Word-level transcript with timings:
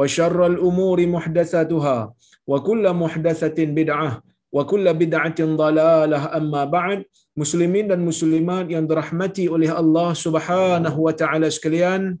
وشر 0.00 0.38
الأمور 0.46 0.98
محدثاتها 1.06 1.98
وكل 2.46 2.84
محدثة 3.02 3.58
بدعة 3.78 4.10
وكل 4.52 4.86
بدعة 4.94 5.40
ضلالة 5.40 6.20
أما 6.36 6.62
بعد 6.64 6.98
muslimin 7.36 7.86
dan 7.92 8.00
muslimat 8.00 8.64
yang 8.74 8.88
dirahmati 8.90 9.44
oleh 9.56 9.68
Allah 9.80 10.10
Subhanahu 10.24 10.98
wa 11.06 11.12
taala 11.20 11.52
sekalian 11.56 12.16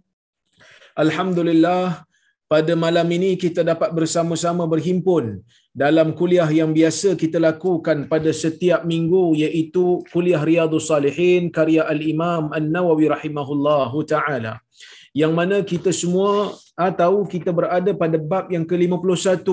alhamdulillah 0.92 2.04
pada 2.52 2.72
malam 2.84 3.08
ini 3.16 3.30
kita 3.44 3.64
dapat 3.70 3.90
bersama-sama 3.98 4.68
berhimpun 4.72 5.40
dalam 5.82 6.12
kuliah 6.18 6.46
yang 6.58 6.70
biasa 6.78 7.16
kita 7.22 7.40
lakukan 7.48 8.04
pada 8.12 8.30
setiap 8.42 8.84
minggu 8.92 9.24
iaitu 9.44 10.04
kuliah 10.12 10.44
riyadhus 10.50 10.88
salihin 10.92 11.48
karya 11.56 11.82
al-Imam 11.94 12.52
An-Nawawi 12.58 13.08
rahimahullahu 13.16 14.04
taala 14.12 14.52
yang 15.19 15.33
mana 15.39 15.57
kita 15.71 15.91
semua 16.01 16.55
ah, 16.81 16.91
tahu 17.01 17.19
kita 17.33 17.49
berada 17.59 17.91
pada 18.01 18.17
bab 18.31 18.45
yang 18.55 18.65
ke-51 18.71 19.47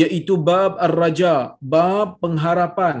iaitu 0.00 0.34
bab 0.48 0.72
ar-raja 0.86 1.34
bab 1.74 2.18
pengharapan 2.22 2.96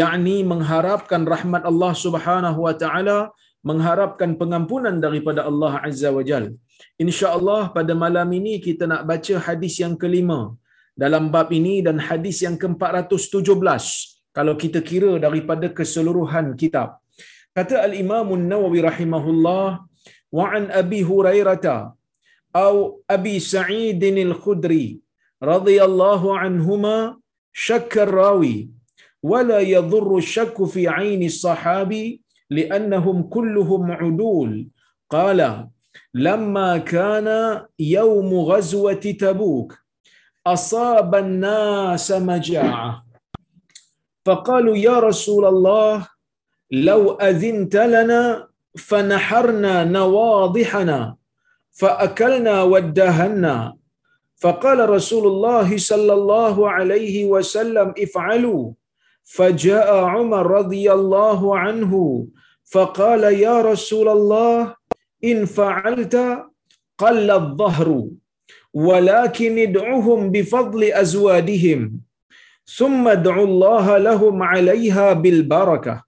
yakni 0.00 0.36
mengharapkan 0.52 1.22
rahmat 1.34 1.62
Allah 1.70 1.92
Subhanahu 2.04 2.60
wa 2.66 2.74
taala 2.82 3.18
mengharapkan 3.70 4.30
pengampunan 4.40 4.96
daripada 5.04 5.40
Allah 5.50 5.72
Azza 5.88 6.10
wa 6.16 6.24
Jal. 6.28 6.44
Insya-Allah 7.04 7.62
pada 7.76 7.92
malam 8.04 8.28
ini 8.38 8.54
kita 8.66 8.84
nak 8.92 9.02
baca 9.10 9.34
hadis 9.46 9.74
yang 9.82 9.94
kelima 10.02 10.40
dalam 11.02 11.24
bab 11.34 11.48
ini 11.58 11.74
dan 11.86 11.96
hadis 12.08 12.36
yang 12.46 12.56
ke-417 12.62 13.84
kalau 14.36 14.54
kita 14.62 14.78
kira 14.90 15.12
daripada 15.24 15.66
keseluruhan 15.78 16.46
kitab. 16.60 16.88
Kata 17.56 17.76
al-Imam 17.86 18.26
An-Nawawi 18.36 18.80
rahimahullah 18.90 19.66
وعن 20.34 20.70
أبي 20.70 21.04
هريرة 21.04 21.94
أو 22.56 23.00
أبي 23.10 23.38
سعيد 23.40 24.02
الخدري 24.04 24.98
رضي 25.42 25.84
الله 25.84 26.38
عنهما 26.38 27.16
شك 27.52 27.98
الراوي 27.98 28.70
ولا 29.22 29.58
يضر 29.60 30.16
الشك 30.16 30.64
في 30.64 30.88
عين 30.88 31.22
الصحابي 31.22 32.22
لأنهم 32.50 33.22
كلهم 33.22 33.82
عدول. 33.92 34.68
قال 35.10 35.68
لما 36.14 36.78
كان 36.78 37.28
يوم 37.78 38.34
غزوة 38.34 39.04
تبوك 39.22 39.78
أصاب 40.46 41.14
الناس 41.14 42.12
مجاعة. 42.12 43.06
فقالوا 44.26 44.76
يا 44.76 44.98
رسول 44.98 45.44
الله 45.44 46.08
لو 46.70 47.12
أذنت 47.14 47.76
لنا 47.76 48.48
فنحرنا 48.78 49.84
نواضحنا 49.84 51.16
فأكلنا 51.70 52.62
ودهنا. 52.62 53.76
فقال 54.36 54.88
رسول 54.90 55.26
الله 55.26 55.76
صلى 55.76 56.12
الله 56.12 56.70
عليه 56.70 57.24
وسلم 57.24 57.94
افعلوا. 57.98 58.72
فجاء 59.24 60.04
عمر 60.04 60.46
رضي 60.46 60.92
الله 60.92 61.58
عنه 61.58 62.26
فقال 62.64 63.22
يا 63.24 63.62
رسول 63.62 64.08
الله 64.08 64.74
إن 65.24 65.44
فعلت 65.44 66.44
قل 66.98 67.30
الظهر 67.30 68.04
ولكن 68.74 69.58
ادعهم 69.58 70.30
بفضل 70.30 70.84
أزوادهم 70.84 72.00
ثم 72.76 73.08
ادعوا 73.08 73.46
الله 73.46 73.98
لهم 73.98 74.42
عليها 74.42 75.12
بالبركة. 75.12 76.04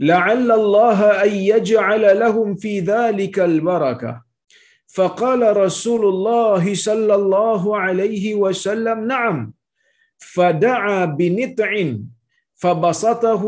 لعل 0.00 0.52
الله 0.52 1.24
أن 1.24 1.32
يجعل 1.32 2.18
لهم 2.18 2.54
في 2.54 2.80
ذلك 2.80 3.38
البركة. 3.38 4.22
فقال 4.94 5.56
رسول 5.56 6.06
الله 6.06 6.74
صلى 6.74 7.14
الله 7.14 7.76
عليه 7.78 8.34
وسلم 8.34 9.06
نعم. 9.06 9.52
فدعا 10.18 11.04
بنطع 11.04 11.94
فبسطه 12.54 13.44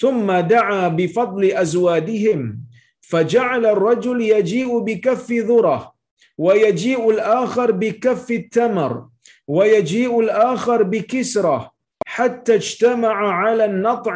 ثم 0.00 0.32
دعا 0.32 0.88
بفضل 0.88 1.44
ازوادهم 1.52 2.60
فجعل 3.00 3.66
الرجل 3.66 4.20
يجيء 4.20 4.78
بكف 4.78 5.32
ذرة 5.32 5.92
ويجيء 6.38 7.10
الآخر 7.10 7.70
بكف 7.70 8.30
التمر 8.30 9.06
ويجيء 9.46 10.20
الآخر 10.20 10.82
بكسرة 10.82 11.72
حتى 12.08 12.54
اجتمع 12.54 13.32
على 13.32 13.64
النطع 13.64 14.14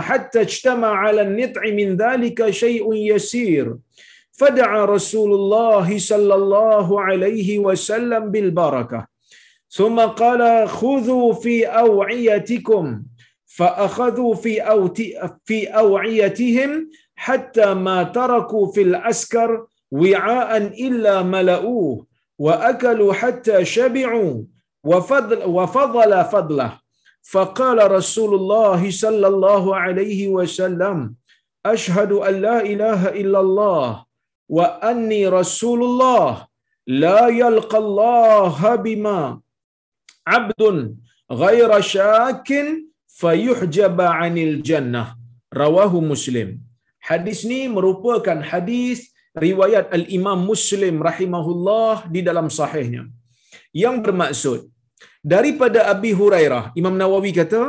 حتى 0.00 0.40
اجتمع 0.40 0.88
على 0.88 1.20
النطع 1.22 1.62
من 1.62 1.96
ذلك 1.96 2.50
شيء 2.50 2.94
يسير. 2.94 3.76
فدعا 4.32 4.84
رسول 4.84 5.32
الله 5.32 5.98
صلى 5.98 6.34
الله 6.34 7.00
عليه 7.00 7.58
وسلم 7.58 8.30
بالبركة. 8.30 9.06
ثم 9.70 10.00
قال 10.00 10.68
خذوا 10.68 11.32
في 11.32 11.66
أوعيتكم. 11.66 13.02
فأخذوا 13.46 14.34
في 14.34 14.52
في 15.44 15.66
أوعيتهم 15.66 16.90
حتى 17.16 17.74
ما 17.74 18.02
تركوا 18.02 18.72
في 18.72 18.82
العسكر 18.82 19.66
وعاء 19.90 20.56
إلا 20.56 21.22
ملؤوه 21.22 22.06
وأكلوا 22.38 23.12
حتى 23.12 23.64
شبعوا 23.64 24.42
وفضل 24.84 25.44
وفضل 25.44 26.24
فضله. 26.24 26.83
فقال 27.33 27.77
رسول 27.91 28.31
الله 28.39 28.81
صلى 29.03 29.27
الله 29.33 29.63
عليه 29.75 30.21
وسلم 30.27 30.97
أشهد 31.65 32.11
أن 32.27 32.33
لا 32.45 32.57
إله 32.71 33.01
إلا 33.21 33.39
الله 33.45 33.87
وأني 34.57 35.21
رسول 35.39 35.79
الله 35.89 36.47
لا 37.03 37.21
يلقى 37.27 37.77
الله 37.77 38.75
بما 38.85 39.19
عبد 40.27 40.61
غير 41.43 41.71
شاك 41.81 42.49
فيحجب 43.19 43.97
عن 44.01 44.33
الجنة 44.37 45.03
رواه 45.53 45.93
مسلم 46.13 46.49
Hadis 47.09 47.39
ni 47.49 47.65
merupakan 47.75 48.37
hadis 48.43 49.09
riwayat 49.33 49.87
Al-Imam 49.97 50.39
Muslim 50.51 50.99
rahimahullah 50.99 52.11
di 52.13 52.21
dalam 52.27 52.51
sahihnya. 52.51 53.07
Yang 53.71 53.95
bermaksud 54.05 54.59
daripada 55.32 55.80
Abi 55.92 56.12
Hurairah. 56.20 56.64
Imam 56.80 56.94
Nawawi 57.00 57.32
kata, 57.40 57.62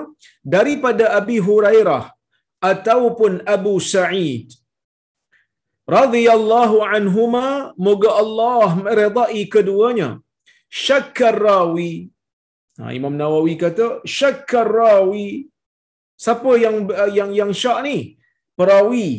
daripada 0.55 1.05
Abi 1.19 1.37
Hurairah 1.47 2.03
ataupun 2.71 3.33
Abu 3.55 3.73
Sa'id 3.93 4.47
radhiyallahu 5.97 6.77
anhuma 6.95 7.45
moga 7.87 8.11
Allah 8.23 8.67
meredai 8.85 9.41
keduanya 9.55 10.09
syakkar 10.85 11.37
rawi 11.47 11.93
ha, 12.79 12.89
Imam 12.99 13.13
Nawawi 13.21 13.53
kata 13.63 13.87
syakkar 14.17 14.69
rawi 14.79 15.29
siapa 16.25 16.51
yang 16.63 16.77
yang 17.17 17.31
yang 17.39 17.51
syak 17.61 17.79
ni 17.87 17.97
perawi 18.57 19.09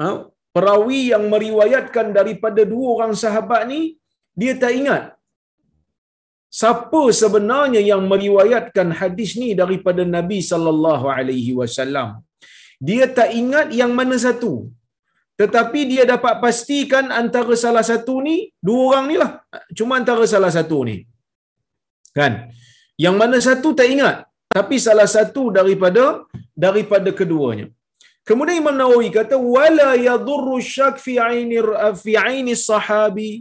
ha? 0.00 0.08
perawi 0.54 1.00
yang 1.12 1.24
meriwayatkan 1.34 2.08
daripada 2.18 2.62
dua 2.72 2.86
orang 2.94 3.14
sahabat 3.24 3.62
ni 3.72 3.80
dia 4.40 4.54
tak 4.62 4.72
ingat 4.80 5.02
siapa 6.60 7.02
sebenarnya 7.20 7.80
yang 7.90 8.02
meriwayatkan 8.12 8.88
hadis 9.00 9.30
ni 9.42 9.50
daripada 9.62 10.02
Nabi 10.16 10.38
sallallahu 10.50 11.06
alaihi 11.16 11.52
wasallam? 11.60 12.08
Dia 12.88 13.04
tak 13.18 13.30
ingat 13.42 13.68
yang 13.80 13.92
mana 13.98 14.16
satu. 14.26 14.54
Tetapi 15.40 15.80
dia 15.92 16.02
dapat 16.14 16.34
pastikan 16.42 17.06
antara 17.20 17.54
salah 17.64 17.84
satu 17.90 18.14
ni 18.26 18.36
dua 18.66 18.80
orang 18.88 19.04
ni 19.10 19.16
lah. 19.22 19.32
Cuma 19.78 19.94
antara 20.00 20.24
salah 20.34 20.50
satu 20.56 20.78
ni. 20.88 20.96
Kan? 22.18 22.32
Yang 23.04 23.16
mana 23.20 23.38
satu 23.46 23.70
tak 23.78 23.88
ingat. 23.94 24.16
Tapi 24.56 24.76
salah 24.86 25.08
satu 25.16 25.42
daripada 25.56 26.04
daripada 26.64 27.10
keduanya. 27.20 27.66
Kemudian 28.28 28.60
Imam 28.62 28.76
Nawawi 28.80 29.08
kata 29.16 29.36
wala 29.54 29.88
yadurru 30.08 30.56
syak 30.74 31.02
fi 31.04 31.14
aini 31.26 31.58
fi 32.02 32.12
aini 32.26 32.54
sahabi. 32.68 33.32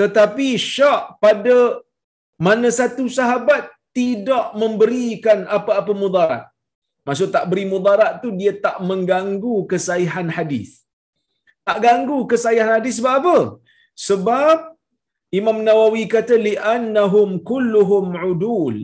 Tetapi 0.00 0.48
syak 0.74 1.16
pada 1.24 1.56
mana 2.46 2.68
satu 2.78 3.04
sahabat 3.18 3.64
tidak 3.98 4.46
memberikan 4.62 5.38
apa-apa 5.56 5.92
mudarat 6.02 6.44
maksud 7.08 7.28
tak 7.36 7.44
beri 7.50 7.64
mudarat 7.74 8.12
tu 8.22 8.30
dia 8.40 8.52
tak 8.66 8.76
mengganggu 8.88 9.56
kesahihan 9.72 10.30
hadis 10.38 10.70
tak 11.68 11.78
ganggu 11.86 12.18
kesahihan 12.32 12.72
hadis 12.76 12.96
sebab 13.00 13.14
apa 13.20 13.38
sebab 14.08 14.58
Imam 15.38 15.58
Nawawi 15.68 16.04
kata 16.14 16.34
li'annahum 16.48 17.30
kulluhum 17.50 18.14
udul. 18.30 18.76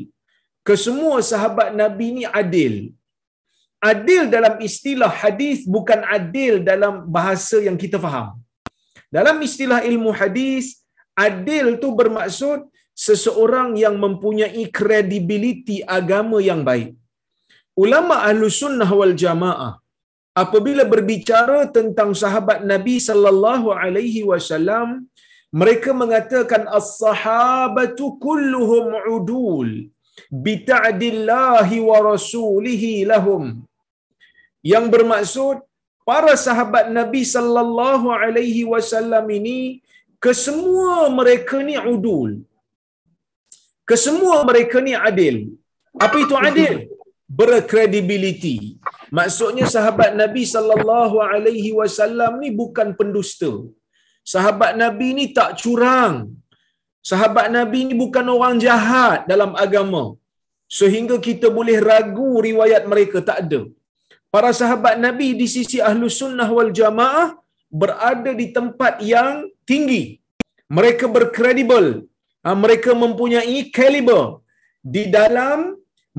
Kesemua 0.68 1.18
sahabat 1.30 1.68
Nabi 1.82 2.08
ni 2.16 2.24
adil. 2.40 2.74
Adil 3.90 4.22
dalam 4.34 4.54
istilah 4.68 5.10
hadis 5.22 5.58
bukan 5.74 6.00
adil 6.16 6.54
dalam 6.70 6.94
bahasa 7.16 7.58
yang 7.66 7.78
kita 7.82 7.98
faham. 8.04 8.28
Dalam 9.16 9.36
istilah 9.46 9.80
ilmu 9.90 10.10
hadis, 10.20 10.66
adil 11.26 11.66
tu 11.82 11.88
bermaksud 12.00 12.58
seseorang 13.06 13.70
yang 13.82 13.96
mempunyai 14.04 14.64
kredibiliti 14.78 15.78
agama 15.98 16.40
yang 16.50 16.62
baik. 16.68 16.90
Ulama 17.84 18.16
ahlu 18.28 18.52
sunnah 18.62 18.90
wal 19.00 19.14
jamaah 19.24 19.72
apabila 20.42 20.84
berbicara 20.92 21.58
tentang 21.76 22.10
sahabat 22.22 22.58
Nabi 22.72 22.96
sallallahu 23.08 23.68
alaihi 23.82 24.22
wasallam 24.30 25.08
mereka 25.60 25.90
mengatakan 26.02 26.62
as-sahabatu 26.78 28.16
kulluhum 28.26 28.86
udul 29.16 29.68
bi 30.44 30.54
ta'dillahi 30.70 31.84
wa 31.88 31.98
rasulihi 32.10 32.92
lahum 33.12 33.44
yang 34.72 34.86
bermaksud 34.94 35.60
para 36.08 36.32
sahabat 36.46 36.88
Nabi 36.98 37.22
sallallahu 37.34 38.08
alaihi 38.22 38.64
wasallam 38.72 39.26
ini 39.38 39.58
kesemua 40.24 40.96
mereka 41.18 41.60
ni 41.68 41.76
udul 41.94 42.32
kesemua 43.90 44.38
mereka 44.50 44.78
ni 44.86 44.94
adil 45.10 45.36
apa 46.06 46.16
itu 46.24 46.34
adil 46.48 46.74
berkredibiliti 47.40 48.56
maksudnya 49.18 49.66
sahabat 49.74 50.10
Nabi 50.22 50.42
sallallahu 50.54 51.16
alaihi 51.32 51.70
wasallam 51.80 52.32
ni 52.42 52.50
bukan 52.62 52.88
pendusta 52.98 53.52
sahabat 54.32 54.72
Nabi 54.82 55.08
ni 55.18 55.26
tak 55.38 55.50
curang. 55.60 56.14
Sahabat 57.10 57.46
Nabi 57.56 57.80
ni 57.88 57.94
bukan 58.02 58.26
orang 58.34 58.56
jahat 58.64 59.20
dalam 59.32 59.52
agama. 59.64 60.04
Sehingga 60.78 61.16
kita 61.28 61.46
boleh 61.58 61.78
ragu 61.88 62.30
riwayat 62.48 62.82
mereka. 62.92 63.18
Tak 63.30 63.38
ada. 63.44 63.60
Para 64.34 64.50
sahabat 64.60 64.94
Nabi 65.06 65.28
di 65.40 65.46
sisi 65.54 65.78
ahlu 65.88 66.06
sunnah 66.20 66.48
wal 66.56 66.72
jamaah 66.80 67.28
berada 67.82 68.32
di 68.40 68.46
tempat 68.56 68.94
yang 69.12 69.50
tinggi. 69.70 70.04
Mereka 70.76 71.04
berkredibel. 71.16 71.86
Ha, 72.44 72.54
mereka 72.64 72.90
mempunyai 73.02 73.58
kaliber 73.78 74.22
di 74.94 75.02
dalam 75.16 75.58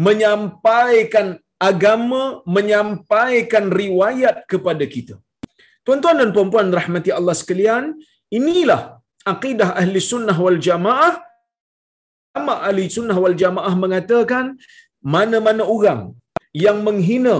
menyampaikan 0.05 1.27
agama, 1.69 2.21
menyampaikan 2.55 3.65
riwayat 3.81 4.35
kepada 4.51 4.85
kita. 4.93 5.15
Tuan-tuan 5.85 6.19
dan 6.21 6.29
puan-puan 6.35 6.69
rahmati 6.79 7.11
Allah 7.17 7.35
sekalian, 7.41 7.83
inilah 8.39 8.81
akidah 9.33 9.69
ahli 9.81 9.99
sunnah 10.11 10.37
wal 10.45 10.59
jamaah. 10.67 11.13
Ulama 12.33 12.55
ahli 12.67 12.83
sunnah 12.97 13.17
wal 13.23 13.37
jamaah 13.43 13.73
mengatakan, 13.83 14.45
mana-mana 15.15 15.63
orang 15.75 16.01
yang 16.65 16.79
menghina 16.87 17.37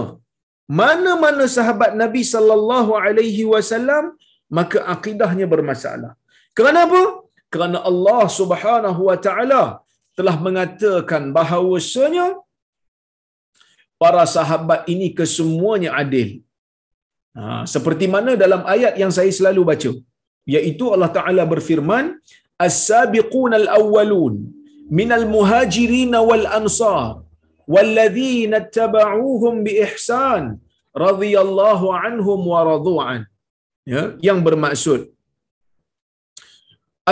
mana-mana 0.80 1.44
sahabat 1.56 1.92
Nabi 2.02 2.22
sallallahu 2.34 2.92
alaihi 3.04 3.44
wasallam 3.52 4.04
maka 4.58 4.78
akidahnya 4.94 5.46
bermasalah. 5.54 6.12
Kenapa? 6.58 7.23
Kerana 7.54 7.78
Allah 7.90 8.22
Subhanahu 8.38 9.00
wa 9.10 9.16
taala 9.26 9.62
telah 10.18 10.36
mengatakan 10.46 11.22
bahawasanya 11.36 12.26
para 14.02 14.24
sahabat 14.36 14.80
ini 14.92 15.08
kesemuanya 15.18 15.90
adil. 16.02 16.30
Ha, 17.36 17.62
seperti 17.74 18.06
mana 18.14 18.32
dalam 18.42 18.62
ayat 18.74 18.94
yang 19.02 19.12
saya 19.16 19.30
selalu 19.38 19.62
baca, 19.70 19.92
iaitu 20.54 20.84
Allah 20.94 21.10
Taala 21.18 21.42
berfirman, 21.52 22.04
"As-sabiqun 22.66 23.52
al-awwalun 23.60 24.34
minal 24.98 25.26
muhajirin 25.34 26.14
wal 26.28 26.46
ansar 26.58 27.26
walladzina 27.74 28.62
tabauhum 28.78 29.54
bi 29.66 29.72
ihsan 29.86 30.44
radhiyallahu 31.06 31.94
anhum 32.06 32.40
wa 32.52 32.60
radu'an." 32.70 33.20
Ya, 33.92 34.02
yang 34.26 34.38
bermaksud 34.46 35.00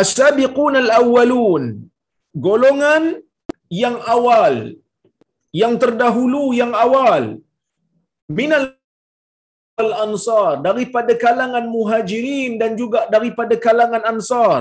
As-sabiqun 0.01 0.75
al-awwalun. 0.83 1.65
Golongan 2.47 3.05
yang 3.69 3.97
awal 4.17 4.55
yang 5.61 5.75
terdahulu 5.83 6.45
yang 6.61 6.73
awal. 6.85 7.25
Minal 8.39 8.65
al-ansar 9.85 10.65
daripada 10.67 11.13
kalangan 11.25 11.65
muhajirin 11.77 12.53
dan 12.63 12.73
juga 12.81 13.01
daripada 13.15 13.55
kalangan 13.67 14.03
ansar. 14.13 14.61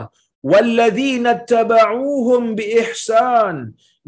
Walladzina 0.52 1.40
tabauhum 1.54 2.60
biihsan. 2.60 3.56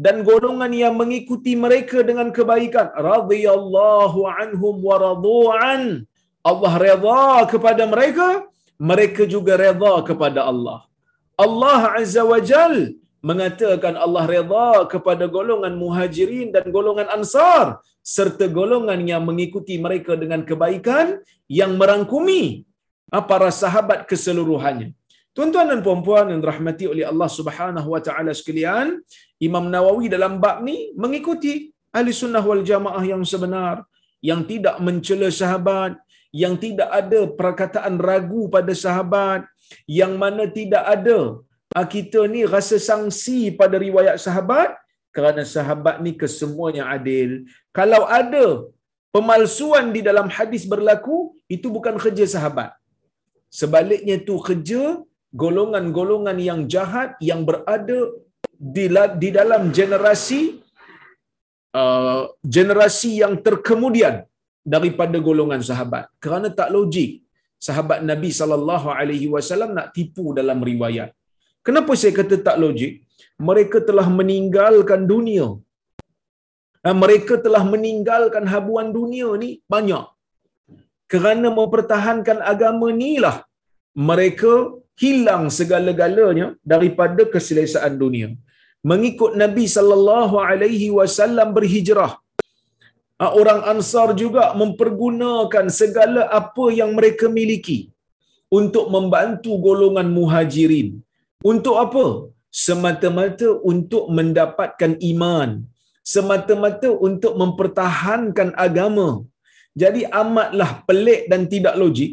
Dan 0.04 0.16
golongan 0.28 0.72
yang 0.82 0.94
mengikuti 1.00 1.52
mereka 1.64 1.98
dengan 2.08 2.28
kebaikan. 2.36 2.88
Radhiyallahu 3.10 4.20
anhum 4.38 4.76
wa 4.88 4.96
radu'an. 5.06 5.82
Allah 6.50 6.72
redha 6.86 7.26
kepada 7.52 7.84
mereka 7.92 8.26
mereka 8.90 9.22
juga 9.34 9.52
redha 9.64 9.94
kepada 10.08 10.40
Allah 10.50 10.84
Allah 11.34 11.98
azza 12.00 12.22
wa 12.32 12.38
jal 12.50 12.74
mengatakan 13.28 13.94
Allah 14.04 14.24
redha 14.34 14.86
kepada 14.92 15.24
golongan 15.36 15.74
muhajirin 15.82 16.48
dan 16.54 16.64
golongan 16.76 17.08
ansar 17.16 17.80
serta 18.14 18.46
golongan 18.58 19.00
yang 19.12 19.22
mengikuti 19.28 19.74
mereka 19.86 20.12
dengan 20.22 20.44
kebaikan 20.50 21.06
yang 21.48 21.72
merangkumi 21.80 22.68
para 23.30 23.48
sahabat 23.62 24.04
keseluruhannya. 24.10 24.92
Tuan-tuan 25.34 25.66
dan 25.72 25.80
puan-puan 25.86 26.30
yang 26.30 26.40
dirahmati 26.44 26.84
oleh 26.92 27.04
Allah 27.10 27.30
Subhanahu 27.38 27.88
wa 27.94 28.00
taala 28.06 28.30
sekalian, 28.30 29.02
Imam 29.42 29.66
Nawawi 29.66 30.06
dalam 30.06 30.38
bab 30.38 30.62
ni 30.62 30.94
mengikuti 30.94 31.74
ahli 31.90 32.14
sunnah 32.14 32.44
wal 32.50 32.62
jamaah 32.62 33.02
yang 33.02 33.22
sebenar 33.32 33.82
yang 34.28 34.40
tidak 34.50 34.76
mencela 34.86 35.28
sahabat, 35.40 35.92
yang 36.42 36.54
tidak 36.64 36.88
ada 37.00 37.20
perkataan 37.40 38.00
ragu 38.08 38.42
pada 38.54 38.72
sahabat, 38.84 39.40
yang 40.00 40.12
mana 40.22 40.44
tidak 40.58 40.84
ada 40.94 41.18
ah, 41.76 41.86
kita 41.94 42.20
ni 42.34 42.42
rasa 42.54 42.78
sangsi 42.88 43.40
pada 43.60 43.76
riwayat 43.86 44.16
sahabat 44.26 44.70
kerana 45.16 45.42
sahabat 45.54 45.96
ni 46.04 46.12
kesemuanya 46.22 46.84
adil. 46.94 47.30
Kalau 47.78 48.02
ada 48.20 48.46
pemalsuan 49.14 49.94
di 49.96 50.00
dalam 50.08 50.28
hadis 50.36 50.62
berlaku, 50.72 51.16
itu 51.56 51.66
bukan 51.76 51.94
kerja 52.04 52.26
sahabat. 52.34 52.70
Sebaliknya 53.60 54.14
itu 54.22 54.34
kerja 54.48 54.82
golongan-golongan 55.42 56.38
yang 56.48 56.60
jahat 56.74 57.10
yang 57.28 57.40
berada 57.48 58.00
di, 58.76 58.84
di 59.22 59.28
dalam 59.38 59.70
generasi 59.78 60.40
uh, 61.80 62.22
generasi 62.56 63.10
yang 63.22 63.34
terkemudian 63.46 64.16
daripada 64.74 65.16
golongan 65.28 65.62
sahabat. 65.70 66.06
Kerana 66.24 66.50
tak 66.58 66.70
logik 66.74 67.10
sahabat 67.66 68.00
Nabi 68.10 68.30
sallallahu 68.40 68.88
alaihi 68.98 69.28
wasallam 69.34 69.70
nak 69.78 69.88
tipu 69.96 70.26
dalam 70.38 70.60
riwayat. 70.70 71.10
Kenapa 71.66 71.92
saya 72.00 72.12
kata 72.20 72.36
tak 72.46 72.58
logik? 72.62 72.94
mereka 73.48 73.78
telah 73.88 74.06
meninggalkan 74.18 75.02
dunia. 75.12 75.48
Dan 76.84 76.96
mereka 77.02 77.34
telah 77.44 77.62
meninggalkan 77.72 78.44
habuan 78.52 78.88
dunia 78.96 79.28
ni 79.42 79.50
banyak. 79.74 80.04
Kerana 81.12 81.48
mempertahankan 81.58 82.38
agama 82.52 82.86
inilah 82.94 83.36
mereka 84.10 84.52
hilang 85.02 85.44
segala-galanya 85.58 86.46
daripada 86.72 87.24
keselesaan 87.34 87.94
dunia. 88.02 88.28
Mengikut 88.90 89.32
Nabi 89.42 89.64
sallallahu 89.76 90.36
alaihi 90.48 90.88
wasallam 90.98 91.56
berhijrah 91.56 92.12
Ah, 92.12 92.23
orang 93.20 93.60
Ansar 93.72 94.08
juga 94.22 94.44
mempergunakan 94.60 95.66
segala 95.80 96.22
apa 96.40 96.64
yang 96.78 96.90
mereka 96.98 97.26
miliki 97.38 97.78
untuk 98.58 98.90
membantu 98.94 99.52
golongan 99.66 100.10
Muhajirin. 100.16 100.88
Untuk 101.44 101.76
apa? 101.84 102.06
Semata-mata 102.50 103.48
untuk 103.62 104.10
mendapatkan 104.16 104.92
iman. 105.12 105.62
Semata-mata 106.02 106.90
untuk 107.08 107.34
mempertahankan 107.42 108.54
agama. 108.66 109.08
Jadi 109.74 110.06
amatlah 110.22 110.70
pelik 110.86 111.26
dan 111.30 111.50
tidak 111.50 111.74
logik 111.82 112.12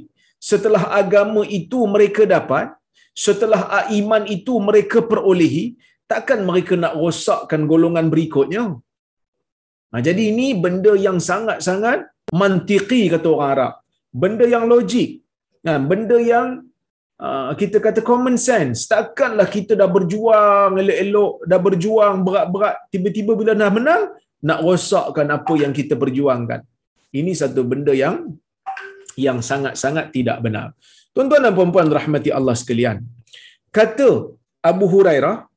setelah 0.50 0.84
agama 1.02 1.42
itu 1.46 1.80
mereka 1.86 2.26
dapat, 2.26 2.74
setelah 3.14 3.86
iman 4.00 4.24
itu 4.26 4.54
mereka 4.68 4.98
perolehi, 5.10 5.78
takkan 6.10 6.42
mereka 6.50 6.74
nak 6.84 6.98
rosakkan 6.98 7.70
golongan 7.72 8.10
berikutnya? 8.14 8.64
Ha, 9.92 10.00
jadi 10.00 10.32
ini 10.32 10.56
benda 10.64 10.96
yang 10.96 11.20
sangat-sangat 11.20 12.08
mantiki 12.32 13.12
kata 13.12 13.28
orang 13.28 13.50
Arab. 13.54 13.74
Benda 14.12 14.46
yang 14.48 14.66
logik. 14.72 15.20
Ha, 15.68 15.78
benda 15.84 16.18
yang 16.18 16.48
uh, 17.20 17.52
kita 17.62 17.78
kata 17.84 18.00
common 18.00 18.40
sense. 18.40 18.88
Takkanlah 18.88 19.48
kita 19.52 19.76
dah 19.76 19.90
berjuang 19.92 20.80
elok-elok, 20.80 21.34
dah 21.52 21.60
berjuang 21.68 22.16
berat-berat, 22.24 22.76
tiba-tiba 22.94 23.32
bila 23.36 23.52
dah 23.52 23.72
menang, 23.78 24.04
nak 24.42 24.60
rosakkan 24.66 25.28
apa 25.38 25.54
yang 25.60 25.76
kita 25.76 25.94
perjuangkan. 26.00 26.64
Ini 27.12 27.32
satu 27.36 27.62
benda 27.68 27.92
yang 27.92 28.40
yang 29.20 29.44
sangat-sangat 29.44 30.16
tidak 30.16 30.40
benar. 30.40 30.72
Tuan-tuan 31.12 31.44
dan 31.44 31.52
puan-puan 31.52 31.92
rahmati 31.92 32.32
Allah 32.32 32.56
sekalian. 32.56 33.04
Kata 33.76 34.32
Abu 34.64 34.88
Hurairah 34.88 35.51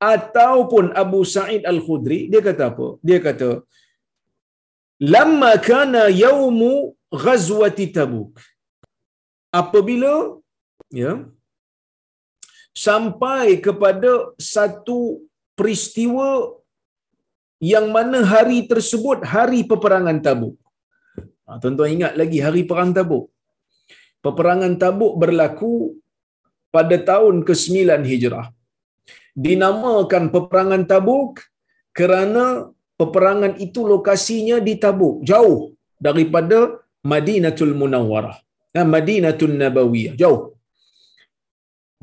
ataupun 0.00 0.84
Abu 1.02 1.20
Sa'id 1.34 1.62
Al-Khudri, 1.72 2.20
dia 2.32 2.40
kata 2.48 2.64
apa? 2.72 2.86
Dia 3.08 3.18
kata, 3.26 3.50
Lama 5.14 5.52
kana 5.68 6.02
yaumu 6.22 6.72
ghazwati 7.22 7.86
tabuk. 7.96 8.32
Apabila 9.60 10.12
ya, 11.00 11.12
sampai 12.86 13.46
kepada 13.66 14.12
satu 14.54 14.98
peristiwa 15.58 16.28
yang 17.72 17.86
mana 17.96 18.18
hari 18.32 18.58
tersebut 18.72 19.24
hari 19.32 19.60
peperangan 19.70 20.20
tabuk. 20.26 20.56
Ha, 21.46 21.58
tuan-tuan 21.62 21.92
ingat 21.96 22.12
lagi 22.20 22.38
hari 22.46 22.62
perang 22.70 22.92
tabuk. 22.98 23.24
Peperangan 24.24 24.72
tabuk 24.82 25.12
berlaku 25.22 25.72
pada 26.76 26.96
tahun 27.10 27.36
ke-9 27.48 28.04
Hijrah 28.10 28.46
dinamakan 29.46 30.24
peperangan 30.34 30.82
Tabuk 30.90 31.42
kerana 31.98 32.70
peperangan 33.00 33.56
itu 33.66 33.80
lokasinya 33.92 34.56
di 34.68 34.74
Tabuk, 34.84 35.22
jauh 35.30 35.74
daripada 36.06 36.78
Madinatul 37.12 37.74
Munawwarah. 37.80 38.38
Dan 38.70 38.86
Madinatul 38.94 39.54
Nabawiyah, 39.58 40.14
jauh. 40.14 40.54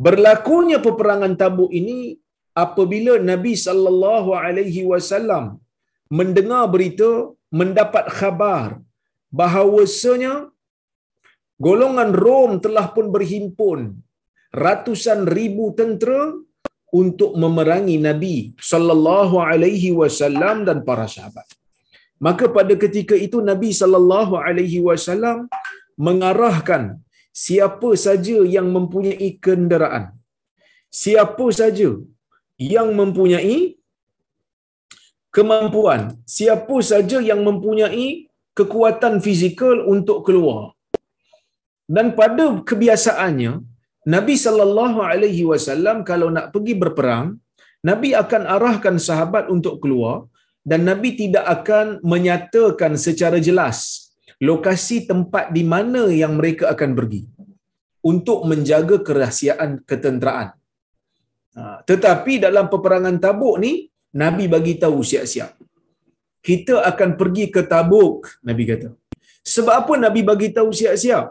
Berlakunya 0.05 0.77
peperangan 0.83 1.33
Tabuk 1.39 1.71
ini 1.71 2.19
apabila 2.63 3.13
Nabi 3.29 3.53
sallallahu 3.65 4.29
alaihi 4.35 4.83
wasallam 4.91 5.45
mendengar 6.19 6.63
berita, 6.73 7.31
mendapat 7.59 8.05
khabar 8.17 8.69
bahawasanya 9.39 10.33
golongan 11.65 12.11
Rom 12.23 12.51
telah 12.65 12.85
pun 12.95 13.07
berhimpun 13.15 13.79
ratusan 14.63 15.19
ribu 15.37 15.65
tentera 15.79 16.19
untuk 17.01 17.31
memerangi 17.43 17.95
Nabi 18.07 18.35
sallallahu 18.71 19.37
alaihi 19.49 19.89
wasallam 19.99 20.63
dan 20.67 20.77
para 20.87 21.05
sahabat. 21.15 21.47
Maka 22.25 22.45
pada 22.57 22.73
ketika 22.83 23.15
itu 23.25 23.39
Nabi 23.49 23.69
sallallahu 23.79 24.35
alaihi 24.47 24.79
wasallam 24.87 25.51
mengarahkan 26.07 26.83
siapa 27.45 27.89
saja 28.05 28.37
yang 28.55 28.67
mempunyai 28.75 29.29
kenderaan. 29.45 30.05
Siapa 31.01 31.45
saja 31.59 31.89
yang 32.57 32.89
mempunyai 32.99 33.57
kemampuan, 35.35 36.01
siapa 36.25 36.77
saja 36.91 37.17
yang 37.29 37.41
mempunyai 37.47 38.07
kekuatan 38.57 39.21
fizikal 39.25 39.77
untuk 39.93 40.25
keluar. 40.27 40.73
Dan 41.95 42.07
pada 42.19 42.45
kebiasaannya, 42.69 43.51
Nabi 44.15 44.35
sallallahu 44.45 44.99
alaihi 45.11 45.43
wasallam 45.51 45.97
kalau 46.09 46.27
nak 46.35 46.47
pergi 46.53 46.73
berperang, 46.81 47.27
Nabi 47.89 48.09
akan 48.23 48.43
arahkan 48.55 48.95
sahabat 49.07 49.45
untuk 49.55 49.75
keluar 49.83 50.15
dan 50.69 50.81
Nabi 50.89 51.09
tidak 51.21 51.45
akan 51.55 51.99
menyatakan 52.11 52.93
secara 53.05 53.37
jelas 53.47 53.77
lokasi 54.47 54.97
tempat 55.11 55.45
di 55.57 55.63
mana 55.73 56.01
yang 56.21 56.33
mereka 56.39 56.65
akan 56.73 56.91
pergi 56.99 57.21
untuk 58.11 58.39
menjaga 58.49 58.97
kerahsiaan 59.07 59.71
ketenteraan. 59.89 60.49
Ha, 61.57 61.63
tetapi 61.89 62.33
dalam 62.45 62.65
peperangan 62.73 63.17
Tabuk 63.25 63.55
ni 63.63 63.73
Nabi 64.23 64.45
bagi 64.55 64.73
tahu 64.83 64.99
siap-siap. 65.11 65.51
Kita 66.47 66.75
akan 66.89 67.09
pergi 67.19 67.45
ke 67.55 67.61
Tabuk, 67.71 68.23
Nabi 68.47 68.63
kata. 68.71 68.89
Sebab 69.53 69.73
apa 69.81 69.93
Nabi 70.05 70.21
bagi 70.29 70.49
tahu 70.57 70.69
siap-siap? 70.79 71.25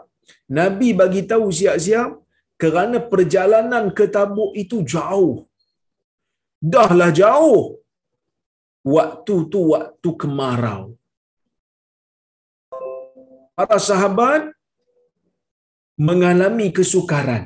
Nabi 0.59 0.89
bagi 1.01 1.21
tahu 1.31 1.47
siap-siap 1.59 2.26
kerana 2.61 2.97
perjalanan 3.11 3.85
ke 3.97 4.05
Tabuk 4.15 4.51
itu 4.63 4.77
jauh. 4.93 5.35
Dahlah 6.73 7.09
jauh. 7.21 7.63
Waktu 8.95 9.35
tu 9.51 9.59
waktu 9.73 10.09
kemarau. 10.21 10.83
Para 13.57 13.77
sahabat 13.89 14.41
mengalami 16.07 16.67
kesukaran 16.77 17.43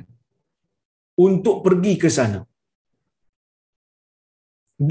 untuk 1.28 1.58
pergi 1.66 1.94
ke 2.04 2.10
sana. 2.18 2.42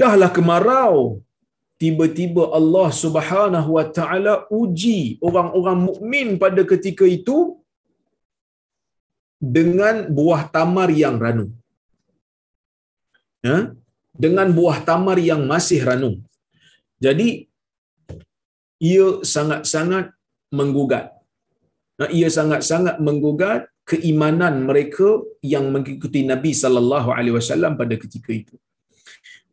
Dahlah 0.01 0.31
kemarau, 0.37 1.21
tiba-tiba 1.81 2.43
Allah 2.59 2.89
Subhanahu 3.03 3.69
Wa 3.77 3.85
Taala 3.97 4.33
uji 4.59 4.99
orang-orang 5.27 5.79
mukmin 5.87 6.27
pada 6.43 6.63
ketika 6.71 7.05
itu 7.17 7.60
dengan 9.41 9.95
buah 10.17 10.41
tamar 10.55 10.89
yang 11.03 11.17
ranum. 11.23 11.49
Ya? 13.41 13.73
Dengan 14.13 14.53
buah 14.57 14.85
tamar 14.89 15.17
yang 15.17 15.41
masih 15.49 15.81
ranum. 15.89 16.21
Jadi 17.05 17.49
ia 18.77 19.07
sangat-sangat 19.33 20.13
menggugat. 20.53 21.05
Nah, 21.97 22.09
ia 22.17 22.29
sangat-sangat 22.29 23.01
menggugat 23.07 23.69
keimanan 23.91 24.53
mereka 24.69 25.09
yang 25.53 25.65
mengikuti 25.73 26.21
Nabi 26.31 26.51
sallallahu 26.61 27.09
alaihi 27.17 27.35
wasallam 27.37 27.73
pada 27.81 27.97
ketika 28.03 28.31
itu. 28.41 28.55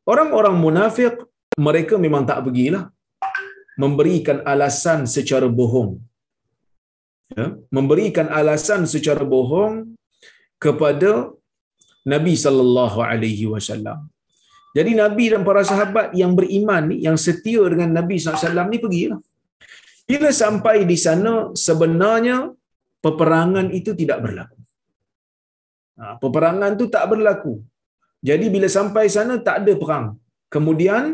Orang-orang 0.05 0.57
munafik 0.65 1.17
mereka 1.69 1.95
memang 2.05 2.25
tak 2.29 2.41
pergilah 2.45 2.85
memberikan 3.83 4.39
alasan 4.53 5.01
secara 5.17 5.49
bohong 5.49 6.01
ya, 7.37 7.47
memberikan 7.77 8.29
alasan 8.41 8.83
secara 8.95 9.25
bohong 9.35 9.75
kepada 10.65 11.11
Nabi 12.13 12.35
sallallahu 12.45 12.99
alaihi 13.11 13.47
wasallam. 13.55 13.99
Jadi 14.77 14.93
Nabi 15.03 15.25
dan 15.33 15.43
para 15.49 15.63
sahabat 15.71 16.09
yang 16.21 16.33
beriman 16.39 16.83
ni 16.91 16.97
yang 17.07 17.17
setia 17.27 17.63
dengan 17.73 17.91
Nabi 17.99 18.17
wasallam 18.21 18.69
ni 18.73 18.79
pergilah. 18.85 19.21
Bila 20.11 20.29
sampai 20.43 20.77
di 20.91 20.97
sana 21.07 21.33
sebenarnya 21.67 22.37
peperangan 23.05 23.67
itu 23.79 23.91
tidak 24.01 24.19
berlaku. 24.25 24.59
Ha, 25.99 26.15
peperangan 26.23 26.73
tu 26.81 26.87
tak 26.95 27.05
berlaku. 27.13 27.55
Jadi 28.29 28.47
bila 28.55 28.69
sampai 28.79 29.05
sana 29.17 29.35
tak 29.47 29.57
ada 29.63 29.73
perang. 29.83 30.07
Kemudian 30.55 31.05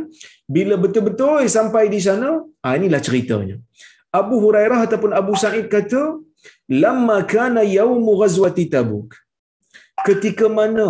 bila 0.56 0.74
betul-betul 0.84 1.42
sampai 1.56 1.84
di 1.94 2.00
sana, 2.06 2.28
ah 2.66 2.74
inilah 2.78 3.00
ceritanya. 3.06 3.56
Abu 4.20 4.34
Hurairah 4.44 4.80
ataupun 4.86 5.12
Abu 5.20 5.32
Sa'id 5.42 5.66
kata, 5.74 6.02
"Lamma 6.82 7.16
kana 7.32 7.62
yaumu 7.78 8.12
ghazwati 8.20 8.66
Tabuk." 8.74 9.10
Ketika 10.06 10.46
mana 10.58 10.88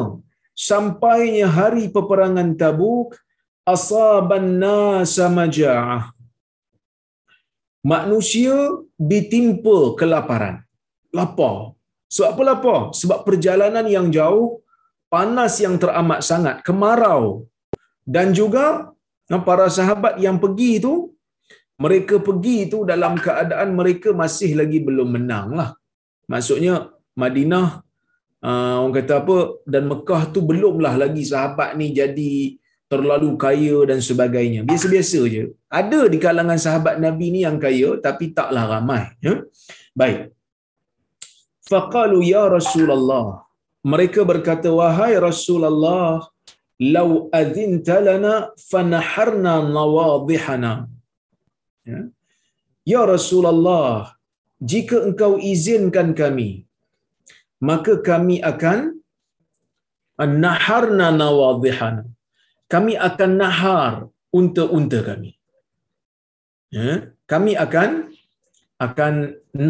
sampainya 0.71 1.47
hari 1.57 1.85
peperangan 1.97 2.51
Tabuk, 2.63 3.17
asaban 3.75 4.47
nasa 4.63 5.27
maja'ah. 5.39 6.03
Manusia 7.93 8.57
ditimpa 9.11 9.79
kelaparan. 10.01 10.57
Lapar. 11.17 11.57
Sebab 12.15 12.29
apa 12.33 12.43
lapar? 12.49 12.81
Sebab 13.01 13.19
perjalanan 13.27 13.87
yang 13.97 14.07
jauh, 14.17 14.65
panas 15.13 15.55
yang 15.65 15.77
teramat 15.83 16.21
sangat, 16.29 16.57
kemarau. 16.67 17.45
Dan 18.05 18.37
juga 18.37 18.93
para 19.49 19.67
sahabat 19.77 20.21
yang 20.25 20.37
pergi 20.43 20.71
itu 20.81 21.14
mereka 21.75 22.23
pergi 22.23 22.71
itu 22.71 22.87
dalam 22.87 23.19
keadaan 23.19 23.75
mereka 23.75 24.15
masih 24.15 24.55
lagi 24.61 24.79
belum 24.79 25.09
menang 25.17 25.49
lah. 25.59 25.71
Maksudnya 26.31 26.95
Madinah 27.19 27.83
uh, 28.43 28.75
orang 28.83 28.95
kata 28.99 29.15
apa 29.23 29.37
dan 29.67 29.91
Mekah 29.91 30.23
tu 30.35 30.41
belumlah 30.51 30.95
lagi 31.03 31.23
sahabat 31.27 31.75
ni 31.79 31.91
jadi 31.91 32.35
terlalu 32.87 33.35
kaya 33.45 33.77
dan 33.91 33.99
sebagainya. 33.99 34.61
Biasa-biasa 34.69 35.21
je. 35.35 35.43
Ada 35.81 36.01
di 36.13 36.19
kalangan 36.23 36.59
sahabat 36.61 37.03
Nabi 37.03 37.27
ni 37.35 37.41
yang 37.43 37.59
kaya 37.59 37.99
tapi 37.99 38.31
taklah 38.31 38.65
ramai. 38.71 39.11
Ya? 39.19 39.43
Baik. 39.97 40.31
Faqalu 41.65 42.21
ya 42.29 42.45
Rasulullah. 42.47 43.43
Mereka 43.85 44.25
berkata, 44.25 44.69
wahai 44.73 45.13
Rasulullah, 45.21 46.25
lau 46.81 47.29
adzinta 47.41 48.01
lana 48.01 48.53
fanaharna 48.57 49.55
nawadihana. 49.77 50.89
Ya? 51.91 52.01
ya 52.93 53.01
Rasulullah, 53.15 54.17
jika 54.73 54.97
engkau 55.09 55.33
izinkan 55.53 56.11
kami, 56.23 56.51
maka 57.69 57.93
kami 58.09 58.37
akan 58.53 58.79
naharna 60.45 61.09
nawadihana 61.21 62.05
kami 62.73 62.93
akan 63.09 63.31
nahar 63.43 63.93
unta-unta 64.39 64.99
kami. 65.09 65.31
Ya, 66.77 67.15
kami 67.33 67.53
akan 67.65 67.91
akan 68.87 69.15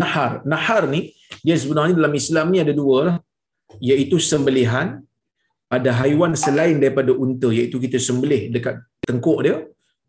nahar. 0.01 0.33
Nahar 0.53 0.83
ni 0.95 1.01
dia 1.45 1.57
sebenarnya 1.63 1.99
dalam 2.01 2.15
Islam 2.23 2.47
ni 2.53 2.59
ada 2.65 2.75
dua 2.81 2.99
lah. 3.07 3.17
Iaitu 3.89 4.17
sembelihan 4.31 5.03
ada 5.77 5.91
haiwan 6.01 6.33
selain 6.45 6.77
daripada 6.83 7.13
unta 7.25 7.49
iaitu 7.59 7.77
kita 7.85 7.99
sembelih 8.07 8.43
dekat 8.55 8.77
tengkuk 9.07 9.39
dia 9.45 9.57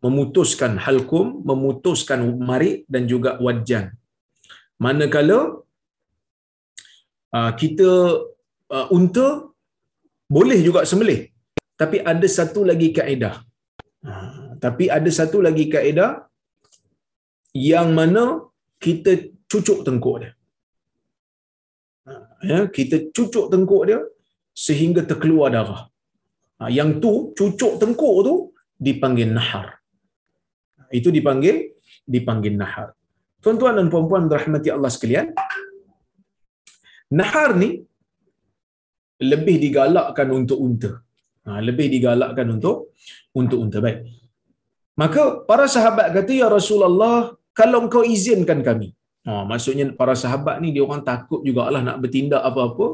memutuskan 0.04 0.72
halkum, 0.84 1.26
memutuskan 1.50 2.20
marik 2.48 2.84
dan 2.92 3.04
juga 3.12 3.30
wajan. 3.44 3.84
Manakala 4.84 5.38
uh, 7.36 7.52
kita 7.60 7.90
uh, 8.76 8.86
unta 8.96 9.28
boleh 10.36 10.58
juga 10.66 10.82
sembelih 10.90 11.20
tapi 11.80 11.96
ada 12.12 12.26
satu 12.38 12.60
lagi 12.70 12.88
kaedah. 12.96 13.34
Ha, 14.06 14.12
tapi 14.64 14.84
ada 14.96 15.10
satu 15.18 15.38
lagi 15.46 15.64
kaedah 15.72 16.10
yang 17.52 17.88
mana 17.98 18.24
kita 18.84 19.12
cucuk 19.50 19.80
tengkuk 19.86 20.16
dia. 20.22 20.32
Ya, 22.50 22.58
kita 22.76 22.96
cucuk 23.16 23.46
tengkuk 23.52 23.82
dia 23.88 24.00
sehingga 24.66 25.02
terkeluar 25.10 25.48
darah. 25.54 25.82
Yang 26.78 26.90
tu 27.02 27.12
cucuk 27.38 27.72
tengkuk 27.82 28.16
tu 28.28 28.34
dipanggil 28.86 29.28
nahar. 29.36 29.66
Itu 30.98 31.08
dipanggil 31.16 31.56
dipanggil 32.14 32.54
nahar. 32.62 32.88
Tuan-tuan 33.42 33.74
dan 33.78 33.86
puan-puan 33.92 34.24
rahmati 34.26 34.68
Allah 34.74 34.90
sekalian, 34.90 35.26
nahar 37.18 37.50
ni 37.62 37.70
lebih 39.22 39.56
digalakkan 39.64 40.28
untuk 40.38 40.58
unta. 40.66 40.92
Ha, 41.46 41.62
lebih 41.68 41.86
digalakkan 41.94 42.46
untuk 42.50 42.90
untuk 43.40 43.58
unta 43.64 43.78
baik. 43.84 44.02
Maka 44.98 45.22
para 45.48 45.66
sahabat 45.70 46.06
kata 46.16 46.32
ya 46.42 46.48
Rasulullah 46.50 47.18
kalau 47.54 47.86
engkau 47.86 48.02
izinkan 48.02 48.60
kami. 48.68 48.88
Ha, 49.26 49.46
maksudnya 49.50 49.84
para 50.00 50.14
sahabat 50.22 50.58
ni 50.62 50.74
dia 50.74 50.82
orang 50.86 51.02
takut 51.06 51.40
jugalah 51.46 51.82
nak 51.86 51.98
bertindak 52.02 52.42
apa-apa 52.42 52.86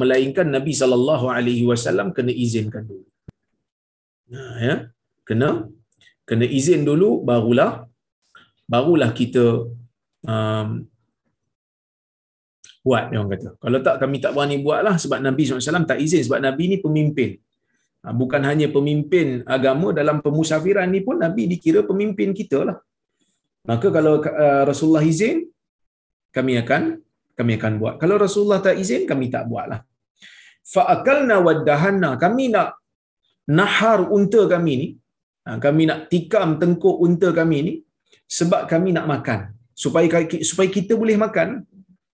melainkan 0.00 0.48
Nabi 0.56 0.72
wasallam 1.70 2.08
kena 2.16 2.32
izinkan 2.44 2.88
dulu. 2.88 3.08
Ha, 4.32 4.40
ya. 4.64 4.76
Kena 5.28 5.68
kena 6.30 6.46
izin 6.58 6.82
dulu 6.88 7.10
barulah 7.28 7.70
barulah 8.72 9.10
kita 9.20 9.44
um, 10.32 10.68
buat 12.86 13.04
dia 13.10 13.18
orang 13.20 13.32
kata. 13.34 13.48
Kalau 13.62 13.78
tak 13.86 13.96
kami 14.02 14.16
tak 14.24 14.32
berani 14.36 14.56
buatlah 14.66 14.94
sebab 15.02 15.18
Nabi 15.26 15.42
SAW 15.44 15.90
tak 15.90 15.98
izin 16.06 16.22
sebab 16.26 16.40
Nabi 16.46 16.64
ni 16.72 16.76
pemimpin. 16.84 17.30
Ha, 18.00 18.16
bukan 18.20 18.42
hanya 18.48 18.66
pemimpin 18.76 19.44
agama 19.56 19.92
dalam 19.98 20.24
pemusafiran 20.24 20.88
ni 20.94 21.00
pun 21.06 21.20
Nabi 21.24 21.44
dikira 21.52 21.80
pemimpin 21.90 22.32
kita 22.40 22.58
lah. 22.68 22.78
Maka 23.68 23.92
kalau 23.96 24.14
uh, 24.24 24.62
Rasulullah 24.70 25.04
izin, 25.04 25.44
kami 26.36 26.56
akan 26.62 26.82
kami 27.36 27.52
akan 27.60 27.72
buat. 27.80 27.94
Kalau 28.00 28.16
Rasulullah 28.24 28.60
tak 28.64 28.80
izin, 28.82 29.04
kami 29.10 29.28
tak 29.34 29.44
buat 29.50 29.66
lah. 29.72 29.80
Fa'akalna 30.74 31.36
waddahanna. 31.44 32.16
Kami 32.24 32.44
nak 32.54 32.80
nahar 33.58 34.08
unta 34.16 34.48
kami 34.54 34.72
ni. 34.80 34.88
Ha, 35.46 35.56
kami 35.64 35.82
nak 35.90 36.00
tikam 36.12 36.48
tengkuk 36.62 36.96
unta 37.06 37.28
kami 37.40 37.58
ni. 37.68 37.74
Sebab 38.38 38.62
kami 38.72 38.90
nak 38.96 39.06
makan. 39.12 39.40
Supaya 39.82 40.06
supaya 40.50 40.68
kita 40.78 40.94
boleh 41.02 41.16
makan. 41.26 41.48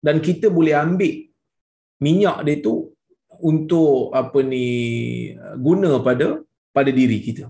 Dan 0.07 0.17
kita 0.27 0.47
boleh 0.57 0.75
ambil 0.85 1.15
minyak 2.07 2.39
dia 2.47 2.63
tu 2.67 2.75
untuk 3.51 4.15
apa 4.21 4.39
ni 4.53 4.67
guna 5.67 5.91
pada 6.07 6.27
pada 6.77 6.91
diri 6.99 7.19
kita. 7.27 7.45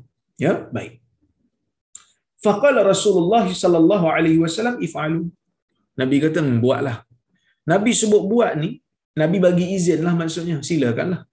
Ya, 0.45 0.53
baik. 0.77 0.93
Faqala 2.45 2.81
Rasulullah 2.93 3.47
sallallahu 3.63 4.07
alaihi 4.17 4.41
wasallam 4.45 4.77
if'alu. 4.87 5.23
Nabi 6.01 6.17
kata 6.25 6.41
hmm, 6.45 6.59
buatlah. 6.65 6.97
Nabi 7.73 7.91
sebut 8.01 8.23
buat 8.31 8.53
ni, 8.63 8.71
Nabi 9.21 9.37
bagi 9.47 9.67
izin 9.77 10.01
lah 10.07 10.15
maksudnya. 10.21 10.57
Silakanlah. 10.69 11.27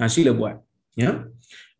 Ha, 0.00 0.08
sila 0.08 0.32
buat. 0.40 0.56
Ya. 0.96 1.10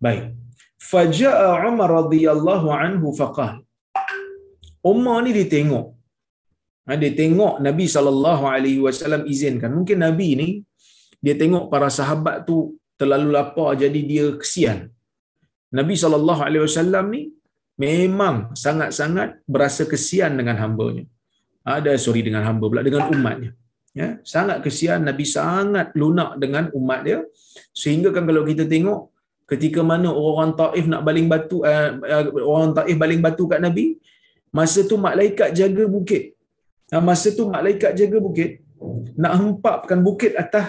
Baik. 0.05 0.37
Faja'a 0.81 1.69
Umar 1.69 1.91
radhiyallahu 2.01 2.69
anhu 2.73 3.09
faqal. 3.21 3.61
Umar 4.93 5.17
ni 5.25 5.37
dia 5.37 5.49
tengok. 5.57 5.87
Ha, 6.89 6.97
dia 7.03 7.13
tengok 7.21 7.55
Nabi 7.67 7.87
sallallahu 7.95 8.45
alaihi 8.55 8.81
wasallam 8.87 9.23
izinkan. 9.33 9.71
Mungkin 9.77 9.99
Nabi 10.07 10.29
ni 10.41 10.49
dia 11.25 11.37
tengok 11.43 11.69
para 11.73 11.89
sahabat 11.99 12.49
tu 12.49 12.81
terlalu 13.01 13.29
lapar 13.37 13.77
jadi 13.83 14.01
dia 14.13 14.27
kesian. 14.41 14.89
Nabi 15.79 15.95
SAW 15.95 17.07
ni 17.15 17.23
memang 17.79 18.37
sangat-sangat 18.65 19.29
berasa 19.47 19.83
kesian 19.93 20.35
dengan 20.41 20.57
hambanya. 20.63 21.05
Ada 21.63 21.95
sorry 22.05 22.23
dengan 22.27 22.43
hamba 22.49 22.67
pula 22.67 22.83
dengan 22.89 23.07
umatnya. 23.15 23.51
Ya, 24.01 24.09
sangat 24.33 24.59
kesian 24.65 25.03
Nabi 25.09 25.25
sangat 25.37 25.95
lunak 26.01 26.39
dengan 26.43 26.65
umat 26.79 27.01
dia 27.07 27.21
sehingga 27.75 28.15
kan 28.15 28.23
kalau 28.29 28.43
kita 28.47 28.65
tengok 28.73 29.01
ketika 29.53 29.81
mana 29.91 30.09
orang 30.29 30.51
Taif 30.61 30.85
nak 30.93 31.03
baling 31.07 31.27
batu 31.33 31.57
uh, 31.71 31.91
orang 32.55 32.73
Taif 32.79 32.97
baling 33.03 33.23
batu 33.27 33.45
kat 33.53 33.61
Nabi 33.67 33.87
masa 34.59 34.81
tu 34.91 34.97
malaikat 35.07 35.51
jaga 35.61 35.85
bukit. 35.97 36.25
Masa 37.09 37.29
tu 37.39 37.45
malaikat 37.55 37.93
jaga 38.01 38.19
bukit 38.27 38.51
nak 39.23 39.33
hempapkan 39.39 39.99
bukit 40.07 40.33
atas 40.43 40.67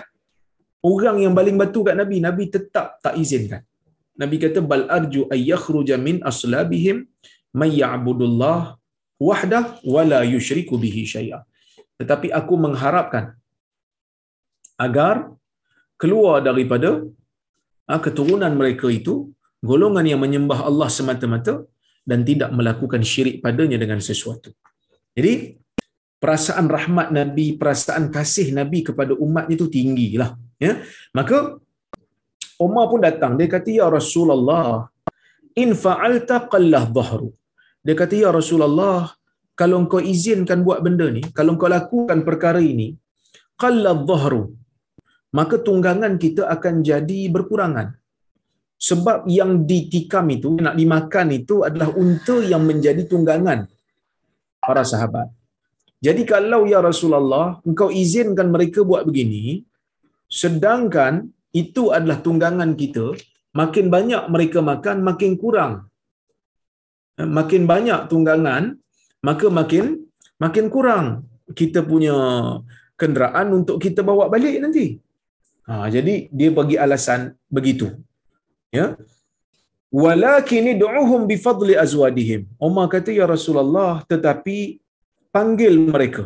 orang 0.91 1.17
yang 1.23 1.33
baling 1.37 1.57
batu 1.61 1.79
kat 1.87 1.95
Nabi, 2.01 2.17
Nabi 2.27 2.43
tetap 2.55 2.87
tak 3.05 3.15
izinkan. 3.21 3.61
Nabi 4.21 4.35
kata 4.43 4.59
bal 4.71 4.85
arju 4.97 5.21
ay 5.33 5.41
yakhruja 5.51 5.95
min 6.07 6.17
aslabihim 6.31 6.97
may 7.59 7.71
ya'budullah 7.81 8.77
wahdah 9.27 9.63
wala 9.93 10.19
yushriku 10.33 10.75
bihi 10.83 11.03
syai'a. 11.13 11.39
Tetapi 11.99 12.27
aku 12.39 12.53
mengharapkan 12.65 13.25
agar 14.85 15.15
keluar 16.01 16.37
daripada 16.47 16.89
ah, 17.93 18.01
keturunan 18.05 18.53
mereka 18.61 18.87
itu 18.99 19.13
golongan 19.69 20.05
yang 20.11 20.21
menyembah 20.23 20.59
Allah 20.69 20.89
semata-mata 20.97 21.53
dan 22.09 22.19
tidak 22.29 22.49
melakukan 22.57 23.01
syirik 23.11 23.35
padanya 23.45 23.77
dengan 23.83 23.99
sesuatu. 24.09 24.49
Jadi 25.17 25.33
perasaan 26.21 26.65
rahmat 26.75 27.07
Nabi, 27.19 27.45
perasaan 27.59 28.09
kasih 28.15 28.47
Nabi 28.59 28.79
kepada 28.87 29.13
umatnya 29.25 29.55
itu 29.59 29.67
tinggilah 29.75 30.31
ya. 30.65 30.73
Maka 31.17 31.37
Umar 32.65 32.85
pun 32.91 33.01
datang. 33.01 33.33
Dia 33.37 33.49
kata 33.49 33.69
ya 33.81 33.87
Rasulullah 33.89 34.85
in 35.57 35.73
fa'alta 35.83 36.45
qallah 36.51 36.83
dhahru. 36.97 37.29
Dia 37.85 37.95
kata 37.97 38.13
ya 38.23 38.29
Rasulullah 38.29 39.09
kalau 39.59 39.77
engkau 39.83 40.01
izinkan 40.13 40.59
buat 40.67 40.79
benda 40.85 41.05
ni 41.17 41.21
kalau 41.37 41.53
engkau 41.55 41.69
lakukan 41.77 42.19
perkara 42.27 42.61
ini 42.73 42.87
qallah 43.61 43.95
dhahru 44.09 44.43
maka 45.37 45.55
tunggangan 45.67 46.13
kita 46.23 46.43
akan 46.55 46.83
jadi 46.89 47.19
berkurangan 47.35 47.87
sebab 48.89 49.29
yang 49.29 49.51
ditikam 49.69 50.25
itu 50.35 50.57
nak 50.65 50.75
dimakan 50.79 51.27
itu 51.39 51.55
adalah 51.67 51.89
unta 52.03 52.37
yang 52.51 52.63
menjadi 52.69 53.03
tunggangan 53.11 53.69
para 54.59 54.83
sahabat 54.91 55.27
jadi 56.01 56.21
kalau 56.33 56.65
ya 56.65 56.79
Rasulullah 56.81 57.61
engkau 57.67 57.89
izinkan 57.93 58.47
mereka 58.55 58.81
buat 58.81 59.05
begini 59.09 59.63
Sedangkan 60.31 61.13
itu 61.51 61.91
adalah 61.91 62.23
tunggangan 62.23 62.71
kita, 62.79 63.11
makin 63.51 63.91
banyak 63.91 64.23
mereka 64.31 64.63
makan, 64.63 65.03
makin 65.03 65.35
kurang. 65.35 65.91
Eh, 67.19 67.27
makin 67.27 67.67
banyak 67.67 68.07
tunggangan, 68.07 68.79
maka 69.27 69.51
makin 69.51 70.07
makin 70.39 70.65
kurang 70.71 71.27
kita 71.51 71.83
punya 71.83 72.15
kenderaan 72.95 73.47
untuk 73.59 73.83
kita 73.83 74.07
bawa 74.07 74.31
balik 74.31 74.55
nanti. 74.63 74.95
Ha, 75.71 75.87
jadi 75.95 76.13
dia 76.39 76.49
bagi 76.59 76.75
alasan 76.85 77.21
begitu. 77.57 77.87
Ya. 78.77 78.85
Walakin 80.03 80.67
du'uhum 80.83 81.21
bi 81.31 81.35
fadli 81.45 81.73
azwadihim. 81.85 82.41
Umar 82.67 82.85
kata 82.93 83.11
ya 83.19 83.25
Rasulullah 83.35 83.93
tetapi 84.11 84.57
panggil 85.35 85.73
mereka 85.95 86.23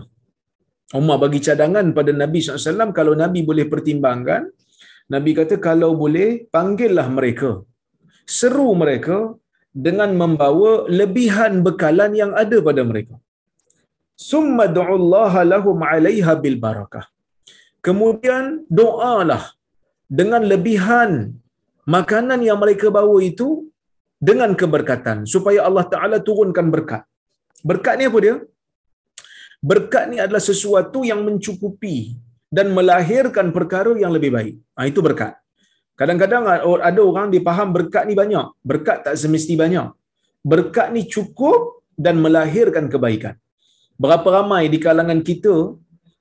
Umar 1.00 1.18
bagi 1.24 1.40
cadangan 1.46 1.86
pada 1.98 2.12
Nabi 2.22 2.40
SAW, 2.46 2.94
kalau 3.00 3.14
Nabi 3.22 3.40
boleh 3.50 3.66
pertimbangkan, 3.72 4.42
Nabi 5.14 5.32
kata 5.40 5.56
kalau 5.68 5.90
boleh, 6.04 6.28
panggillah 6.56 7.08
mereka. 7.18 7.50
seru 8.38 8.68
mereka 8.82 9.18
dengan 9.86 10.12
membawa 10.22 10.72
lebihan 11.00 11.54
bekalan 11.68 12.12
yang 12.22 12.32
ada 12.44 12.58
pada 12.68 12.82
mereka 12.90 13.16
summa 14.32 14.66
du'ullaha 14.78 15.42
lahum 15.54 15.80
'alaiha 15.88 16.34
bil 16.44 16.58
barakah 16.66 17.06
kemudian 17.86 18.44
doalah 18.80 19.44
dengan 20.20 20.42
lebihan 20.52 21.12
makanan 21.96 22.42
yang 22.48 22.60
mereka 22.64 22.88
bawa 22.98 23.18
itu 23.32 23.50
dengan 24.28 24.52
keberkatan 24.62 25.18
supaya 25.34 25.60
Allah 25.68 25.86
Taala 25.94 26.18
turunkan 26.28 26.68
berkat. 26.76 27.04
Berkat 27.70 27.96
ni 28.00 28.06
apa 28.10 28.20
dia? 28.26 28.36
Berkat 29.70 30.04
ni 30.12 30.18
adalah 30.24 30.44
sesuatu 30.50 31.00
yang 31.12 31.22
mencukupi 31.28 31.98
dan 32.58 32.68
melahirkan 32.78 33.48
perkara 33.58 33.94
yang 34.04 34.12
lebih 34.18 34.32
baik. 34.38 34.56
Ha, 34.78 34.88
itu 34.92 35.02
berkat. 35.08 35.34
Kadang-kadang 36.00 36.44
ada 36.90 37.02
orang 37.10 37.28
dia 37.34 37.42
faham 37.50 37.70
berkat 37.78 38.04
ni 38.10 38.16
banyak 38.22 38.48
berkat 38.70 38.98
tak 39.06 39.16
semesti 39.22 39.56
banyak. 39.64 39.90
Berkat 40.52 40.88
ni 40.96 41.02
cukup 41.14 41.60
dan 42.06 42.16
melahirkan 42.26 42.86
kebaikan. 42.94 43.36
Berapa 44.04 44.28
ramai 44.38 44.64
di 44.74 44.78
kalangan 44.86 45.20
kita 45.30 45.56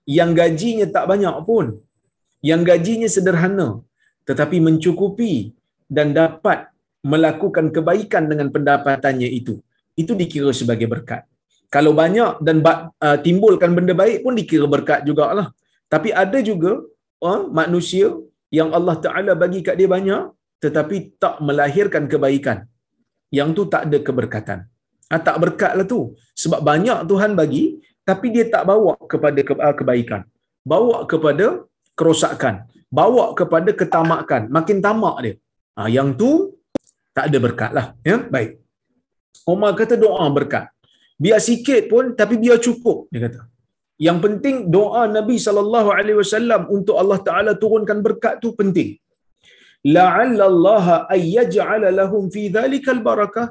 yang 0.09 0.31
gajinya 0.37 0.87
tak 0.97 1.05
banyak 1.12 1.37
pun. 1.49 1.67
Yang 2.45 2.62
gajinya 2.69 3.09
sederhana 3.09 3.69
tetapi 4.29 4.57
mencukupi 4.67 5.35
dan 5.97 6.17
dapat 6.17 6.59
melakukan 7.05 7.69
kebaikan 7.77 8.25
dengan 8.31 8.49
pendapatannya 8.55 9.29
itu. 9.29 9.55
Itu 10.03 10.12
dikira 10.21 10.51
sebagai 10.61 10.88
berkat. 10.88 11.23
Kalau 11.75 11.93
banyak 11.93 12.40
dan 12.47 12.57
uh, 12.64 13.19
timbulkan 13.27 13.77
benda 13.77 13.95
baik 14.03 14.25
pun 14.25 14.35
dikira 14.40 14.67
berkat 14.75 15.01
jugalah. 15.09 15.49
Tapi 15.93 16.09
ada 16.25 16.38
juga 16.40 16.73
uh, 17.29 17.40
manusia 17.61 18.09
yang 18.59 18.71
Allah 18.77 18.97
Taala 19.05 19.33
bagi 19.43 19.61
kat 19.67 19.77
dia 19.81 19.88
banyak 19.97 20.23
tetapi 20.64 20.97
tak 21.23 21.37
melahirkan 21.47 22.05
kebaikan. 22.12 22.59
Yang 23.29 23.49
tu 23.57 23.62
tak 23.73 23.83
ada 23.87 23.99
keberkatan. 24.07 24.59
Ha, 25.11 25.21
tak 25.21 25.37
berkat 25.43 25.73
lah 25.77 25.85
tu. 25.85 26.01
Sebab 26.43 26.61
banyak 26.64 26.99
Tuhan 27.11 27.37
bagi 27.40 27.64
tapi 28.09 28.27
dia 28.35 28.45
tak 28.55 28.62
bawa 28.71 28.95
kepada 29.12 29.40
uh, 29.67 29.75
kebaikan. 29.79 30.23
Bawa 30.73 30.97
kepada 31.12 31.47
kerosakan. 31.99 32.55
Bawa 32.99 33.25
kepada 33.38 33.71
ketamakan. 33.81 34.43
Makin 34.57 34.79
tamak 34.87 35.17
dia. 35.25 35.35
Ha, 35.77 35.88
yang 35.97 36.09
tu 36.21 36.31
tak 37.17 37.25
ada 37.29 37.38
berkat 37.47 37.71
lah 37.79 37.87
ya? 38.09 38.17
Baik. 38.35 38.51
Umar 39.53 39.73
kata 39.81 39.95
doa 40.05 40.27
berkat. 40.37 40.67
Biar 41.23 41.40
sikit 41.49 41.83
pun 41.90 42.05
tapi 42.21 42.35
biar 42.43 42.59
cukup 42.67 42.99
dia 43.12 43.21
kata. 43.27 43.40
Yang 44.07 44.19
penting 44.25 44.57
doa 44.77 45.03
Nabi 45.17 45.37
sallallahu 45.47 45.90
alaihi 45.97 46.19
wasallam 46.21 46.62
untuk 46.77 46.97
Allah 47.03 47.19
taala 47.29 47.53
turunkan 47.62 47.99
berkat 48.07 48.35
tu 48.43 48.51
penting. 48.61 48.90
La'alla 49.95 50.45
Allah 50.53 50.87
ayyaj'ala 51.17 51.88
lahum 52.01 52.25
fi 52.35 52.43
dhalikal 52.57 53.01
barakah 53.09 53.47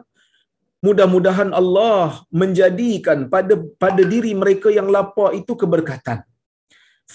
mudah-mudahan 0.87 1.49
Allah 1.61 2.05
menjadikan 2.41 3.19
pada 3.33 3.55
pada 3.83 4.03
diri 4.13 4.31
mereka 4.43 4.69
yang 4.77 4.87
lapar 4.95 5.29
itu 5.39 5.55
keberkatan 5.63 6.19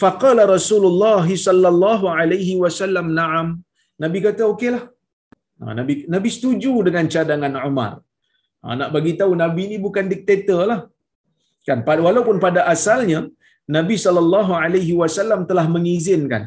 faqala 0.02 0.44
Rasulullah 0.56 1.24
sallallahu 1.46 2.06
alaihi 2.18 2.54
wasallam 2.64 3.08
na'am 3.20 3.48
Nabi 4.02 4.18
kata 4.26 4.42
okeylah 4.52 4.84
ha, 5.60 5.72
Nabi 5.80 5.94
Nabi 6.14 6.28
setuju 6.36 6.74
dengan 6.88 7.06
cadangan 7.14 7.56
Umar 7.70 7.92
Ha, 8.62 8.74
nak 8.78 8.90
bagi 8.94 9.12
tahu 9.20 9.32
Nabi 9.42 9.62
ni 9.70 9.76
bukan 9.86 10.06
diktator 10.12 10.60
lah. 10.70 10.80
Kan, 11.66 11.80
walaupun 12.08 12.36
pada 12.44 12.60
asalnya 12.74 13.18
Nabi 13.76 13.96
sallallahu 14.04 14.52
alaihi 14.62 14.92
wasallam 15.00 15.40
telah 15.50 15.66
mengizinkan 15.74 16.42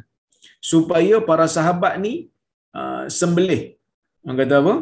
supaya 0.71 1.15
para 1.29 1.45
sahabat 1.55 1.93
ni 2.03 2.13
uh, 2.79 3.03
sembelih. 3.19 3.61
Orang 4.25 4.37
kata 4.41 4.55
apa? 4.61 4.73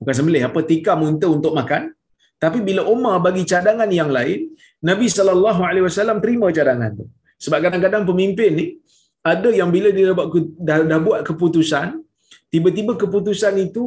Bukan 0.00 0.14
sembelih, 0.18 0.42
apa 0.48 0.60
tikam 0.70 1.00
unta 1.10 1.26
untuk 1.36 1.52
makan. 1.58 1.82
Tapi 2.42 2.58
bila 2.68 2.82
Umar 2.94 3.16
bagi 3.26 3.42
cadangan 3.52 3.88
yang 4.00 4.10
lain, 4.16 4.40
Nabi 4.88 5.06
sallallahu 5.16 5.60
alaihi 5.68 5.84
wasallam 5.88 6.18
terima 6.24 6.46
cadangan 6.56 6.90
tu. 6.98 7.06
Sebab 7.44 7.58
kadang-kadang 7.64 8.04
pemimpin 8.10 8.50
ni 8.58 8.66
ada 9.24 9.48
yang 9.60 9.70
bila 9.74 9.88
dia 9.96 10.12
dah, 10.12 10.26
dah, 10.68 10.78
dah 10.90 11.00
buat 11.06 11.20
keputusan, 11.28 11.86
tiba-tiba 12.52 12.92
keputusan 13.02 13.54
itu 13.66 13.84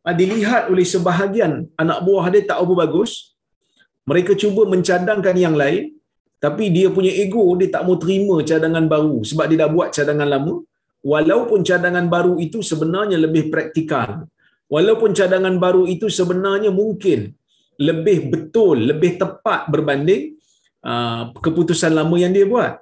Ah, 0.00 0.16
dilihat 0.20 0.72
oleh 0.72 0.84
sebahagian 0.92 1.52
anak 1.82 1.98
buah 2.06 2.26
dia 2.32 2.42
tak 2.50 2.58
apa 2.62 2.72
bagus 2.82 3.10
mereka 4.10 4.32
cuba 4.42 4.62
mencadangkan 4.72 5.36
yang 5.36 5.52
lain 5.62 5.92
tapi 6.44 6.72
dia 6.76 6.88
punya 6.96 7.12
ego 7.22 7.44
dia 7.60 7.68
tak 7.74 7.84
mau 7.84 7.96
terima 8.02 8.36
cadangan 8.50 8.84
baru 8.92 9.20
sebab 9.30 9.44
dia 9.50 9.58
dah 9.62 9.68
buat 9.74 9.88
cadangan 9.96 10.28
lama 10.34 10.54
walaupun 11.12 11.60
cadangan 11.68 12.08
baru 12.14 12.40
itu 12.46 12.64
sebenarnya 12.70 13.20
lebih 13.24 13.52
praktikal 13.52 14.24
walaupun 14.74 15.10
cadangan 15.18 15.54
baru 15.64 15.82
itu 15.94 16.06
sebenarnya 16.18 16.70
mungkin 16.80 17.20
lebih 17.88 18.18
betul 18.32 18.76
lebih 18.90 19.12
tepat 19.22 19.60
berbanding 19.72 20.22
uh, 20.90 21.22
keputusan 21.44 21.92
lama 21.98 22.16
yang 22.22 22.32
dia 22.36 22.46
buat. 22.52 22.74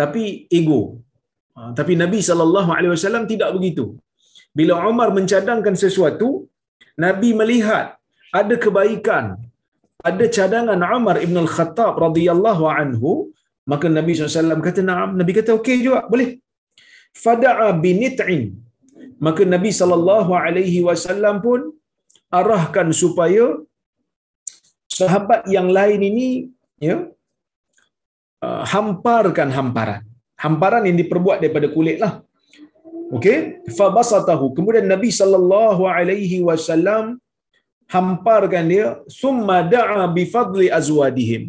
Tapi 0.00 0.50
ego. 0.58 1.00
Uh, 1.56 1.70
tapi 1.78 1.92
Nabi 2.02 2.18
saw 2.20 3.24
tidak 3.32 3.50
begitu. 3.56 3.96
Bila 4.58 4.74
Umar 4.90 5.08
mencadangkan 5.18 5.74
sesuatu 5.84 6.28
Nabi 7.04 7.30
melihat 7.40 7.86
ada 8.40 8.54
kebaikan 8.64 9.24
ada 10.08 10.24
cadangan 10.36 10.80
Umar 10.96 11.16
ibn 11.24 11.36
al-Khattab 11.44 11.94
radhiyallahu 12.06 12.64
anhu 12.80 13.12
maka 13.70 13.86
Nabi 13.98 14.14
SAW 14.14 14.62
kata 14.68 14.80
na'am. 14.90 15.10
Nabi 15.18 15.32
kata 15.38 15.50
okey 15.58 15.76
juga 15.86 16.00
boleh. 16.12 16.28
Fada'a 17.24 17.68
binit'in 17.84 18.42
maka 19.24 19.42
Nabi 19.54 19.70
sallallahu 19.80 20.32
alaihi 20.44 20.78
wasallam 20.88 21.36
pun 21.46 21.60
arahkan 22.38 22.88
supaya 23.02 23.46
sahabat 24.98 25.40
yang 25.56 25.68
lain 25.78 26.00
ini 26.10 26.28
ya 26.88 26.96
uh, 28.46 28.62
hamparkan 28.72 29.50
hamparan 29.58 30.02
hamparan 30.44 30.86
yang 30.88 30.98
diperbuat 31.02 31.38
daripada 31.42 31.68
kulit 31.76 31.98
lah 32.04 32.14
Okey, 33.16 33.38
fa 33.78 33.86
basatahu. 33.96 34.46
Kemudian 34.56 34.86
Nabi 34.92 35.10
sallallahu 35.18 35.82
alaihi 35.96 36.38
wasallam 36.48 37.04
hamparkan 37.94 38.66
dia, 38.72 38.86
summa 39.20 39.58
da'a 39.74 40.00
bi 40.16 40.22
fadli 40.34 40.66
azwadihim. 40.78 41.42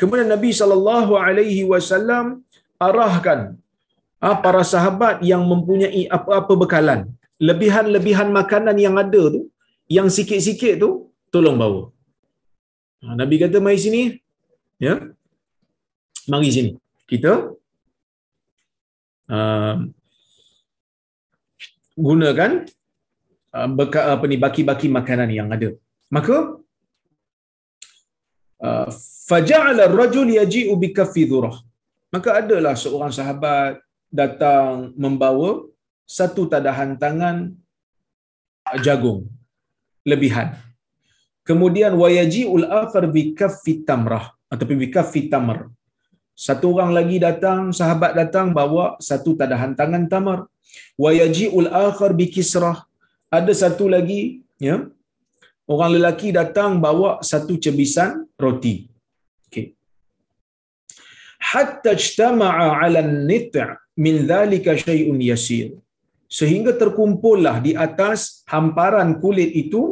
Kemudian 0.00 0.28
Nabi 0.34 0.50
sallallahu 0.60 1.12
alaihi 1.26 1.64
wasallam 1.72 2.44
arahkan 2.86 3.40
ah, 3.56 3.69
para 4.20 4.62
sahabat 4.72 5.24
yang 5.24 5.42
mempunyai 5.52 6.04
apa-apa 6.16 6.52
bekalan, 6.62 7.00
lebihan-lebihan 7.48 8.28
makanan 8.28 8.76
yang 8.76 8.96
ada 9.02 9.22
tu, 9.34 9.42
yang 9.96 10.08
sikit-sikit 10.16 10.74
tu 10.82 10.90
tolong 11.32 11.56
bawa. 11.62 11.82
Ah, 13.00 13.16
Nabi 13.20 13.40
kata 13.40 13.64
mari 13.64 13.80
sini. 13.80 14.02
Ya. 14.76 14.94
Mari 16.28 16.52
sini. 16.52 16.70
Kita 17.10 17.32
uh, 19.36 19.76
gunakan 21.96 22.52
uh, 23.56 23.68
beka, 23.78 24.00
apa 24.14 24.24
ni 24.30 24.36
baki-baki 24.44 24.86
makanan 24.92 25.32
yang 25.32 25.48
ada. 25.56 25.70
Maka 26.12 26.60
faja'ala 29.30 29.88
ar-rajul 29.88 30.28
yaji'u 30.36 30.72
bi 30.82 30.92
kaffi. 30.92 31.24
Maka 32.14 32.30
adalah 32.44 32.74
seorang 32.76 33.12
sahabat 33.18 33.80
datang 34.10 34.92
membawa 34.98 35.64
satu 36.04 36.50
tadahan 36.52 36.98
tangan 37.02 37.54
jagung 38.82 39.30
lebihan. 40.06 40.58
Kemudian 41.46 41.94
wayaji'ul 42.02 42.66
akhar 42.82 43.06
bi 43.14 43.32
kaffi 43.38 43.82
tamrah 43.88 44.34
ataupun 44.52 44.76
bi 44.82 44.88
kaffi 44.90 45.30
tamr. 45.32 45.70
Satu 46.34 46.72
orang 46.74 46.92
lagi 46.96 47.16
datang, 47.20 47.68
sahabat 47.78 48.12
datang 48.16 48.56
bawa 48.56 48.96
satu 49.08 49.36
tadahan 49.40 49.72
tangan 49.76 50.04
tamar 50.12 50.38
wa 51.02 51.10
yaji'ul 51.20 51.68
akhar 51.86 52.10
bi 52.20 52.26
kisrah 52.34 52.78
ada 53.38 53.52
satu 53.62 53.84
lagi 53.94 54.20
ya 54.68 54.76
orang 55.72 55.90
lelaki 55.96 56.28
datang 56.40 56.82
bawa 56.84 57.10
satu 57.30 57.54
cebisan 57.64 58.26
roti 58.44 58.74
okey 59.46 59.66
hatta 61.50 61.94
ijtama'a 61.98 62.66
'ala 62.78 63.00
an-nit' 63.06 63.58
min 64.04 64.16
dhalika 64.30 64.74
shay'un 64.84 65.18
yasir 65.30 65.68
sehingga 66.38 66.72
terkumpullah 66.82 67.56
di 67.66 67.72
atas 67.86 68.20
hamparan 68.52 69.10
kulit 69.22 69.50
itu 69.62 69.82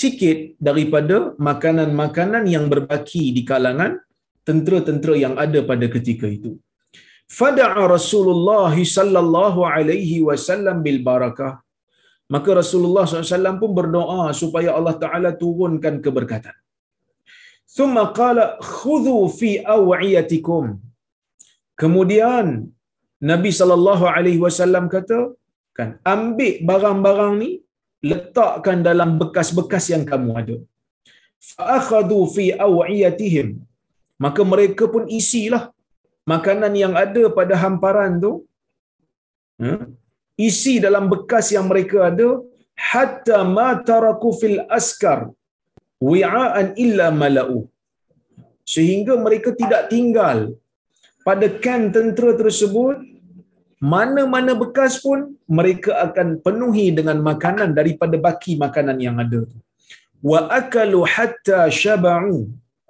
sikit 0.00 0.38
daripada 0.68 1.16
makanan-makanan 1.48 2.44
yang 2.54 2.66
berbaki 2.72 3.24
di 3.36 3.42
kalangan 3.50 3.92
tentera-tentera 4.48 5.14
yang 5.24 5.34
ada 5.44 5.60
pada 5.70 5.86
ketika 5.94 6.26
itu 6.36 6.52
fada'a 7.40 7.82
Rasulullah 7.96 8.74
sallallahu 8.96 9.60
alaihi 9.74 10.18
wasallam 10.28 10.78
bil 10.86 11.00
barakah 11.10 11.52
maka 12.34 12.50
Rasulullah 12.62 13.04
SAW 13.10 13.58
pun 13.62 13.70
berdoa 13.78 14.24
supaya 14.40 14.70
Allah 14.78 14.94
Taala 15.02 15.30
turunkan 15.42 15.94
keberkatan. 16.04 16.54
Thumma 17.76 18.04
qala 18.18 18.44
khudhu 18.74 19.16
fi 19.38 19.50
aw'iyatikum. 19.76 20.64
Kemudian 21.80 22.70
Nabi 23.30 23.50
sallallahu 23.58 24.04
alaihi 24.16 24.40
wasallam 24.46 24.84
kata 24.94 25.18
kan 25.78 25.88
ambil 26.14 26.54
barang-barang 26.68 27.34
ni 27.42 27.50
letakkan 28.10 28.78
dalam 28.88 29.10
bekas-bekas 29.20 29.86
yang 29.92 30.04
kamu 30.10 30.30
ada 30.40 30.56
fa'akhadhu 31.48 32.18
fi 32.36 32.44
aw'iyatihim 32.66 33.48
maka 34.24 34.42
mereka 34.52 34.84
pun 34.94 35.04
isilah 35.18 35.64
makanan 36.32 36.74
yang 36.82 36.94
ada 37.04 37.22
pada 37.38 37.54
hamparan 37.64 38.14
tu 38.24 38.32
ha? 39.62 39.70
isi 40.48 40.74
dalam 40.86 41.04
bekas 41.12 41.46
yang 41.56 41.66
mereka 41.72 41.98
ada 42.10 42.28
hatta 42.90 43.38
ma 43.56 43.68
taraku 43.90 44.30
fil 44.40 44.58
askar 44.78 45.20
wi'aan 46.08 46.68
illa 46.84 47.06
mala'u 47.22 47.58
sehingga 48.74 49.14
mereka 49.24 49.50
tidak 49.60 49.82
tinggal 49.92 50.38
pada 51.26 51.46
kan 51.64 51.92
tentera 51.94 52.32
tersebut 52.40 52.96
mana-mana 53.92 54.52
bekas 54.62 54.94
pun 55.04 55.20
mereka 55.58 55.90
akan 56.06 56.28
penuhi 56.44 56.86
dengan 56.98 57.18
makanan 57.30 57.70
daripada 57.78 58.16
baki 58.26 58.54
makanan 58.64 58.98
yang 59.06 59.16
ada 59.24 59.42
wa 60.30 60.40
akalu 60.60 61.00
hatta 61.14 61.60
shaba'u 61.80 62.36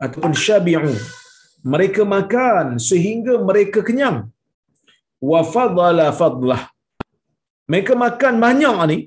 ataupun 0.05 0.33
syabi'u. 0.45 0.95
Mereka 1.73 2.03
makan 2.17 2.67
sehingga 2.89 3.37
mereka 3.49 3.85
kenyang. 3.89 4.19
Wa 5.31 5.41
fadala 5.55 6.09
fadlah. 6.21 6.63
Mereka 7.71 7.93
makan 8.05 8.35
banyak 8.45 8.77
ni 8.91 8.99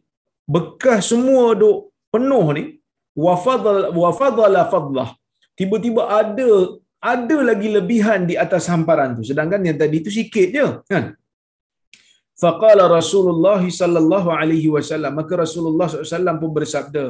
bekas 0.55 1.09
semua 1.12 1.57
duk 1.62 1.89
penuh 2.13 2.45
ni. 2.57 2.63
Wa 3.23 4.13
fadala 4.19 4.62
fadlah. 4.73 5.09
Tiba-tiba 5.57 6.03
ada 6.21 6.49
ada 7.11 7.37
lagi 7.49 7.69
lebihan 7.75 8.21
di 8.29 8.35
atas 8.43 8.65
hamparan 8.71 9.11
tu. 9.17 9.23
Sedangkan 9.29 9.61
yang 9.67 9.77
tadi 9.81 9.97
tu 10.05 10.11
sikit 10.19 10.47
je 10.57 10.67
kan? 10.91 11.05
Faqala 12.43 12.83
rasulullah 12.97 13.61
sallallahu 13.79 14.29
alaihi 14.39 14.69
wasallam 14.75 15.11
maka 15.19 15.33
rasulullah 15.43 15.87
sallallahu 15.91 16.41
pun 16.43 16.51
bersabda 16.57 17.05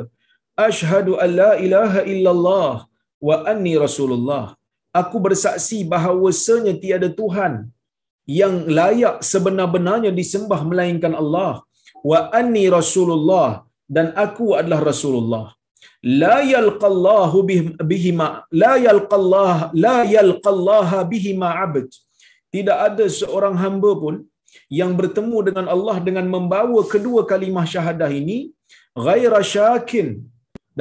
asyhadu 0.68 1.14
an 1.24 1.30
la 1.42 1.52
ilaha 1.66 2.02
illallah 2.14 2.74
wa 3.28 3.38
anni 3.54 3.74
rasulullah. 3.86 4.46
Aku 5.02 5.18
bersaksi 5.26 5.78
bahawasanya 5.94 6.74
tiada 6.84 7.10
tuhan 7.20 7.54
yang 8.40 8.56
layak 8.78 9.16
sebenar-benarnya 9.32 10.12
disembah 10.20 10.62
melainkan 10.70 11.14
Allah. 11.22 11.54
Wa 12.12 12.20
anni 12.40 12.66
rasulullah 12.78 13.50
dan 13.96 14.08
aku 14.26 14.48
adalah 14.60 14.80
rasulullah 14.92 15.46
la 16.04 16.36
yalqallahu 16.54 17.38
bihima 17.92 18.28
la 18.62 18.74
yalqallah 18.88 19.72
la 19.86 19.98
yalqallaha 20.16 21.00
bihima 21.12 21.50
abd. 21.66 21.88
Tidak 22.56 22.78
ada 22.88 23.06
seorang 23.20 23.56
hamba 23.64 23.92
pun 24.04 24.16
yang 24.80 24.92
bertemu 25.00 25.38
dengan 25.48 25.66
Allah 25.76 25.96
dengan 26.08 26.26
membawa 26.36 26.82
kedua 26.94 27.22
kalimah 27.32 27.66
syahadah 27.74 28.12
ini 28.22 28.38
ghaira 29.06 29.42
syakin. 29.54 30.08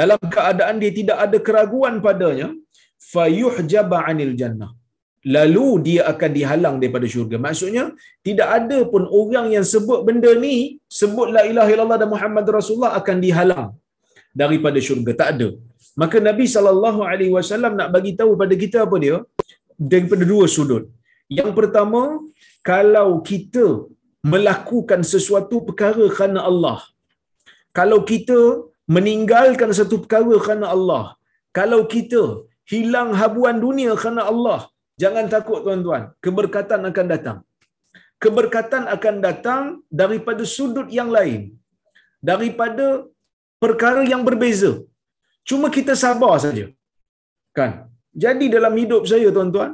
Dalam 0.01 0.21
keadaan 0.35 0.77
dia 0.83 0.93
tidak 0.99 1.19
ada 1.25 1.39
keraguan 1.47 1.97
padanya 2.07 2.49
fayuhjaba 3.13 3.99
anil 4.11 4.35
jannah. 4.41 4.71
Lalu 5.35 5.67
dia 5.87 6.03
akan 6.13 6.31
dihalang 6.37 6.77
daripada 6.83 7.07
syurga. 7.13 7.37
Maksudnya 7.47 7.85
tidak 8.27 8.49
ada 8.59 8.79
pun 8.93 9.03
orang 9.21 9.47
yang 9.55 9.67
sebut 9.73 10.01
benda 10.09 10.31
ni 10.45 10.57
sebut 11.01 11.29
la 11.37 11.43
ilaha 11.51 11.71
illallah 11.75 11.99
dan 12.03 12.11
muhammad 12.15 12.47
rasulullah 12.59 12.93
akan 13.01 13.17
dihalang 13.25 13.71
daripada 14.41 14.79
syurga. 14.87 15.13
Tak 15.21 15.29
ada. 15.35 15.49
Maka 16.01 16.17
nabi 16.29 16.45
sallallahu 16.55 17.01
alaihi 17.11 17.33
wasallam 17.37 17.73
nak 17.81 17.89
bagi 17.97 18.13
tahu 18.21 18.33
pada 18.43 18.55
kita 18.65 18.79
apa 18.87 18.97
dia? 19.05 19.17
Daripada 19.93 20.25
dua 20.33 20.45
sudut. 20.57 20.85
Yang 21.39 21.51
pertama 21.59 22.03
kalau 22.71 23.09
kita 23.31 23.67
melakukan 24.33 25.01
sesuatu 25.13 25.57
perkara 25.69 26.05
kerana 26.17 26.41
Allah. 26.51 26.79
Kalau 27.79 27.99
kita 28.11 28.41
meninggalkan 28.97 29.71
satu 29.79 29.97
perkara 30.03 30.35
kerana 30.45 30.67
Allah. 30.77 31.05
Kalau 31.59 31.81
kita 31.95 32.23
hilang 32.73 33.11
habuan 33.21 33.57
dunia 33.65 33.93
kerana 34.03 34.23
Allah. 34.33 34.61
Jangan 35.03 35.27
takut 35.35 35.61
tuan-tuan. 35.67 36.03
Keberkatan 36.25 36.81
akan 36.91 37.07
datang. 37.15 37.39
Keberkatan 38.23 38.83
akan 38.95 39.15
datang 39.27 39.63
daripada 40.01 40.43
sudut 40.57 40.89
yang 40.99 41.11
lain. 41.17 41.41
Daripada 42.31 42.87
perkara 43.63 44.03
yang 44.13 44.23
berbeza. 44.29 44.73
Cuma 45.49 45.69
kita 45.77 45.93
sabar 46.05 46.35
saja. 46.45 46.67
Kan? 47.59 47.73
Jadi 48.25 48.47
dalam 48.55 48.75
hidup 48.81 49.03
saya 49.11 49.29
tuan-tuan, 49.37 49.71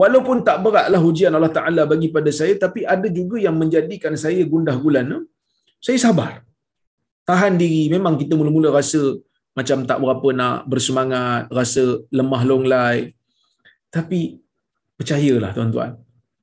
walaupun 0.00 0.38
tak 0.48 0.58
beratlah 0.64 1.00
ujian 1.10 1.36
Allah 1.36 1.52
Taala 1.58 1.82
bagi 1.92 2.08
pada 2.16 2.30
saya, 2.40 2.54
tapi 2.64 2.80
ada 2.94 3.08
juga 3.18 3.36
yang 3.46 3.56
menjadikan 3.62 4.14
saya 4.24 4.42
gundah 4.52 4.76
gulana. 4.84 5.18
Saya 5.86 5.98
sabar. 6.06 6.32
Tahan 7.28 7.54
diri. 7.62 7.82
Memang 7.94 8.14
kita 8.20 8.34
mula-mula 8.40 8.70
rasa 8.78 9.00
macam 9.58 9.78
tak 9.90 9.98
berapa 10.02 10.28
nak 10.40 10.58
bersemangat, 10.72 11.42
rasa 11.58 11.84
lemah 12.18 12.42
longlai. 12.50 12.98
Tapi 13.96 14.20
percayalah 14.98 15.50
tuan-tuan, 15.56 15.92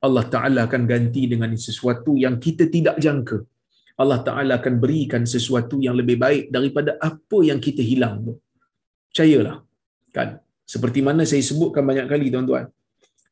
Allah 0.05 0.25
Taala 0.33 0.61
akan 0.67 0.83
ganti 0.91 1.23
dengan 1.33 1.51
sesuatu 1.67 2.13
yang 2.23 2.35
kita 2.45 2.65
tidak 2.75 2.97
jangka. 3.05 3.37
Allah 4.01 4.19
Ta'ala 4.27 4.53
akan 4.59 4.75
berikan 4.83 5.23
sesuatu 5.33 5.75
yang 5.85 5.95
lebih 5.99 6.17
baik 6.23 6.43
daripada 6.55 6.91
apa 7.09 7.37
yang 7.49 7.59
kita 7.65 7.81
hilang 7.91 8.15
tu. 8.27 8.33
Percayalah. 9.09 9.57
Kan? 10.15 10.29
Seperti 10.73 10.99
mana 11.07 11.23
saya 11.31 11.43
sebutkan 11.49 11.83
banyak 11.89 12.07
kali 12.11 12.27
tuan-tuan. 12.33 12.65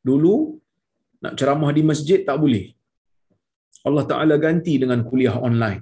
Dulu, 0.08 0.34
nak 1.24 1.34
ceramah 1.40 1.70
di 1.76 1.82
masjid 1.90 2.20
tak 2.28 2.36
boleh. 2.44 2.66
Allah 3.88 4.04
Ta'ala 4.10 4.34
ganti 4.40 4.74
dengan 4.82 5.00
kuliah 5.08 5.36
online. 5.48 5.80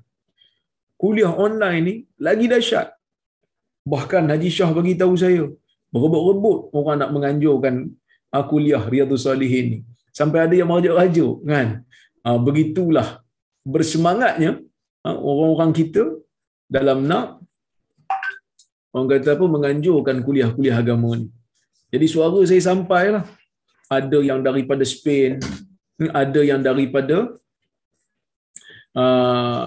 Kuliah 0.99 1.33
online 1.47 1.81
ni 1.89 1.95
lagi 2.27 2.47
dahsyat. 2.51 2.89
Bahkan 3.93 4.31
Haji 4.31 4.51
Shah 4.57 4.71
bagi 4.79 4.95
tahu 4.99 5.15
saya, 5.19 5.43
berebut-rebut 5.95 6.59
orang 6.79 6.97
nak 7.03 7.11
menganjurkan 7.15 7.75
uh, 8.35 8.45
kuliah 8.51 8.83
Riyadhus 8.93 9.27
Salihin 9.27 9.67
ni. 9.73 9.79
Sampai 10.19 10.47
ada 10.47 10.55
yang 10.59 10.71
merajuk-rajuk 10.71 11.35
kan. 11.47 11.69
Uh, 12.27 12.39
begitulah 12.39 13.09
bersemangatnya 13.67 14.63
orang-orang 15.07 15.71
kita 15.75 16.03
dalam 16.71 16.99
nak 17.11 17.43
orang 18.95 19.09
kata 19.13 19.31
apa 19.37 19.47
menganjurkan 19.57 20.17
kuliah-kuliah 20.27 20.79
agama 20.83 21.11
ni. 21.21 21.29
Jadi 21.93 22.07
suara 22.09 22.41
saya 22.49 22.63
sampai 22.71 23.05
lah. 23.15 23.25
Ada 23.93 24.19
yang 24.25 24.41
daripada 24.41 24.85
Spain, 24.89 25.37
ada 26.23 26.41
yang 26.41 26.61
daripada 26.65 27.17
uh, 28.97 29.67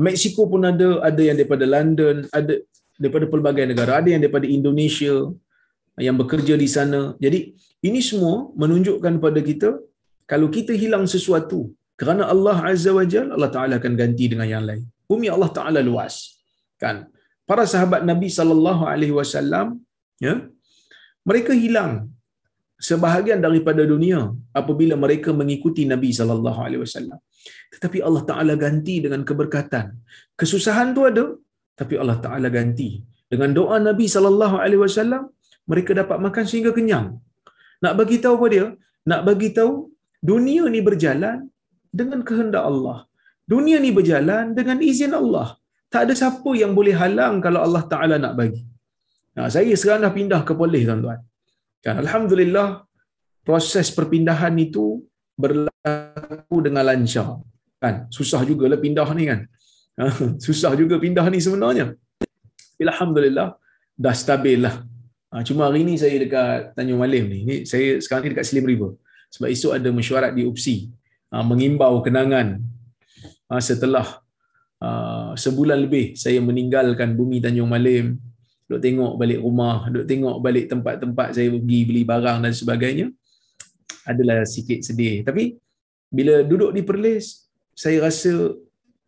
Mexico 0.00 0.48
pun 0.48 0.64
ada, 0.64 0.88
ada 1.08 1.20
yang 1.28 1.36
daripada 1.36 1.64
London, 1.68 2.24
ada 2.32 2.54
daripada 2.96 3.28
pelbagai 3.28 3.64
negara, 3.68 4.00
ada 4.00 4.08
yang 4.08 4.22
daripada 4.24 4.48
Indonesia 4.48 5.28
yang 6.00 6.16
bekerja 6.16 6.56
di 6.56 6.68
sana. 6.76 7.12
Jadi 7.20 7.52
ini 7.84 8.00
semua 8.00 8.48
menunjukkan 8.56 9.20
pada 9.20 9.40
kita 9.44 9.76
kalau 10.24 10.48
kita 10.56 10.72
hilang 10.72 11.04
sesuatu, 11.04 11.60
kerana 12.00 12.22
Allah 12.32 12.56
Azza 12.70 12.90
wa 12.98 13.04
Jal, 13.12 13.28
Allah 13.36 13.50
Ta'ala 13.56 13.74
akan 13.80 13.92
ganti 14.00 14.26
dengan 14.32 14.48
yang 14.54 14.64
lain. 14.68 14.84
Bumi 15.10 15.28
Allah 15.34 15.50
Ta'ala 15.56 15.80
luas. 15.88 16.14
Kan? 16.82 16.96
Para 17.48 17.64
sahabat 17.72 18.00
Nabi 18.10 18.28
sallallahu 18.38 18.82
alaihi 18.92 19.14
wasallam 19.18 19.66
ya 20.24 20.34
mereka 21.28 21.52
hilang 21.62 21.92
sebahagian 22.88 23.40
daripada 23.46 23.82
dunia 23.92 24.20
apabila 24.60 24.94
mereka 25.04 25.30
mengikuti 25.40 25.82
Nabi 25.92 26.10
sallallahu 26.18 26.60
alaihi 26.66 26.82
wasallam 26.84 27.18
tetapi 27.72 27.98
Allah 28.08 28.22
taala 28.30 28.54
ganti 28.64 28.96
dengan 29.04 29.22
keberkatan 29.28 29.86
kesusahan 30.40 30.88
tu 30.96 31.04
ada 31.10 31.24
tapi 31.80 31.94
Allah 32.02 32.18
taala 32.24 32.48
ganti 32.56 32.90
dengan 33.32 33.50
doa 33.58 33.76
Nabi 33.88 34.06
sallallahu 34.14 34.56
alaihi 34.64 34.82
wasallam 34.84 35.22
mereka 35.72 35.92
dapat 36.00 36.18
makan 36.26 36.44
sehingga 36.50 36.72
kenyang 36.78 37.06
nak 37.84 37.94
bagi 38.00 38.18
tahu 38.24 38.34
apa 38.38 38.48
dia 38.54 38.66
nak 39.10 39.20
bagi 39.28 39.48
tahu 39.58 39.72
dunia 40.30 40.64
ni 40.74 40.80
berjalan 40.88 41.38
dengan 41.92 42.20
kehendak 42.28 42.64
Allah. 42.70 42.98
Dunia 43.46 43.78
ni 43.78 43.90
berjalan 43.94 44.54
dengan 44.58 44.78
izin 44.82 45.14
Allah. 45.14 45.54
Tak 45.92 46.10
ada 46.10 46.14
siapa 46.18 46.50
yang 46.58 46.74
boleh 46.74 46.94
halang 46.98 47.38
kalau 47.38 47.60
Allah 47.62 47.82
Ta'ala 47.86 48.16
nak 48.18 48.34
bagi. 48.34 48.62
Nah, 49.36 49.46
saya 49.52 49.70
sekarang 49.76 50.02
dah 50.06 50.14
pindah 50.18 50.40
ke 50.48 50.52
Perlis, 50.56 50.84
tuan-tuan. 50.88 51.20
Kan, 51.84 51.94
Alhamdulillah, 52.02 52.82
proses 53.46 53.94
perpindahan 53.94 54.54
itu 54.58 55.06
berlaku 55.38 56.56
dengan 56.66 56.82
lancar. 56.88 57.38
Kan? 57.78 58.10
Susah 58.10 58.42
jugalah 58.48 58.80
pindah 58.80 59.06
ni 59.14 59.24
kan. 59.30 59.40
Susah 60.46 60.72
juga 60.74 60.96
pindah 60.98 61.26
ni 61.30 61.38
sebenarnya. 61.38 61.94
Alhamdulillah, 62.80 63.54
dah 63.94 64.14
stabil 64.16 64.60
lah. 64.66 64.82
Ha, 65.30 65.44
cuma 65.44 65.68
hari 65.68 65.84
ni 65.84 65.94
saya 66.00 66.16
dekat 66.16 66.72
Tanjung 66.76 67.00
Malim 67.00 67.24
ni. 67.28 67.38
ni. 67.48 67.56
Saya 67.68 68.00
sekarang 68.02 68.24
ni 68.26 68.30
dekat 68.32 68.46
Slim 68.48 68.64
River. 68.64 68.96
Sebab 69.32 69.48
esok 69.52 69.72
ada 69.76 69.88
mesyuarat 69.92 70.32
di 70.32 70.42
UPSI. 70.48 70.76
Ah, 71.36 71.44
mengimbau 71.44 72.00
kenangan 72.00 72.56
ah, 73.52 73.60
setelah 73.60 74.06
ah, 74.80 75.36
sebulan 75.36 75.84
lebih 75.84 76.16
saya 76.16 76.40
meninggalkan 76.40 77.12
bumi 77.12 77.44
Tanjung 77.44 77.68
Malim 77.68 78.16
duk 78.66 78.80
tengok 78.80 79.12
balik 79.20 79.44
rumah 79.44 79.84
duk 79.92 80.08
tengok 80.10 80.36
balik 80.40 80.72
tempat-tempat 80.72 81.36
saya 81.36 81.52
pergi 81.52 81.80
beli 81.88 82.02
barang 82.08 82.38
dan 82.40 82.52
sebagainya 82.56 83.06
adalah 84.08 84.48
sikit 84.48 84.80
sedih 84.80 85.20
tapi 85.28 85.60
bila 86.08 86.40
duduk 86.40 86.72
di 86.72 86.80
Perlis 86.80 87.46
saya 87.76 88.00
rasa 88.08 88.56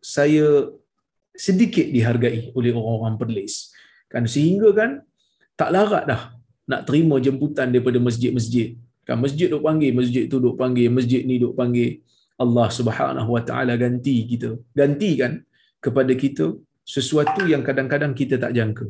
saya 0.04 0.68
sedikit 1.38 1.86
dihargai 1.86 2.50
oleh 2.58 2.74
orang-orang 2.74 3.14
perlis. 3.20 3.70
Kan 4.10 4.26
sehingga 4.26 4.74
kan 4.74 4.90
tak 5.54 5.70
larat 5.74 6.04
dah 6.10 6.22
nak 6.68 6.84
terima 6.84 7.16
jemputan 7.22 7.70
daripada 7.70 8.02
masjid-masjid. 8.02 8.74
Kan 9.06 9.22
masjid 9.24 9.46
duk 9.48 9.64
panggil, 9.64 9.94
masjid 9.94 10.24
tu 10.28 10.36
duk 10.42 10.58
panggil, 10.60 10.90
masjid 10.92 11.22
ni 11.24 11.38
duk 11.40 11.54
panggil. 11.56 12.02
Allah 12.44 12.68
Subhanahu 12.78 13.30
Wa 13.36 13.42
Taala 13.48 13.74
ganti 13.84 14.16
kita. 14.30 14.50
Gantikan 14.80 15.32
kepada 15.84 16.12
kita 16.22 16.46
sesuatu 16.94 17.42
yang 17.52 17.62
kadang-kadang 17.68 18.12
kita 18.20 18.34
tak 18.44 18.52
jangka. 18.58 18.86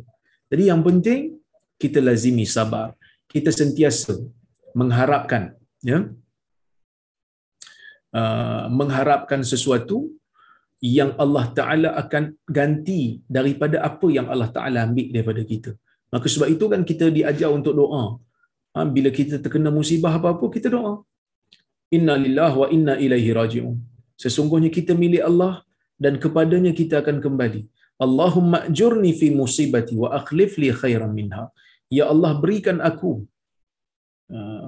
Jadi 0.51 0.63
yang 0.71 0.81
penting 0.89 1.21
kita 1.83 1.99
lazimi 2.09 2.47
sabar. 2.57 2.89
Kita 3.33 3.51
sentiasa 3.61 4.15
mengharapkan 4.81 5.43
ya 5.91 5.99
uh, 8.19 8.65
mengharapkan 8.79 9.41
sesuatu 9.53 9.99
yang 10.79 11.11
Allah 11.23 11.45
Taala 11.59 11.91
akan 12.03 12.25
ganti 12.59 13.03
daripada 13.37 13.83
apa 13.89 14.07
yang 14.17 14.27
Allah 14.33 14.49
Taala 14.57 14.87
ambil 14.87 15.09
daripada 15.15 15.43
kita. 15.53 15.71
Maka 16.15 16.27
sebab 16.33 16.49
itu 16.55 16.65
kan 16.73 16.83
kita 16.91 17.07
diajar 17.17 17.51
untuk 17.59 17.75
doa. 17.81 18.05
Ha, 18.75 18.87
bila 18.97 19.11
kita 19.19 19.43
terkena 19.45 19.71
musibah 19.79 20.13
apa-apa 20.19 20.47
kita 20.57 20.71
doa. 20.77 20.93
Inna 21.97 22.15
lillah 22.25 22.53
wa 22.63 22.67
inna 22.77 22.95
ilaihi 23.05 23.31
raji'un. 23.41 23.77
Sesungguhnya 24.23 24.71
kita 24.79 24.93
milik 25.03 25.23
Allah 25.31 25.53
dan 26.05 26.15
kepadanya 26.23 26.73
kita 26.81 26.95
akan 27.03 27.19
kembali. 27.25 27.63
Allahumma 28.05 28.59
ajurni 28.69 29.13
fi 29.21 29.29
musibati 29.41 29.95
wa 30.03 30.09
akhlif 30.19 30.53
li 30.63 30.69
khairan 30.81 31.13
minha. 31.19 31.45
Ya 31.99 32.05
Allah 32.13 32.33
berikan 32.43 32.79
aku 32.91 33.13
uh, 34.37 34.67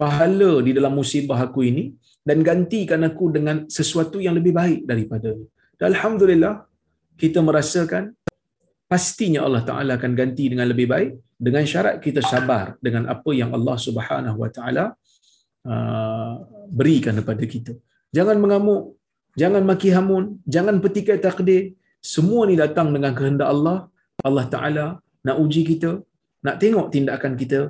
pahala 0.00 0.52
di 0.66 0.72
dalam 0.78 0.94
musibah 1.00 1.38
aku 1.46 1.60
ini 1.70 1.84
dan 2.28 2.38
gantikan 2.48 3.02
aku 3.08 3.24
dengan 3.36 3.56
sesuatu 3.78 4.18
yang 4.26 4.34
lebih 4.38 4.52
baik 4.60 4.80
daripada 4.90 5.30
Dan 5.78 5.86
Alhamdulillah 5.92 6.54
kita 7.22 7.40
merasakan 7.48 8.04
pastinya 8.92 9.40
Allah 9.46 9.62
Taala 9.68 9.92
akan 9.98 10.12
ganti 10.20 10.44
dengan 10.52 10.66
lebih 10.72 10.86
baik 10.94 11.10
dengan 11.46 11.64
syarat 11.72 11.96
kita 12.04 12.20
sabar 12.32 12.64
dengan 12.86 13.08
apa 13.14 13.30
yang 13.40 13.50
Allah 13.56 13.76
Subhanahu 13.86 14.38
Wa 14.44 14.50
Taala 14.56 14.84
berikan 16.70 17.14
kepada 17.20 17.44
kita. 17.44 17.72
Jangan 18.16 18.36
mengamuk, 18.42 18.96
jangan 19.40 19.62
maki 19.70 19.90
hamun, 19.96 20.24
jangan 20.54 20.78
petikai 20.84 21.18
takdir. 21.22 21.76
Semua 22.00 22.48
ni 22.48 22.56
datang 22.56 22.88
dengan 22.96 23.12
kehendak 23.12 23.48
Allah. 23.54 23.78
Allah 24.24 24.46
Taala 24.52 24.86
nak 25.26 25.36
uji 25.42 25.62
kita, 25.70 26.00
nak 26.46 26.56
tengok 26.62 26.86
tindakan 26.94 27.32
kita. 27.36 27.60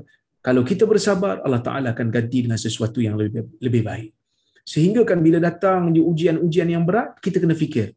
Kalau 0.41 0.63
kita 0.65 0.87
bersabar, 0.87 1.43
Allah 1.47 1.63
Taala 1.67 1.89
akan 1.95 2.09
ganti 2.15 2.39
dengan 2.47 2.57
sesuatu 2.57 2.99
yang 3.03 3.15
lebih 3.21 3.59
lebih 3.61 3.83
baik. 3.91 4.11
Sehingga 4.73 5.03
kan 5.03 5.19
bila 5.27 5.39
datang 5.43 5.91
di 5.91 6.01
ujian-ujian 6.11 6.69
yang 6.71 6.85
berat, 6.89 7.19
kita 7.25 7.43
kena 7.43 7.59
fikir, 7.59 7.91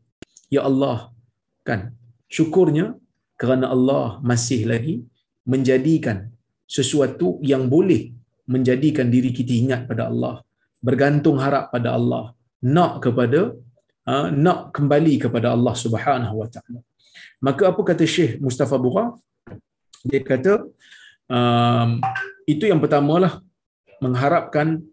ya 0.50 0.66
Allah, 0.70 1.14
kan 1.62 1.94
syukurnya 2.28 2.98
kerana 3.38 3.70
Allah 3.76 4.18
masih 4.26 4.66
lagi 4.72 5.06
menjadikan 5.46 6.34
sesuatu 6.66 7.38
yang 7.52 7.70
boleh 7.70 8.16
menjadikan 8.50 9.08
diri 9.08 9.32
kita 9.32 9.54
ingat 9.64 9.82
pada 9.90 10.12
Allah, 10.12 10.44
bergantung 10.84 11.40
harap 11.40 11.72
pada 11.72 11.96
Allah, 11.98 12.36
nak 12.64 13.04
kepada 13.04 13.56
uh, 14.08 14.28
nak 14.32 14.72
kembali 14.76 15.14
kepada 15.24 15.56
Allah 15.56 15.76
Subhanahu 15.76 16.36
Wa 16.42 16.48
Taala. 16.54 16.80
Maka 17.44 17.64
apa 17.72 17.82
kata 17.84 18.04
Syekh 18.08 18.40
Mustafa 18.40 18.76
Bura? 18.80 19.06
Dia 20.04 20.20
kata 20.24 20.54
um, 21.28 21.90
itu 22.48 22.68
yang 22.72 22.80
pertamalah 22.84 23.40
mengharapkan 24.04 24.84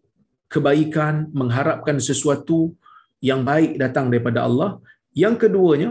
kebaikan, 0.51 1.31
mengharapkan 1.31 1.99
sesuatu 1.99 2.75
yang 3.23 3.43
baik 3.47 3.79
datang 3.79 4.11
daripada 4.11 4.47
Allah. 4.47 4.71
Yang 5.15 5.47
keduanya 5.47 5.91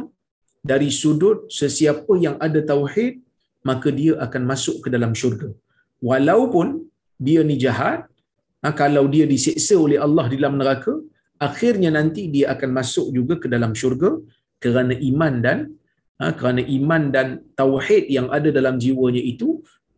dari 0.63 0.91
sudut 0.91 1.47
sesiapa 1.51 2.11
yang 2.19 2.35
ada 2.39 2.59
tauhid 2.63 3.19
maka 3.63 3.91
dia 3.91 4.15
akan 4.25 4.43
masuk 4.47 4.75
ke 4.83 4.87
dalam 4.91 5.11
syurga. 5.11 5.51
Walaupun 5.99 6.87
dia 7.27 7.41
ni 7.49 7.55
jahat, 7.63 7.99
ha, 8.63 8.71
kalau 8.81 9.03
dia 9.13 9.25
diseksa 9.33 9.75
oleh 9.85 9.99
Allah 10.05 10.25
di 10.31 10.35
dalam 10.39 10.55
neraka, 10.61 10.93
akhirnya 11.47 11.89
nanti 11.97 12.21
dia 12.35 12.45
akan 12.53 12.69
masuk 12.79 13.07
juga 13.17 13.35
ke 13.43 13.47
dalam 13.53 13.71
syurga 13.81 14.11
kerana 14.63 14.93
iman 15.09 15.33
dan 15.45 15.57
ha, 16.19 16.31
kerana 16.39 16.61
iman 16.77 17.03
dan 17.15 17.27
tauhid 17.59 18.05
yang 18.17 18.27
ada 18.37 18.49
dalam 18.59 18.75
jiwanya 18.83 19.23
itu 19.33 19.49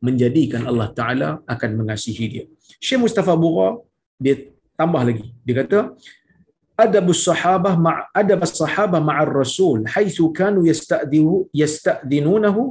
menjadikan 0.08 0.66
Allah 0.70 0.90
Taala 0.98 1.30
akan 1.54 1.72
mengasihi 1.80 2.26
dia. 2.34 2.46
Syekh 2.82 3.02
Mustafa 3.06 3.34
Bura 3.38 3.70
dia 4.24 4.36
tambah 4.80 5.02
lagi. 5.06 5.26
Dia 5.46 5.56
kata 5.62 5.80
adab 6.84 7.08
sahabah 7.14 7.76
ma 7.86 7.94
adab 8.22 8.42
sahabah 8.62 9.02
ma'ar 9.10 9.30
rasul 9.42 9.86
haitsu 9.94 10.26
kanu 10.40 10.66
yasta'dinu 10.72 11.36
yasta'dinunahu 11.62 12.62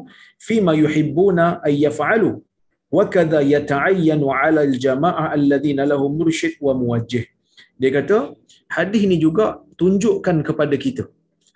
fima 0.47 0.73
yuhibbuna 0.83 1.63
ay 1.67 1.87
yaf'alu 1.87 2.43
wa 2.97 3.05
kadha 3.15 3.41
yata'ayyanu 3.55 4.27
'ala 4.39 4.63
al-jama'ah 4.69 5.27
alladhina 5.37 5.85
lahum 5.93 6.13
mursyid 6.21 6.55
wa 6.67 6.75
muwajjih 6.81 7.25
dia 7.81 7.91
kata 7.97 8.19
hadis 8.77 9.03
ni 9.11 9.17
juga 9.25 9.47
tunjukkan 9.81 10.37
kepada 10.49 10.77
kita. 10.85 11.05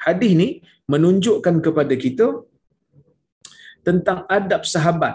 Hadis 0.05 0.33
ni 0.41 0.49
menunjukkan 0.93 1.57
kepada 1.67 1.95
kita 2.05 2.27
tentang 3.87 4.19
adab 4.39 4.63
sahabat 4.75 5.15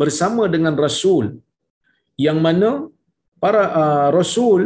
bersama 0.00 0.42
dengan 0.54 0.74
rasul 0.84 1.24
yang 2.26 2.38
mana 2.46 2.70
para 3.44 3.62
uh, 3.80 4.08
rasul 4.18 4.60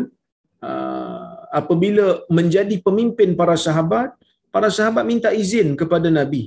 uh, 0.68 1.22
apabila 1.60 2.06
menjadi 2.38 2.76
pemimpin 2.86 3.30
para 3.40 3.54
sahabat, 3.66 4.10
para 4.54 4.68
sahabat 4.78 5.04
minta 5.10 5.30
izin 5.42 5.68
kepada 5.80 6.10
Nabi. 6.18 6.44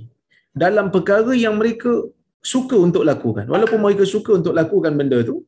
Dalam 0.63 0.88
perkara 0.96 1.32
yang 1.46 1.56
mereka 1.62 1.91
suka 2.41 2.76
untuk 2.78 3.04
lakukan. 3.04 3.45
Walaupun 3.54 3.80
mereka 3.84 4.04
suka 4.06 4.32
untuk 4.39 4.54
lakukan 4.56 4.93
benda 5.00 5.19
tu, 5.30 5.43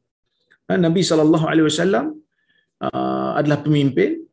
ha, 0.68 0.78
Nabi 0.78 1.02
sallallahu 1.10 1.46
alaihi 1.52 1.68
wasallam 1.70 2.06
uh, 2.86 3.32
adalah 3.40 3.60
pemimpin, 3.66 4.24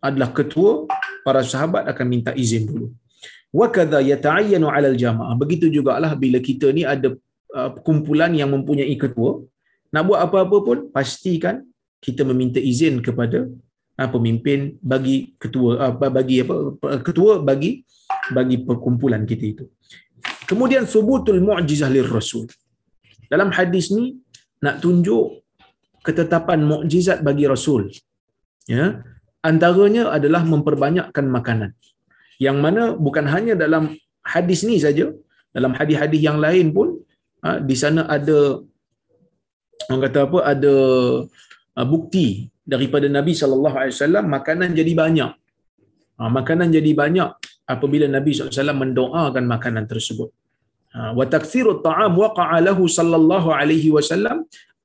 adalah 0.00 0.30
ketua, 0.32 0.88
para 1.26 1.40
sahabat 1.44 1.84
akan 1.92 2.06
minta 2.08 2.32
izin 2.32 2.64
dulu. 2.70 2.86
Wa 3.52 3.66
kadza 3.74 4.00
yata'ayyanu 4.00 4.66
'ala 4.70 4.88
al-jamaah. 4.94 5.34
Begitu 5.42 5.66
jugalah 5.76 6.12
bila 6.16 6.38
kita 6.48 6.70
ni 6.76 6.82
ada 6.94 7.08
uh, 7.56 7.70
kumpulan 7.86 8.32
yang 8.40 8.50
mempunyai 8.54 8.94
ketua, 8.96 9.42
nak 9.90 10.02
buat 10.06 10.20
apa-apa 10.22 10.56
pun 10.62 10.78
pastikan 10.94 11.66
kita 12.00 12.22
meminta 12.24 12.62
izin 12.62 13.02
kepada 13.04 13.44
uh, 14.00 14.08
pemimpin 14.14 14.78
bagi 14.80 15.34
ketua 15.42 15.92
bagi 15.92 16.36
apa 16.46 16.54
ketua 17.06 17.42
bagi 17.42 17.82
bagi 18.32 18.56
perkumpulan 18.62 19.22
kita 19.26 19.44
itu. 19.54 19.64
Kemudian 20.50 20.84
subutul 20.94 21.40
mu'jizah 21.48 21.90
lir 21.94 22.10
rasul. 22.18 22.46
Dalam 23.32 23.50
hadis 23.54 23.86
ni 23.94 24.18
nak 24.64 24.82
tunjuk 24.82 25.40
ketetapan 26.06 26.60
mukjizat 26.70 27.18
bagi 27.28 27.44
rasul. 27.52 27.82
Ya. 28.68 29.04
Antaranya 29.50 30.12
adalah 30.16 30.42
memperbanyakkan 30.52 31.26
makanan. 31.36 31.70
Yang 32.46 32.56
mana 32.64 32.82
bukan 33.06 33.26
hanya 33.34 33.54
dalam 33.56 33.84
hadis 34.24 34.60
ni 34.68 34.76
saja, 34.84 35.06
dalam 35.56 35.72
hadis-hadis 35.78 36.20
yang 36.28 36.38
lain 36.44 36.72
pun 36.76 36.88
ha, 37.44 37.56
di 37.60 37.76
sana 37.76 38.04
ada 38.16 38.60
orang 39.88 40.02
kata 40.06 40.18
apa 40.28 40.38
ada 40.52 40.74
uh, 41.78 41.86
bukti 41.92 42.52
daripada 42.72 43.06
Nabi 43.08 43.32
sallallahu 43.40 43.76
alaihi 43.80 43.96
wasallam 43.96 44.24
makanan 44.36 44.70
jadi 44.80 44.92
banyak. 45.02 45.32
Ha, 46.20 46.28
makanan 46.28 46.68
jadi 46.68 46.92
banyak 46.92 47.30
apabila 47.64 48.06
Nabi 48.10 48.34
SAW 48.34 48.76
mendoakan 48.82 49.44
makanan 49.46 49.84
tersebut. 49.88 50.28
Ha, 50.94 51.00
wa 51.18 51.24
takthirut 51.34 51.80
ta'am 51.86 52.12
waqa'a 52.22 52.58
lahu 52.68 52.84
sallallahu 52.98 53.48
alaihi 53.58 53.90
wasallam 53.96 54.38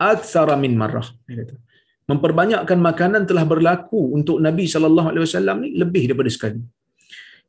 akthara 0.09 0.55
min 0.63 0.73
marrah. 0.81 1.07
Memperbanyakkan 2.11 2.79
makanan 2.89 3.23
telah 3.29 3.45
berlaku 3.51 4.01
untuk 4.17 4.37
Nabi 4.47 4.65
sallallahu 4.73 5.09
alaihi 5.11 5.25
wasallam 5.27 5.57
ni 5.63 5.69
lebih 5.81 6.03
daripada 6.09 6.31
sekali. 6.37 6.61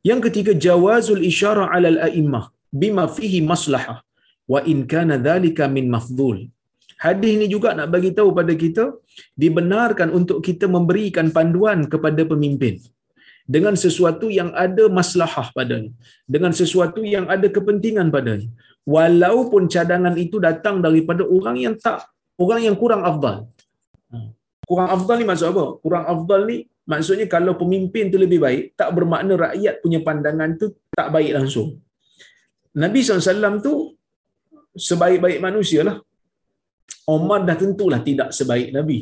Yang 0.08 0.20
ketiga 0.26 0.52
jawazul 0.66 1.22
isyara 1.30 1.64
'ala 1.68 1.88
al-a'immah 1.94 2.44
bima 2.82 3.04
fihi 3.16 3.40
maslahah 3.52 3.98
wa 4.52 4.60
in 4.72 4.78
kana 4.92 5.16
dhalika 5.28 5.64
min 5.76 5.86
mafdhul. 5.94 6.38
Hadis 7.04 7.30
ini 7.36 7.46
juga 7.54 7.68
nak 7.78 7.88
bagi 7.94 8.10
tahu 8.18 8.30
pada 8.38 8.52
kita 8.64 8.84
dibenarkan 9.42 10.08
untuk 10.18 10.38
kita 10.46 10.66
memberikan 10.76 11.28
panduan 11.36 11.80
kepada 11.92 12.22
pemimpin 12.32 12.76
dengan 13.54 13.74
sesuatu 13.84 14.26
yang 14.38 14.50
ada 14.64 14.84
maslahah 14.98 15.48
padanya, 15.54 15.90
dengan 16.34 16.52
sesuatu 16.60 17.00
yang 17.14 17.26
ada 17.34 17.46
kepentingan 17.56 18.10
padanya. 18.10 18.50
Walaupun 18.86 19.70
cadangan 19.74 20.14
itu 20.24 20.36
datang 20.38 20.82
daripada 20.86 21.22
orang 21.36 21.56
yang 21.58 21.74
tak 21.78 22.06
orang 22.38 22.60
yang 22.66 22.76
kurang 22.82 23.02
afdal. 23.10 23.36
Ha. 24.12 24.16
Kurang 24.68 24.88
afdal 24.94 25.16
ni 25.22 25.26
maksud 25.30 25.48
apa? 25.54 25.64
Kurang 25.82 26.04
afdal 26.12 26.40
ni 26.50 26.56
maksudnya 26.86 27.26
kalau 27.26 27.58
pemimpin 27.58 28.10
tu 28.12 28.18
lebih 28.24 28.38
baik, 28.46 28.62
tak 28.78 28.90
bermakna 28.94 29.34
rakyat 29.46 29.74
punya 29.82 30.00
pandangan 30.06 30.54
tu 30.60 30.66
tak 30.94 31.10
baik 31.14 31.32
langsung. 31.38 31.68
Nabi 32.76 33.00
SAW 33.00 33.58
tu 33.66 33.74
sebaik-baik 34.76 35.38
manusia 35.40 35.80
lah. 35.88 35.96
Omar 37.08 37.46
dah 37.48 37.56
tentulah 37.58 38.00
tidak 38.02 38.30
sebaik 38.38 38.74
Nabi. 38.76 38.98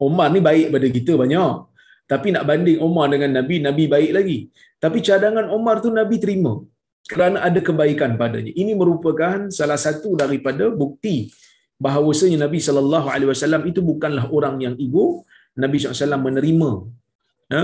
Omar 0.00 0.28
ni 0.34 0.40
baik 0.42 0.68
pada 0.74 0.86
kita 0.96 1.12
banyak. 1.14 1.71
Tapi 2.10 2.28
nak 2.34 2.44
banding 2.48 2.78
Omar 2.86 3.06
dengan 3.14 3.30
Nabi, 3.40 3.56
Nabi 3.62 3.84
baik 3.94 4.12
lagi. 4.18 4.38
Tapi 4.82 4.98
cadangan 5.00 5.46
Omar 5.56 5.80
tu 5.84 5.88
Nabi 5.88 6.16
terima. 6.22 6.54
kerana 7.10 7.38
ada 7.48 7.60
kebaikan 7.68 8.14
padanya. 8.20 8.52
Ini 8.62 8.72
merupakan 8.78 9.50
salah 9.58 9.78
satu 9.84 10.14
daripada 10.22 10.70
bukti 10.82 11.16
bahawasanya 11.84 12.46
Nabi 12.46 12.58
sallallahu 12.62 13.08
alaihi 13.14 13.30
wasallam 13.34 13.62
itu 13.70 13.80
bukanlah 13.90 14.24
orang 14.30 14.56
yang 14.64 14.74
ego. 14.78 15.26
Nabi 15.52 15.76
SAW 15.76 16.16
menerima 16.16 16.70
ya, 17.52 17.62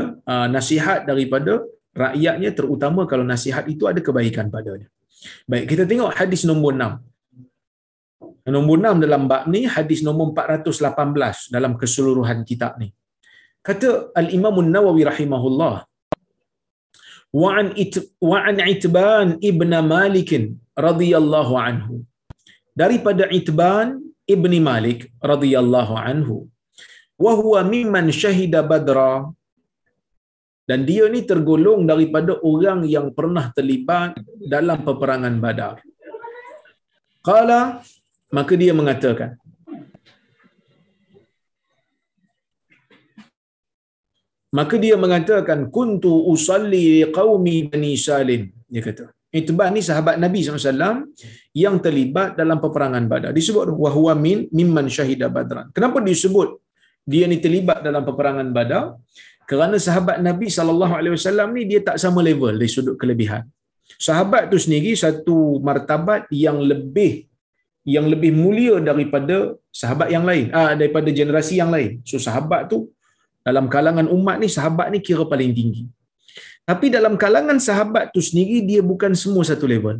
nasihat 0.53 1.09
daripada 1.09 1.65
rakyatnya 1.97 2.51
terutama 2.53 3.09
kalau 3.09 3.25
nasihat 3.25 3.65
itu 3.73 3.89
ada 3.89 4.01
kebaikan 4.05 4.53
padanya. 4.53 4.89
Baik, 5.49 5.65
kita 5.73 5.83
tengok 5.89 6.13
hadis 6.13 6.45
nombor 6.45 6.77
6. 6.77 8.53
Nombor 8.57 8.77
6 8.77 9.05
dalam 9.05 9.23
bab 9.31 9.49
ni 9.49 9.65
hadis 9.65 10.05
nombor 10.05 10.37
418 10.37 11.49
dalam 11.49 11.73
keseluruhan 11.81 12.45
kitab 12.45 12.77
ni. 12.77 12.93
Kata 13.69 13.89
Al-Imam 14.21 14.57
An-Nawawi 14.65 15.03
rahimahullah 15.11 15.75
it 17.83 17.95
wa 18.31 18.39
an 18.51 18.57
Itban 18.75 19.37
ibn 19.51 19.73
Malik 19.95 20.31
radhiyallahu 20.87 21.55
anhu. 21.69 21.95
Daripada 22.73 23.29
Itban 23.39 24.01
ibn 24.35 24.53
Malik 24.69 25.13
radhiyallahu 25.31 25.95
anhu. 26.11 26.49
Wa 27.25 27.33
huwa 27.41 27.61
mimman 27.73 28.09
syahida 28.23 28.63
Badra 28.63 29.29
dan 30.69 30.81
dia 30.89 31.05
ni 31.13 31.21
tergolong 31.31 31.83
daripada 31.91 32.33
orang 32.51 32.81
yang 32.95 33.13
pernah 33.19 33.51
terlibat 33.57 34.17
dalam 34.55 34.81
peperangan 34.87 35.37
Badar. 35.45 35.77
Qala 37.29 37.61
maka 38.33 38.53
dia 38.63 38.73
mengatakan 38.81 39.37
maka 44.57 44.75
dia 44.85 44.97
mengatakan 45.05 45.69
kuntu 45.77 46.13
usalli 46.33 47.05
qaumi 47.17 47.57
bani 47.71 47.93
salim 48.07 48.43
dia 48.73 48.83
kata 48.89 49.07
Itban 49.39 49.77
ni 49.77 49.81
sahabat 49.89 50.17
Nabi 50.25 50.41
SAW 50.41 51.05
yang 51.63 51.77
terlibat 51.85 52.33
dalam 52.41 52.59
peperangan 52.65 53.05
Badar. 53.13 53.31
Disebut 53.37 53.77
wahwa 53.85 54.13
min 54.17 54.49
mimman 54.59 54.89
syahida 54.89 55.29
badran. 55.29 55.69
Kenapa 55.77 56.01
disebut 56.01 56.57
dia 57.05 57.29
ni 57.29 57.37
terlibat 57.45 57.85
dalam 57.85 58.09
peperangan 58.09 58.49
Badar? 58.57 58.97
Kerana 59.51 59.77
sahabat 59.87 60.17
Nabi 60.25 60.49
SAW 60.49 61.53
ni 61.57 61.63
dia 61.69 61.81
tak 61.89 62.01
sama 62.01 62.25
level 62.25 62.57
dari 62.57 62.73
sudut 62.73 62.97
kelebihan. 63.01 63.45
Sahabat 64.07 64.49
tu 64.53 64.57
sendiri 64.65 64.93
satu 65.05 65.37
martabat 65.69 66.29
yang 66.45 66.61
lebih 66.71 67.13
yang 67.89 68.05
lebih 68.13 68.33
mulia 68.37 68.77
daripada 68.89 69.57
sahabat 69.81 70.09
yang 70.13 70.25
lain, 70.29 70.53
ah 70.53 70.73
daripada 70.81 71.09
generasi 71.09 71.55
yang 71.61 71.73
lain. 71.73 72.05
So 72.09 72.21
sahabat 72.21 72.69
tu 72.73 72.93
dalam 73.49 73.67
kalangan 73.75 74.07
umat 74.17 74.37
ni 74.43 74.49
sahabat 74.57 74.89
ni 74.95 74.99
kira 75.09 75.25
paling 75.33 75.53
tinggi. 75.59 75.85
Tapi 76.69 76.87
dalam 76.97 77.15
kalangan 77.25 77.59
sahabat 77.67 78.07
tu 78.15 78.21
sendiri 78.29 78.57
dia 78.71 78.81
bukan 78.91 79.13
semua 79.23 79.45
satu 79.51 79.67
level. 79.75 79.99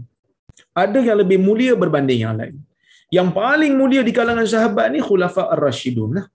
Ada 0.83 1.01
yang 1.09 1.19
lebih 1.23 1.39
mulia 1.47 1.75
berbanding 1.83 2.21
yang 2.25 2.37
lain. 2.41 2.57
Yang 3.17 3.29
paling 3.39 3.73
mulia 3.81 4.03
di 4.09 4.13
kalangan 4.19 4.47
sahabat 4.55 4.87
ni 4.95 5.01
khulafa 5.09 5.45
ar-rasyidun 5.55 6.11
lah. 6.19 6.27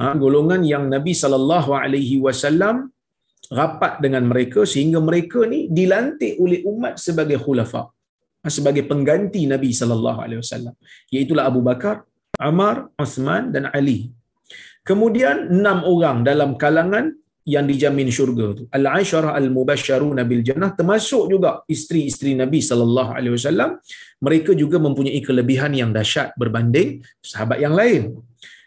Ha, 0.00 0.12
golongan 0.22 0.62
yang 0.72 0.84
Nabi 0.94 1.12
sallallahu 1.22 1.70
alaihi 1.82 2.16
wasallam 2.26 2.76
rapat 3.60 3.92
dengan 4.04 4.24
mereka 4.30 4.60
sehingga 4.72 4.98
mereka 5.08 5.40
ni 5.52 5.60
dilantik 5.78 6.32
oleh 6.44 6.60
umat 6.72 6.94
sebagai 7.06 7.38
khulafa 7.44 7.82
ha, 8.42 8.46
sebagai 8.56 8.84
pengganti 8.90 9.42
Nabi 9.52 9.70
sallallahu 9.80 10.18
alaihi 10.24 10.40
wasallam 10.42 10.74
iaitu 11.14 11.36
Abu 11.50 11.60
Bakar, 11.68 11.96
Umar, 12.50 12.76
Uthman 13.04 13.52
dan 13.54 13.66
Ali. 13.78 13.98
Kemudian 14.84 15.52
enam 15.52 15.84
orang 15.84 16.24
dalam 16.26 16.56
kalangan 16.62 17.12
yang 17.48 17.64
dijamin 17.70 18.08
syurga 18.12 18.46
tu. 18.58 18.62
Al-Asyarah 18.78 19.32
al-Mubasysyarun 19.40 20.18
bil 20.30 20.42
Jannah 20.46 20.70
termasuk 20.78 21.32
juga 21.32 21.64
isteri-isteri 21.74 22.36
Nabi 22.36 22.60
sallallahu 22.60 23.10
alaihi 23.16 23.34
wasallam. 23.36 23.80
Mereka 24.20 24.52
juga 24.62 24.76
mempunyai 24.76 25.20
kelebihan 25.24 25.72
yang 25.72 25.90
dahsyat 25.96 26.36
berbanding 26.36 27.00
sahabat 27.24 27.58
yang 27.64 27.74
lain. 27.80 28.20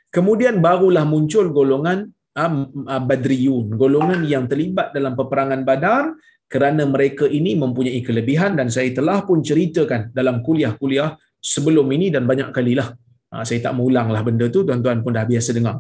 Kemudian 0.10 0.62
barulah 0.62 1.06
muncul 1.06 1.50
golongan 1.54 2.10
uh, 2.38 3.02
Badriyun, 3.10 3.78
golongan 3.78 4.22
yang 4.26 4.46
terlibat 4.52 4.94
dalam 4.98 5.14
peperangan 5.14 5.62
Badar 5.66 6.14
kerana 6.50 6.86
mereka 6.86 7.26
ini 7.26 7.58
mempunyai 7.58 8.02
kelebihan 8.06 8.54
dan 8.54 8.70
saya 8.70 8.90
telah 8.94 9.26
pun 9.26 9.42
ceritakan 9.42 10.14
dalam 10.14 10.46
kuliah-kuliah 10.46 11.18
sebelum 11.42 11.90
ini 11.90 12.14
dan 12.14 12.30
banyak 12.30 12.54
kalilah. 12.54 12.94
Ha, 13.34 13.42
saya 13.50 13.60
tak 13.66 13.74
lah 13.96 14.24
benda 14.28 14.46
tu, 14.56 14.62
tuan-tuan 14.68 15.02
pun 15.06 15.12
dah 15.18 15.26
biasa 15.32 15.50
dengar. 15.58 15.78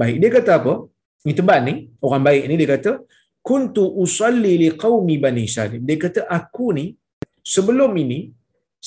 Baik, 0.00 0.16
dia 0.22 0.30
kata 0.36 0.50
apa? 0.60 0.74
Ini 1.26 1.34
teban 1.38 1.62
ni, 1.68 1.74
orang 2.06 2.22
baik 2.28 2.42
ni 2.50 2.54
dia 2.60 2.68
kata, 2.74 2.92
kuntu 3.48 3.84
usalli 4.04 4.52
li 4.62 4.68
qaumi 4.82 5.16
bani 5.24 5.44
salim. 5.56 5.82
Dia 5.88 5.98
kata 6.04 6.20
aku 6.38 6.66
ni 6.78 6.86
sebelum 7.54 7.90
ini 8.04 8.20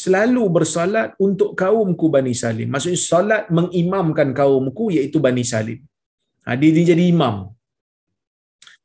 selalu 0.03 0.43
bersalat 0.55 1.09
untuk 1.27 1.51
kaumku 1.61 2.07
bani 2.15 2.31
salim. 2.43 2.71
Maksudnya 2.71 3.01
salat 3.11 3.43
mengimamkan 3.57 4.31
kaumku 4.39 4.87
iaitu 4.95 5.19
bani 5.27 5.43
salim. 5.53 5.79
Ha, 6.47 6.55
dia, 6.55 6.71
dia 6.75 6.95
jadi 6.95 7.03
imam. 7.11 7.35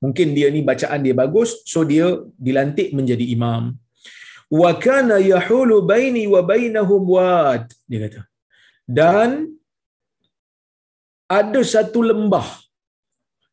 Mungkin 0.02 0.28
dia 0.36 0.50
ni 0.54 0.60
bacaan 0.70 1.00
dia 1.06 1.14
bagus, 1.22 1.62
so 1.72 1.86
dia 1.92 2.06
dilantik 2.46 2.90
menjadi 2.98 3.24
imam. 3.36 3.62
Wa 4.60 4.70
kana 4.84 5.16
yahulu 5.32 5.86
baini 5.90 6.26
wa 6.34 6.42
bainahum 6.50 7.02
wad. 7.14 7.70
Dia 7.86 8.00
kata. 8.10 8.33
Dan 8.84 9.56
ada 11.24 11.60
satu 11.64 12.04
lembah 12.04 12.44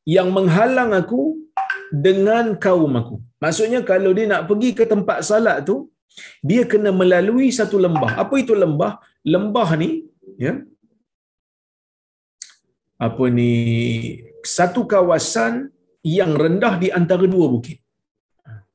yang 0.03 0.29
menghalang 0.36 0.91
aku 0.91 1.39
dengan 1.91 2.55
kaum 2.59 2.93
aku. 2.99 3.15
Maksudnya 3.43 3.79
kalau 3.82 4.11
dia 4.17 4.27
nak 4.32 4.45
pergi 4.49 4.69
ke 4.75 4.84
tempat 4.84 5.23
salat 5.23 5.63
tu, 5.69 5.91
dia 6.43 6.63
kena 6.71 6.91
melalui 6.91 7.47
satu 7.59 7.79
lembah. 7.79 8.19
Apa 8.23 8.36
itu 8.43 8.53
lembah? 8.63 8.99
Lembah 9.23 9.69
ni, 9.79 9.89
ya. 10.36 10.53
Apa 12.99 13.23
ni? 13.32 13.51
Satu 14.43 14.84
kawasan 14.84 15.71
yang 16.01 16.34
rendah 16.34 16.75
di 16.82 16.89
antara 16.99 17.25
dua 17.29 17.47
bukit. 17.47 17.79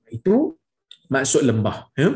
Itu 0.08 0.56
maksud 1.12 1.42
lembah, 1.44 1.90
ya. 1.98 2.10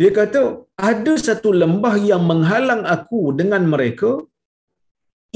Dia 0.00 0.10
kata 0.18 0.42
ada 0.90 1.14
satu 1.26 1.50
lembah 1.62 1.94
yang 2.10 2.22
menghalang 2.30 2.82
aku 2.96 3.22
dengan 3.40 3.62
mereka 3.72 4.10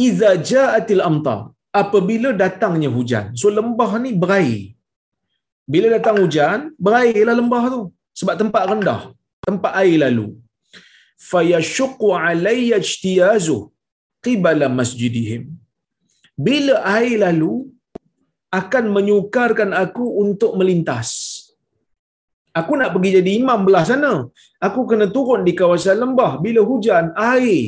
iza 0.07 0.31
ja'atil 0.51 1.03
amtar 1.09 1.41
apabila 1.81 2.31
datangnya 2.43 2.91
hujan. 2.97 3.27
So 3.41 3.49
lembah 3.59 3.91
ni 4.05 4.13
berair. 4.23 4.63
Bila 5.73 5.89
datang 5.97 6.17
hujan, 6.23 6.59
berairlah 6.87 7.37
lembah 7.41 7.65
tu 7.75 7.81
sebab 8.21 8.35
tempat 8.43 8.63
rendah, 8.71 9.03
tempat 9.49 9.73
air 9.83 9.99
lalu. 10.05 10.29
Fayashuqu 11.31 12.09
alayya 12.23 12.79
ijtiyazu 12.85 13.59
qibala 14.25 14.67
masjidihim. 14.79 15.43
Bila 16.47 16.75
air 16.97 17.17
lalu 17.25 17.53
akan 18.61 18.85
menyukarkan 18.97 19.71
aku 19.85 20.05
untuk 20.25 20.53
melintas. 20.61 21.11
Aku 22.61 22.73
nak 22.81 22.91
pergi 22.95 23.11
jadi 23.19 23.31
imam 23.41 23.61
belah 23.67 23.85
sana. 23.91 24.13
Aku 24.67 24.81
kena 24.91 25.07
turun 25.17 25.43
di 25.49 25.53
kawasan 25.61 25.99
lembah. 26.03 26.33
Bila 26.45 26.61
hujan, 26.71 27.07
air 27.33 27.63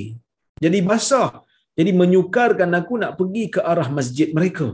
jadi 0.65 0.81
basah. 0.89 1.31
Jadi 1.79 1.91
menyukarkan 2.01 2.71
aku 2.81 2.95
nak 3.03 3.13
pergi 3.19 3.45
ke 3.55 3.61
arah 3.71 3.89
masjid 3.99 4.29
mereka. 4.37 4.69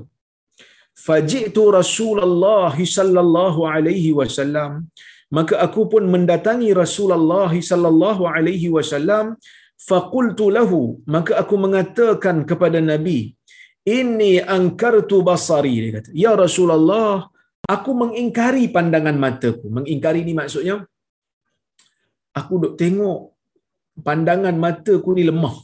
Fajitu 1.06 1.62
Rasulullah 1.78 2.74
sallallahu 2.96 3.61
alaihi 3.74 4.11
wasallam 4.18 4.72
maka 5.36 5.54
aku 5.66 5.82
pun 5.92 6.04
mendatangi 6.14 6.70
Rasulullah 6.82 7.52
sallallahu 7.70 8.22
alaihi 8.34 8.68
wasallam 8.76 9.26
faqultu 9.88 10.46
lahu 10.56 10.80
maka 11.14 11.32
aku 11.42 11.54
mengatakan 11.64 12.36
kepada 12.50 12.78
Nabi 12.90 13.18
inni 13.96 14.32
ankartu 14.56 15.18
basari 15.28 15.74
dia 15.82 15.92
kata 15.96 16.11
ya 16.24 16.32
Rasulullah 16.44 17.30
aku 17.74 17.90
mengingkari 18.02 18.64
pandangan 18.76 19.16
mataku 19.24 19.66
mengingkari 19.76 20.20
ni 20.28 20.34
maksudnya 20.40 20.76
aku 22.40 22.52
duk 22.62 22.74
tengok 22.82 23.20
pandangan 24.06 24.56
mataku 24.64 25.10
ni 25.18 25.24
lemah 25.30 25.56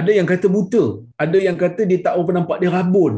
ada 0.00 0.10
yang 0.18 0.28
kata 0.32 0.46
buta 0.56 0.84
ada 1.24 1.38
yang 1.46 1.58
kata 1.64 1.82
dia 1.90 2.00
tak 2.06 2.14
apa 2.22 2.32
nampak 2.38 2.58
dia 2.62 2.70
rabun 2.76 3.14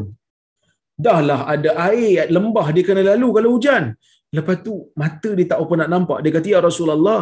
dahlah 1.05 1.41
ada 1.53 1.69
air 1.89 2.25
lembah 2.35 2.67
dia 2.75 2.85
kena 2.87 3.03
lalu 3.11 3.27
kalau 3.37 3.51
hujan 3.55 3.85
Lepas 4.35 4.59
tu 4.65 4.73
mata 5.01 5.29
dia 5.37 5.47
tak 5.51 5.59
apa 5.63 5.73
nak 5.79 5.89
nampak. 5.93 6.19
Dia 6.23 6.31
kata 6.35 6.47
ya 6.55 6.59
Rasulullah, 6.59 7.21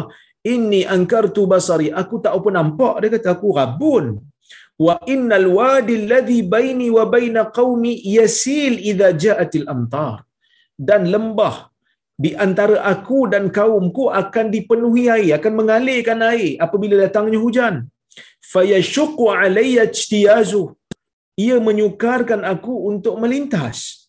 inni 0.52 0.80
ankartu 0.96 1.42
basari. 1.52 1.88
Aku 2.00 2.18
tak 2.24 2.34
apa 2.38 2.48
nampak. 2.58 2.94
Dia 3.02 3.10
kata 3.14 3.28
aku 3.38 3.54
rabun. 3.58 4.04
Wa 4.84 4.94
innal 5.12 5.48
wadi 5.58 5.94
alladhi 6.00 6.38
baini 6.54 6.88
wa 6.96 7.04
baina 7.14 7.48
qaumi 7.58 7.92
yasil 8.16 8.76
idza 8.90 9.08
ja'atil 9.24 9.66
amtar. 9.74 10.16
Dan 10.88 11.08
lembah 11.14 11.72
di 12.24 12.30
antara 12.44 12.84
aku 12.92 13.28
dan 13.32 13.48
kaumku 13.58 14.12
akan 14.22 14.46
dipenuhi 14.54 15.04
air, 15.16 15.30
akan 15.38 15.52
mengalirkan 15.60 16.20
air 16.32 16.60
apabila 16.66 16.96
datangnya 17.04 17.40
hujan. 17.44 17.74
Fayashuqu 18.52 19.24
alayya 19.32 19.88
ijtiyazu. 19.88 20.64
Ia 21.36 21.56
menyukarkan 21.60 22.44
aku 22.52 22.74
untuk 22.90 23.20
melintas 23.20 24.06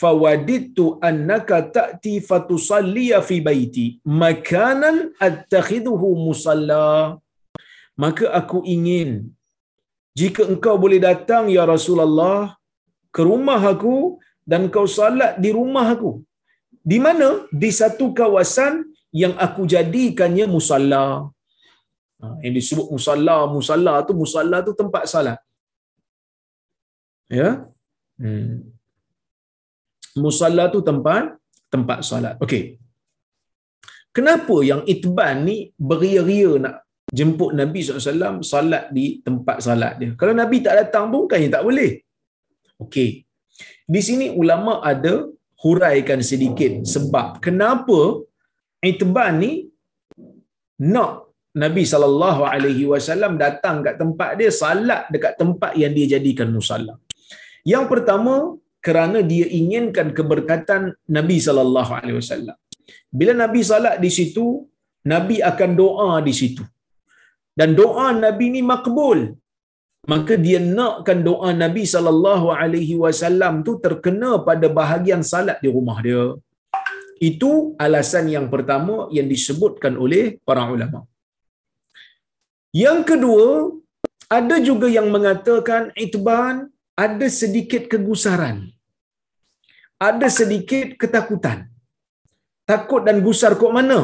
fawadittu 0.00 0.98
annaka 1.08 1.62
ta'ti 1.76 2.18
fatusalliya 2.28 3.22
fi 3.28 3.38
baiti 3.38 3.86
makanan 4.22 5.14
attakhidhuhu 5.28 6.08
musalla 6.26 7.16
maka 7.94 8.26
aku 8.40 8.60
ingin 8.66 9.30
jika 10.20 10.42
engkau 10.52 10.74
boleh 10.84 11.00
datang 11.08 11.44
ya 11.56 11.62
Rasulullah 11.74 12.56
ke 13.14 13.22
rumah 13.30 13.60
aku 13.72 13.96
dan 14.50 14.62
kau 14.74 14.86
salat 14.98 15.32
di 15.44 15.50
rumah 15.58 15.86
aku. 15.94 16.12
Di 16.90 16.98
mana? 17.06 17.28
Di 17.62 17.70
satu 17.80 18.06
kawasan 18.18 18.72
yang 19.22 19.34
aku 19.46 19.62
jadikannya 19.74 20.46
musalla 20.56 21.06
Ha, 22.16 22.26
yang 22.44 22.54
disebut 22.56 22.86
musalla 22.94 23.44
musalla 23.44 23.94
tu 24.08 24.12
musalla 24.16 24.58
tu 24.64 24.72
tempat 24.80 25.04
salat. 25.04 25.38
Ya? 27.28 27.48
Hmm. 28.16 28.72
musalla 30.16 30.64
tu 30.72 30.80
tempat 30.80 31.36
tempat 31.68 31.98
salat. 32.08 32.34
Okey. 32.40 32.80
Kenapa 34.16 34.56
yang 34.64 34.80
itban 34.88 35.44
ni 35.44 35.56
beria-ria 35.76 36.56
nak 36.56 36.85
jemput 37.18 37.50
Nabi 37.60 37.80
SAW 37.86 38.42
salat 38.52 38.90
di 38.96 39.22
tempat 39.26 39.62
salat 39.66 39.94
dia 40.00 40.10
kalau 40.20 40.34
Nabi 40.42 40.58
tak 40.66 40.74
datang 40.80 41.06
pun 41.12 41.24
kan 41.30 41.46
tak 41.56 41.64
boleh 41.68 41.90
okey 42.84 43.10
di 43.94 44.00
sini 44.08 44.26
ulama 44.42 44.82
ada 44.92 45.14
huraikan 45.62 46.20
sedikit 46.30 46.72
sebab 46.94 47.38
kenapa 47.46 48.00
itban 48.90 49.38
ni 49.42 49.52
nak 50.94 51.26
Nabi 51.62 51.82
sallallahu 51.92 52.42
alaihi 52.52 52.84
wasallam 52.92 53.40
datang 53.44 53.76
kat 53.86 53.94
tempat 54.02 54.30
dia 54.38 54.50
salat 54.62 55.02
dekat 55.14 55.34
tempat 55.40 55.72
yang 55.82 55.92
dia 55.96 56.06
jadikan 56.14 56.52
musalla. 56.56 56.94
Yang 57.64 57.84
pertama 57.92 58.34
kerana 58.86 59.18
dia 59.30 59.46
inginkan 59.60 60.08
keberkatan 60.18 60.82
Nabi 61.16 61.36
sallallahu 61.46 61.92
alaihi 61.98 62.18
wasallam. 62.20 62.56
Bila 63.18 63.32
Nabi 63.32 63.60
salat 63.70 63.96
di 64.04 64.10
situ, 64.18 64.46
Nabi 65.12 65.36
akan 65.50 65.70
doa 65.80 66.10
di 66.28 66.34
situ. 66.40 66.62
Dan 67.60 67.70
doa 67.80 68.06
Nabi 68.24 68.46
ni 68.54 68.62
makbul. 68.70 69.20
Maka 70.12 70.34
dia 70.44 70.58
nakkan 70.78 71.20
doa 71.28 71.50
Nabi 71.62 71.82
sallallahu 71.92 72.48
alaihi 72.60 72.96
wasallam 73.04 73.54
tu 73.66 73.72
terkena 73.84 74.30
pada 74.48 74.66
bahagian 74.80 75.22
salat 75.30 75.58
di 75.64 75.70
rumah 75.76 75.98
dia. 76.06 76.24
Itu 77.28 77.50
alasan 77.84 78.26
yang 78.36 78.46
pertama 78.54 78.94
yang 79.16 79.26
disebutkan 79.34 79.94
oleh 80.04 80.24
para 80.46 80.64
ulama. 80.74 81.00
Yang 82.84 83.00
kedua, 83.10 83.48
ada 84.38 84.56
juga 84.68 84.86
yang 84.96 85.08
mengatakan 85.14 85.82
itban 86.04 86.56
ada 87.04 87.26
sedikit 87.40 87.82
kegusaran. 87.92 88.56
Ada 90.08 90.28
sedikit 90.38 90.86
ketakutan. 91.00 91.58
Takut 92.70 93.02
dan 93.08 93.18
gusar 93.26 93.52
kok 93.60 93.74
mana? 93.78 94.00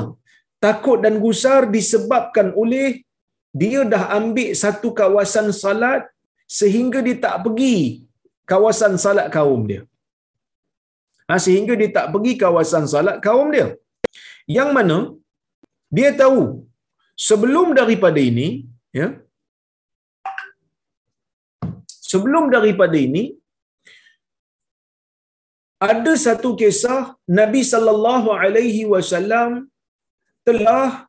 Takut 0.64 0.98
dan 1.04 1.14
gusar 1.24 1.60
disebabkan 1.76 2.48
oleh 2.62 2.86
dia 3.60 3.80
dah 3.92 4.04
ambil 4.18 4.50
satu 4.62 4.88
kawasan 5.00 5.48
salat 5.62 6.02
sehingga 6.58 6.98
dia 7.06 7.16
tak 7.24 7.36
pergi 7.44 7.76
kawasan 8.52 8.94
salat 9.04 9.26
kaum 9.36 9.62
dia. 9.70 9.82
Ha, 11.28 11.38
sehingga 11.46 11.74
dia 11.80 11.90
tak 11.96 12.06
pergi 12.14 12.32
kawasan 12.42 12.86
salat 12.92 13.16
kaum 13.26 13.48
dia. 13.54 13.68
Yang 14.56 14.70
mana 14.76 14.98
dia 15.96 16.10
tahu 16.22 16.42
sebelum 17.28 17.68
daripada 17.78 18.20
ini 18.30 18.48
ya 18.98 19.08
sebelum 22.10 22.44
daripada 22.56 22.96
ini 23.06 23.24
ada 25.90 26.12
satu 26.24 26.50
kisah 26.60 27.00
Nabi 27.40 27.62
sallallahu 27.72 28.28
alaihi 28.42 28.82
wasallam 28.92 29.50
telah 30.48 31.06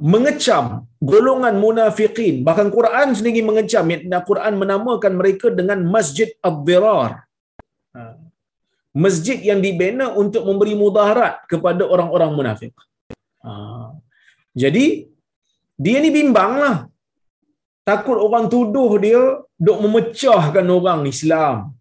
mengecam 0.00 0.88
golongan 1.10 1.54
munafikin 1.64 2.42
bahkan 2.46 2.68
Quran 2.76 3.14
sendiri 3.18 3.42
mengecam 3.50 3.86
Quran 4.30 4.54
menamakan 4.62 5.12
mereka 5.20 5.48
dengan 5.52 5.80
Masjid 5.94 6.30
Ad-Dirar 6.48 7.12
uh, 7.94 8.14
masjid 8.94 9.38
yang 9.50 9.58
dibina 9.58 10.06
untuk 10.22 10.46
memberi 10.46 10.74
mudaharat 10.78 11.42
kepada 11.50 11.82
orang-orang 11.82 12.30
munafik. 12.38 12.72
Uh, 13.42 13.98
jadi 14.54 15.10
dia 15.74 15.98
ni 15.98 16.10
bimbang 16.14 16.52
lah. 16.62 16.76
Takut 17.82 18.16
orang 18.16 18.46
tuduh 18.46 18.96
dia 19.02 19.20
duk 19.66 19.78
memecahkan 19.84 20.66
orang 20.78 21.00
Islam. 21.10 21.74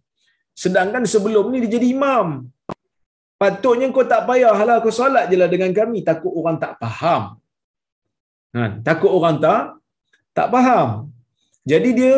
Sedangkan 0.64 1.06
sebelum 1.14 1.54
ni 1.54 1.64
dia 1.64 1.78
jadi 1.78 1.88
imam. 1.94 2.50
Patutnya 3.42 3.88
kau 3.96 4.04
tak 4.04 4.26
payahlah 4.28 4.82
kau 4.84 4.92
solat 4.92 5.30
je 5.32 5.38
lah 5.40 5.48
dengan 5.54 5.72
kami. 5.80 6.02
Takut 6.10 6.34
orang 6.34 6.58
tak 6.64 6.74
faham. 6.82 7.38
Ha, 8.54 8.62
takut 8.86 9.12
orang 9.18 9.38
tak 9.44 9.62
tak 10.38 10.48
faham. 10.54 11.10
Jadi 11.72 11.90
dia 12.00 12.16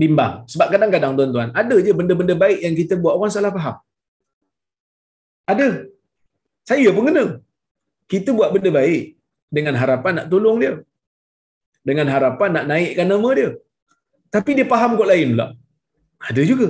bimbang. 0.00 0.46
Sebab 0.52 0.66
kadang-kadang 0.72 1.12
tuan-tuan, 1.18 1.50
ada 1.60 1.76
je 1.86 1.92
benda-benda 2.00 2.34
baik 2.44 2.58
yang 2.64 2.74
kita 2.80 2.94
buat 3.02 3.14
orang 3.18 3.32
salah 3.34 3.52
faham. 3.56 3.76
Ada. 5.52 5.68
Saya 6.68 6.88
pun 6.94 7.04
kena. 7.08 7.24
Kita 8.12 8.30
buat 8.38 8.50
benda 8.54 8.70
baik 8.78 9.02
dengan 9.56 9.74
harapan 9.80 10.12
nak 10.18 10.26
tolong 10.32 10.56
dia. 10.62 10.72
Dengan 11.88 12.06
harapan 12.14 12.50
nak 12.56 12.64
naikkan 12.70 13.08
nama 13.12 13.28
dia. 13.38 13.50
Tapi 14.34 14.50
dia 14.56 14.66
faham 14.72 14.92
kot 15.00 15.08
lain 15.08 15.28
pula. 15.34 15.46
Ada 16.28 16.42
juga. 16.50 16.68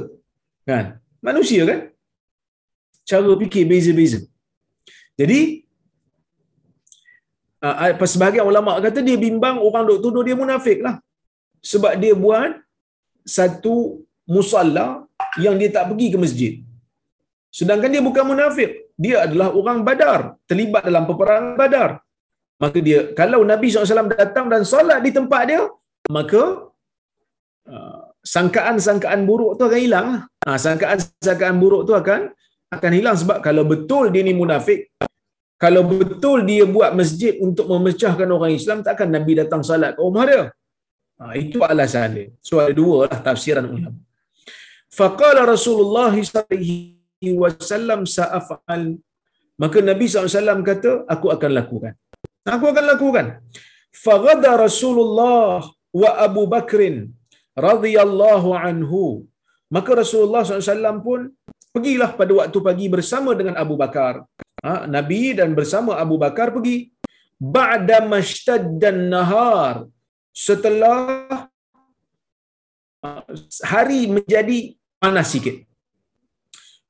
Kan? 0.69 0.85
Manusia 1.29 1.63
kan? 1.71 1.81
Cara 3.11 3.33
fikir 3.43 3.65
beza-beza. 3.71 4.21
Jadi, 5.21 5.68
uh, 7.67 8.07
sebahagian 8.13 8.47
ulama 8.51 8.79
kata 8.87 9.01
dia 9.09 9.19
bimbang 9.27 9.57
orang 9.67 9.85
duk 9.89 10.01
tuduh 10.05 10.23
dia 10.29 10.37
munafik 10.43 10.81
lah. 10.87 10.97
Sebab 11.71 11.93
dia 12.03 12.15
buat 12.25 12.51
satu 13.37 13.75
musalla 14.35 14.87
yang 15.45 15.55
dia 15.61 15.71
tak 15.77 15.91
pergi 15.91 16.09
ke 16.15 16.19
masjid. 16.25 16.53
Sedangkan 17.59 17.91
dia 17.95 18.03
bukan 18.09 18.25
munafik. 18.33 18.71
Dia 19.05 19.17
adalah 19.27 19.49
orang 19.61 19.79
badar. 19.87 20.21
Terlibat 20.51 20.83
dalam 20.89 21.05
peperangan 21.11 21.55
badar 21.63 21.91
maka 22.63 22.79
dia 22.87 23.01
kalau 23.21 23.41
Nabi 23.51 23.67
SAW 23.71 24.11
datang 24.23 24.47
dan 24.53 24.63
solat 24.71 24.99
di 25.07 25.11
tempat 25.19 25.43
dia 25.51 25.63
maka 26.17 26.43
uh, 27.71 28.01
sangkaan-sangkaan 28.35 29.23
buruk 29.29 29.53
tu 29.59 29.63
akan 29.69 29.81
hilang 29.87 30.09
ha, 30.43 30.59
sangkaan-sangkaan 30.65 31.57
buruk 31.63 31.83
tu 31.89 31.95
akan 32.01 32.35
akan 32.77 32.93
hilang 32.99 33.17
sebab 33.21 33.39
kalau 33.47 33.63
betul 33.73 34.11
dia 34.15 34.23
ni 34.27 34.35
munafik 34.35 34.91
kalau 35.63 35.83
betul 35.91 36.39
dia 36.51 36.65
buat 36.77 36.91
masjid 37.01 37.35
untuk 37.47 37.67
memecahkan 37.73 38.29
orang 38.37 38.53
Islam 38.61 38.79
takkan 38.89 39.11
Nabi 39.17 39.33
datang 39.43 39.63
solat 39.69 39.91
ke 39.97 40.01
rumah 40.07 40.25
dia 40.31 40.43
ha, 41.19 41.25
itu 41.45 41.59
alasan 41.73 42.09
dia 42.17 42.27
so 42.49 42.55
ada 42.65 42.75
dua 42.83 42.97
lah 43.11 43.21
tafsiran 43.29 43.67
ulama 43.77 44.01
faqala 44.99 45.43
Rasulullah 45.55 46.13
SAW 46.19 48.03
sa'afal 48.17 48.85
maka 49.63 49.79
Nabi 49.91 50.07
SAW 50.07 50.63
kata 50.71 50.93
aku 51.15 51.27
akan 51.37 51.51
lakukan 51.61 51.95
Aku 52.55 52.65
akan 52.73 52.85
lakukan. 52.93 53.27
Faghada 54.05 54.51
Rasulullah 54.67 55.61
wa 56.01 56.11
Abu 56.27 56.43
Bakrin 56.53 56.97
radhiyallahu 57.69 58.57
anhu. 58.69 59.05
Maka 59.77 60.01
Rasulullah 60.01 60.43
SAW 60.49 61.05
pun 61.05 61.21
pergilah 61.75 62.11
pada 62.21 62.33
waktu 62.41 62.59
pagi 62.69 62.87
bersama 62.95 63.37
dengan 63.41 63.55
Abu 63.63 63.77
Bakar. 63.83 64.25
Ha, 64.67 64.73
Nabi 64.97 65.23
dan 65.39 65.51
bersama 65.59 65.93
Abu 66.05 66.17
Bakar 66.25 66.49
pergi. 66.57 66.77
Ba'da 67.57 67.99
mashtaddan 68.15 69.01
nahar. 69.15 69.77
Setelah 70.47 70.99
ha, 73.05 73.11
hari 73.73 74.01
menjadi 74.17 74.59
panas 75.03 75.31
sikit. 75.35 75.57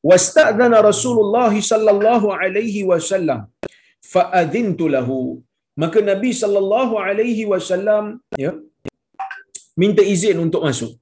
Wasta'dhana 0.09 0.79
Rasulullah 0.91 1.53
sallallahu 1.71 2.29
alaihi 2.43 2.87
wasallam 2.91 3.41
fa'adhintu 4.13 4.87
lahu 4.95 5.19
maka 5.83 5.99
Nabi 6.11 6.31
sallallahu 6.43 6.95
alaihi 7.07 7.45
wasallam 7.53 8.05
ya 8.45 8.53
minta 9.83 10.03
izin 10.15 10.39
untuk 10.47 10.63
masuk. 10.69 10.93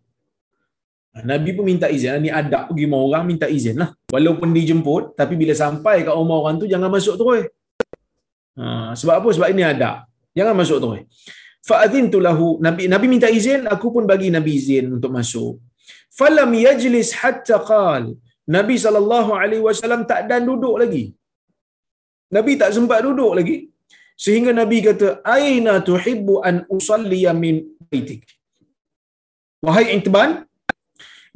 Nabi 1.25 1.51
pun 1.57 1.65
minta 1.65 1.89
izin. 1.89 2.21
Ini 2.21 2.31
adab 2.41 2.63
pergi 2.69 2.85
rumah 2.85 3.01
orang 3.09 3.25
minta 3.31 3.47
izin 3.49 3.77
lah. 3.83 3.91
Walaupun 4.13 4.53
dijemput, 4.53 5.17
tapi 5.21 5.35
bila 5.41 5.55
sampai 5.57 6.05
kat 6.05 6.13
rumah 6.13 6.37
orang 6.43 6.57
tu, 6.61 6.69
jangan 6.69 6.91
masuk 6.93 7.15
terus. 7.21 7.45
Ha, 8.61 8.93
sebab 9.01 9.15
apa? 9.21 9.29
Sebab 9.37 9.49
ini 9.55 9.65
adab. 9.65 10.05
Jangan 10.37 10.55
masuk 10.61 10.79
terus. 10.85 11.03
Fa'adhin 11.69 12.07
tu 12.13 12.19
lahu. 12.27 12.49
Nabi, 12.67 12.85
Nabi 12.93 13.07
minta 13.09 13.29
izin, 13.39 13.65
aku 13.75 13.89
pun 13.95 14.05
bagi 14.13 14.29
Nabi 14.37 14.53
izin 14.61 14.87
untuk 14.97 15.11
masuk. 15.19 15.57
Falam 16.19 16.51
yajlis 16.67 17.11
hatta 17.21 17.59
qal. 17.71 18.05
Nabi 18.57 18.75
SAW 18.79 20.05
tak 20.11 20.21
dan 20.31 20.43
duduk 20.49 20.77
lagi. 20.83 21.05
Nabi 22.37 22.53
tak 22.61 22.71
sempat 22.77 23.01
duduk 23.07 23.33
lagi. 23.39 23.57
Sehingga 24.25 24.53
Nabi 24.61 24.79
kata, 24.87 25.09
Aina 25.37 25.75
tuhibbu 25.89 26.35
an 26.49 26.65
usalliya 26.77 27.33
min 27.45 27.57
baitik. 27.91 28.23
Wahai 29.67 29.93
Intban, 29.97 30.31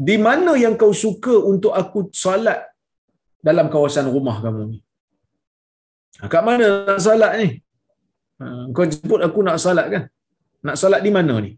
di 0.09 0.17
mana 0.27 0.53
yang 0.65 0.75
kau 0.83 0.93
suka 1.05 1.35
untuk 1.53 1.73
aku 1.81 2.01
solat 2.25 2.61
dalam 3.49 3.67
kawasan 3.73 4.07
rumah 4.15 4.37
kamu 4.45 4.63
ni? 4.71 4.79
Ha, 6.21 6.29
kat 6.33 6.43
mana 6.49 6.67
nak 6.89 7.01
solat 7.07 7.33
ni? 7.41 7.49
Ha, 8.41 8.47
kau 8.77 8.87
jemput 8.93 9.21
aku 9.27 9.41
nak 9.49 9.59
solat 9.65 9.87
kan? 9.95 10.05
Nak 10.67 10.77
solat 10.83 11.01
di 11.07 11.11
mana 11.17 11.35
ni? 11.47 11.51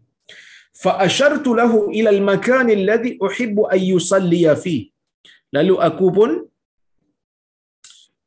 Fa 0.83 0.91
ashartu 1.05 1.51
lahu 1.59 1.79
ila 1.99 2.09
al-makan 2.15 2.67
alladhi 2.77 3.11
uhibbu 3.27 3.63
an 3.75 3.81
yusalliya 3.91 4.53
fi. 4.63 4.75
Lalu 5.55 5.75
aku 5.87 6.07
pun 6.17 6.31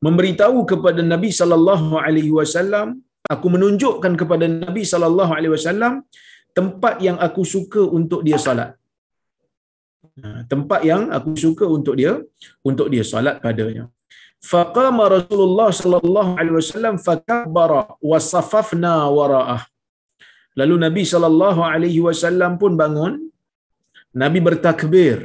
memberitahu 0.05 0.59
kepada 0.71 1.01
Nabi 1.13 1.29
sallallahu 1.39 1.93
alaihi 2.05 2.33
wasallam, 2.39 2.87
aku 3.33 3.47
menunjukkan 3.55 4.13
kepada 4.21 4.45
Nabi 4.65 4.83
sallallahu 4.91 5.31
alaihi 5.37 5.53
wasallam 5.55 5.93
tempat 6.57 6.95
yang 7.07 7.17
aku 7.27 7.41
suka 7.53 7.81
untuk 7.99 8.21
dia 8.27 8.39
solat. 8.47 8.71
Ha, 10.23 10.29
tempat 10.51 10.81
yang 10.89 11.03
aku 11.17 11.31
suka 11.43 11.65
untuk 11.77 11.95
dia 11.99 12.13
untuk 12.69 12.87
dia 12.93 13.03
solat 13.11 13.35
padanya. 13.45 13.85
Faqama 14.51 15.05
Rasulullah 15.15 15.69
sallallahu 15.79 16.31
alaihi 16.39 16.57
wasallam 16.59 16.95
fakabbara 17.07 17.81
wa 18.11 18.19
safafna 18.31 18.93
wara'ah. 19.17 19.61
Lalu 20.59 20.75
Nabi 20.85 21.03
sallallahu 21.13 21.61
alaihi 21.71 22.01
wasallam 22.07 22.53
pun 22.61 22.73
bangun. 22.81 23.13
Nabi 24.21 24.39
bertakbir. 24.47 25.17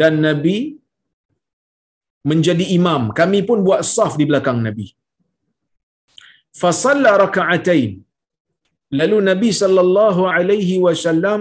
Dan 0.00 0.22
Nabi 0.26 0.56
menjadi 2.30 2.64
imam. 2.78 3.02
Kami 3.20 3.38
pun 3.48 3.58
buat 3.66 3.82
saf 3.94 4.14
di 4.20 4.24
belakang 4.30 4.58
Nabi. 4.66 4.86
Fasalla 6.60 7.12
raka'atain. 7.24 7.92
Lalu 9.00 9.16
Nabi 9.30 9.50
sallallahu 9.62 10.22
alaihi 10.36 10.76
wasallam 10.86 11.40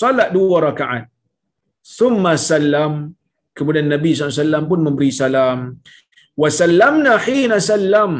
salat 0.00 0.30
dua 0.36 0.56
rakaat. 0.68 1.04
Summa 1.98 2.34
salam. 2.50 2.94
Kemudian 3.56 3.88
Nabi 3.94 4.10
SAW 4.14 4.68
pun 4.70 4.80
memberi 4.86 5.10
salam. 5.20 5.58
Wasallamna 6.42 7.12
hina 7.26 7.58
salam. 7.72 8.12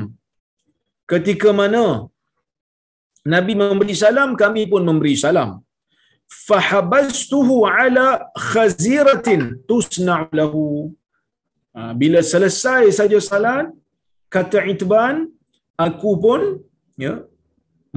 Ketika 1.12 1.50
mana 1.60 1.84
Nabi 3.34 3.52
memberi 3.60 3.94
salam, 4.04 4.30
kami 4.42 4.62
pun 4.72 4.82
memberi 4.88 5.14
salam. 5.24 5.50
Fahabastuhu 6.48 7.56
ala 7.76 8.06
khaziratin 8.50 9.42
tusna'u 9.70 10.30
lahu. 10.40 10.64
Ha, 11.76 11.80
bila 12.00 12.20
selesai 12.32 12.84
saja 12.98 13.18
salat, 13.30 13.66
kata 14.34 14.60
Itban, 14.72 15.16
aku 15.86 16.12
pun 16.24 16.42
ya, 17.04 17.14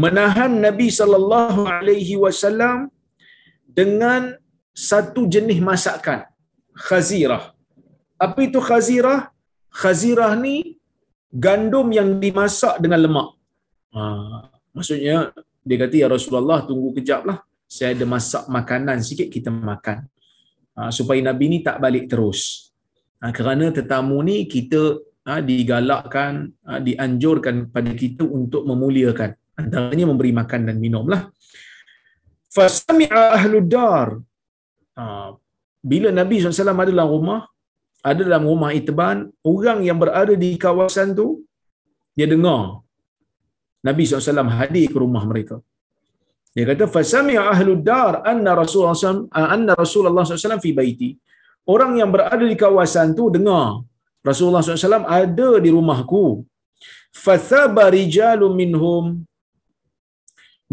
menahan 0.03 0.53
Nabi 0.65 0.88
sallallahu 0.99 1.61
alaihi 1.78 2.15
wasallam 2.24 2.78
dengan 3.80 4.21
satu 4.89 5.21
jenis 5.34 5.59
masakan 5.69 6.19
khazirah. 6.88 7.43
Apa 8.25 8.39
itu 8.47 8.59
khazirah? 8.69 9.32
Khazirah 9.82 10.32
ni 10.45 10.55
gandum 11.45 11.88
yang 11.97 12.09
dimasak 12.23 12.75
dengan 12.84 12.99
lemak. 13.05 13.30
Ha, 13.95 14.01
maksudnya 14.75 15.17
dia 15.67 15.77
kata 15.84 15.95
ya 16.03 16.07
Rasulullah 16.11 16.59
tunggu 16.67 16.91
kejap 16.97 17.23
lah. 17.30 17.39
Saya 17.69 17.93
ada 17.95 18.05
masak 18.15 18.43
makanan 18.49 18.97
sikit 19.07 19.30
kita 19.36 19.47
makan. 19.53 19.97
Ha, 20.75 20.89
supaya 20.97 21.19
Nabi 21.30 21.45
ni 21.53 21.57
tak 21.67 21.77
balik 21.84 22.11
terus. 22.11 22.71
Ha, 23.21 23.32
kerana 23.38 23.71
tetamu 23.77 24.19
ni 24.25 24.49
kita 24.49 24.99
ha, 25.27 25.39
digalakkan, 25.39 26.49
ha, 26.67 26.82
dianjurkan 26.84 27.71
pada 27.75 27.91
kita 27.93 28.25
untuk 28.25 28.65
memuliakan. 28.67 29.32
Antaranya 29.59 30.05
memberi 30.11 30.32
makan 30.32 30.61
dan 30.71 30.77
minum 30.80 31.05
lah. 31.07 31.30
Fasami'a 32.56 33.24
ahlul 33.38 33.68
dar. 33.76 34.10
Ha, 34.97 35.04
bila 35.91 36.10
Nabi 36.20 36.41
SAW 36.41 36.74
ada 36.84 36.91
dalam 36.91 37.10
rumah, 37.16 37.41
ada 38.10 38.22
dalam 38.28 38.43
rumah 38.52 38.72
Itban, 38.80 39.18
orang 39.54 39.80
yang 39.88 39.97
berada 40.04 40.34
di 40.43 40.50
kawasan 40.66 41.16
tu 41.20 41.28
dia 42.18 42.28
dengar 42.34 42.84
Nabi 43.88 44.04
SAW 44.04 44.52
hadir 44.60 44.88
ke 44.93 44.97
rumah 45.04 45.24
mereka. 45.32 45.58
Dia 46.56 46.66
kata 46.70 46.86
fasami'a 46.95 47.43
ahlul 47.54 47.82
dar 47.89 48.14
anna 48.32 48.52
Rasulullah 48.62 48.97
SAW 48.97 49.30
anna 49.56 49.74
Rasulullah 49.82 50.26
SAW 50.26 50.60
fi 50.66 50.72
baiti. 50.80 51.10
Orang 51.74 51.91
yang 52.02 52.10
berada 52.16 52.43
di 52.52 52.58
kawasan 52.64 53.14
tu 53.18 53.30
dengar 53.36 53.86
Rasulullah 54.30 54.64
SAW 54.66 55.08
ada 55.20 55.50
di 55.64 55.70
rumahku. 55.78 56.26
Fathaba 57.26 57.86
minhum 58.60 59.24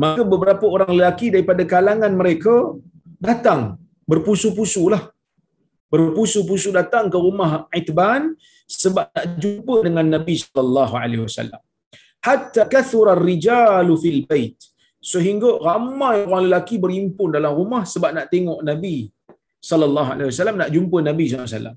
Maka 0.03 0.23
beberapa 0.33 0.65
orang 0.75 0.93
lelaki 0.99 1.27
daripada 1.35 1.63
kalangan 1.75 2.13
mereka 2.21 2.55
datang 3.29 3.61
berpusu-pusu 4.11 4.83
lah. 4.95 5.03
Berpusu-pusu 5.93 6.69
datang 6.79 7.07
ke 7.13 7.19
rumah 7.27 7.51
Itban 7.81 8.23
sebab 8.81 9.07
nak 9.17 9.27
jumpa 9.43 9.75
dengan 9.87 10.07
Nabi 10.17 10.35
sallallahu 10.43 10.95
alaihi 11.03 11.23
wasallam. 11.27 11.61
Hatta 12.27 12.63
kathura 12.75 13.13
ar-rijalu 13.17 13.95
fil 14.05 14.21
bait. 14.31 14.59
Sehingga 15.13 15.51
ramai 15.69 16.17
orang 16.27 16.45
lelaki 16.49 16.77
berhimpun 16.85 17.29
dalam 17.37 17.53
rumah 17.61 17.83
sebab 17.93 18.11
nak 18.17 18.27
tengok 18.35 18.61
Nabi 18.71 18.97
sallallahu 19.71 20.11
alaihi 20.15 20.29
wasallam 20.33 20.57
nak 20.63 20.71
jumpa 20.77 20.99
Nabi 21.09 21.25
sallallahu 21.25 21.49
alaihi 21.49 21.59
wasallam. 21.61 21.77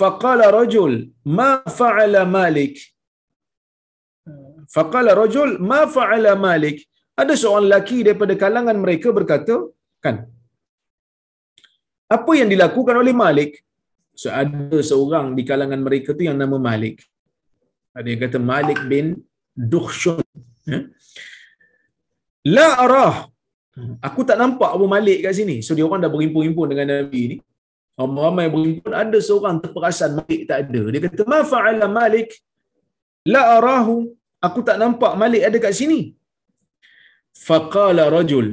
Faqala 0.00 0.46
rajul 0.58 0.92
ma 1.38 1.50
fa'ala 1.78 2.22
Malik? 2.38 2.74
Faqala 4.74 5.12
rajul 5.22 5.50
ma 5.70 5.80
fa'ala 5.96 6.32
Malik? 6.48 6.78
Ada 7.22 7.34
seorang 7.42 7.64
lelaki 7.68 7.98
daripada 8.06 8.34
kalangan 8.42 8.76
mereka 8.84 9.08
berkata, 9.18 9.54
kan, 10.04 10.16
apa 12.16 12.32
yang 12.38 12.48
dilakukan 12.52 12.96
oleh 13.02 13.14
Malik? 13.24 13.52
So, 14.20 14.28
ada 14.32 14.78
seorang 14.90 15.26
di 15.36 15.42
kalangan 15.50 15.80
mereka 15.86 16.16
tu 16.16 16.24
yang 16.28 16.38
nama 16.40 16.56
Malik. 16.56 17.04
Ada 17.92 18.08
yang 18.12 18.20
kata 18.24 18.38
Malik 18.40 18.80
bin 18.90 19.06
Dukhshun. 19.52 20.24
Ya? 20.72 20.80
La 22.56 22.68
arah. 22.84 23.28
Aku 24.08 24.24
tak 24.28 24.40
nampak 24.40 24.72
Abu 24.72 24.88
Malik 24.88 25.20
kat 25.24 25.36
sini. 25.36 25.60
So, 25.60 25.76
dia 25.76 25.84
orang 25.88 26.00
dah 26.04 26.08
berhimpun-himpun 26.08 26.68
dengan 26.72 26.86
Nabi 26.92 27.22
ni. 27.32 27.36
Ramai-ramai 28.00 28.46
berhimpun. 28.54 28.92
Ada 29.04 29.18
seorang 29.28 29.60
terperasan 29.60 30.16
Malik 30.20 30.40
tak 30.48 30.58
ada. 30.64 30.82
Dia 30.92 31.00
kata, 31.04 31.22
Ma 31.28 31.40
fa'ala 31.52 31.88
Malik? 32.00 32.32
La 33.28 33.60
arahu. 33.60 34.16
Aku 34.40 34.60
tak 34.64 34.80
nampak 34.80 35.12
Malik 35.20 35.44
ada 35.44 35.58
kat 35.60 35.76
sini. 35.76 36.15
Faqala 37.46 38.04
rajul. 38.16 38.48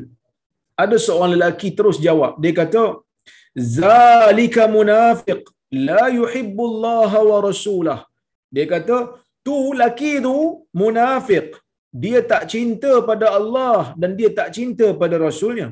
Ada 0.84 0.98
seorang 1.06 1.34
lelaki 1.36 1.70
terus 1.78 1.98
jawab. 2.06 2.34
Dia 2.44 2.54
kata, 2.62 2.84
zalika 3.80 4.64
munafiq. 4.78 5.42
La 5.90 6.06
yuhibbu 6.20 6.64
Allah 6.72 7.12
wa 7.30 7.38
rasulah. 7.48 8.00
Dia 8.56 8.66
kata 8.74 8.98
tu 9.46 9.58
laki 9.82 10.14
tu 10.26 10.36
munafik 10.82 11.48
dia 12.02 12.20
tak 12.32 12.44
cinta 12.54 12.92
pada 13.10 13.28
Allah 13.38 13.94
dan 14.02 14.12
dia 14.20 14.30
tak 14.40 14.50
cinta 14.58 14.88
pada 15.02 15.16
rasulnya. 15.28 15.68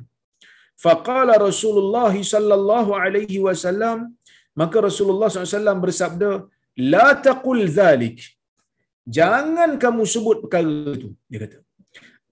Faqala 0.83 1.33
rasulullah 1.47 2.13
sallallahu 2.33 2.91
alaihi 3.03 3.39
wasallam. 3.47 3.99
Maka 4.59 4.77
rasulullah 4.85 5.27
SAW 5.31 5.81
bersabda 5.85 6.29
la 6.93 7.07
taqul 7.27 7.61
zalik. 7.77 8.17
Jangan 9.17 9.69
kamu 9.83 10.03
sebut 10.13 10.37
perkara 10.43 10.93
itu 10.97 11.09
dia 11.31 11.39
kata 11.43 11.57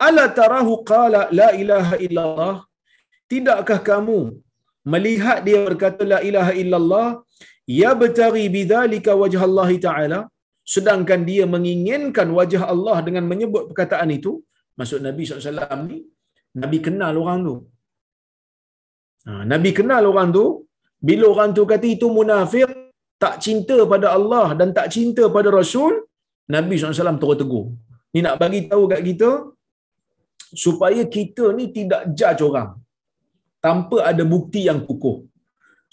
ala 0.07 0.23
tarahu 0.39 0.73
qala 0.91 1.21
la 1.39 1.49
ilaha 1.61 1.95
illallah? 2.05 2.55
Tidakkah 3.31 3.79
kamu 3.89 4.19
melihat 4.93 5.39
dia 5.47 5.59
berkata 5.67 6.03
la 6.13 6.19
ilaha 6.29 6.53
illallah? 6.61 7.07
Ya 7.79 7.89
betari 8.01 8.43
bidzalika 8.55 9.13
wajh 9.21 9.39
Allah 9.47 9.69
taala. 9.87 10.19
Sedangkan 10.73 11.19
dia 11.29 11.43
menginginkan 11.55 12.27
wajah 12.37 12.63
Allah 12.73 12.97
dengan 13.07 13.25
menyebut 13.31 13.63
perkataan 13.69 14.09
itu. 14.17 14.31
Maksud 14.79 14.99
Nabi 15.07 15.23
SAW 15.25 15.81
ni 15.89 15.99
Nabi 16.61 16.77
kenal 16.85 17.13
orang 17.21 17.39
tu. 17.47 17.55
Ha, 19.27 19.43
Nabi 19.53 19.71
kenal 19.79 20.03
orang 20.11 20.29
tu. 20.37 20.45
Bila 21.07 21.25
orang 21.33 21.51
tu 21.57 21.63
kata 21.71 21.87
itu 21.95 22.07
munafik 22.17 22.69
tak 23.23 23.35
cinta 23.45 23.77
pada 23.91 24.07
Allah 24.17 24.47
dan 24.59 24.69
tak 24.77 24.87
cinta 24.95 25.23
pada 25.35 25.49
Rasul 25.59 25.93
Nabi 26.55 26.75
SAW 26.79 27.19
terus 27.21 27.37
tegur. 27.41 27.65
Ni 28.13 28.19
nak 28.25 28.35
bagi 28.41 28.61
tahu 28.71 28.83
kat 28.91 29.01
kita 29.07 29.29
supaya 30.63 31.01
kita 31.15 31.45
ni 31.57 31.65
tidak 31.77 32.01
judge 32.19 32.41
orang 32.49 32.69
tanpa 33.65 33.97
ada 34.11 34.23
bukti 34.33 34.61
yang 34.69 34.81
kukuh 34.87 35.17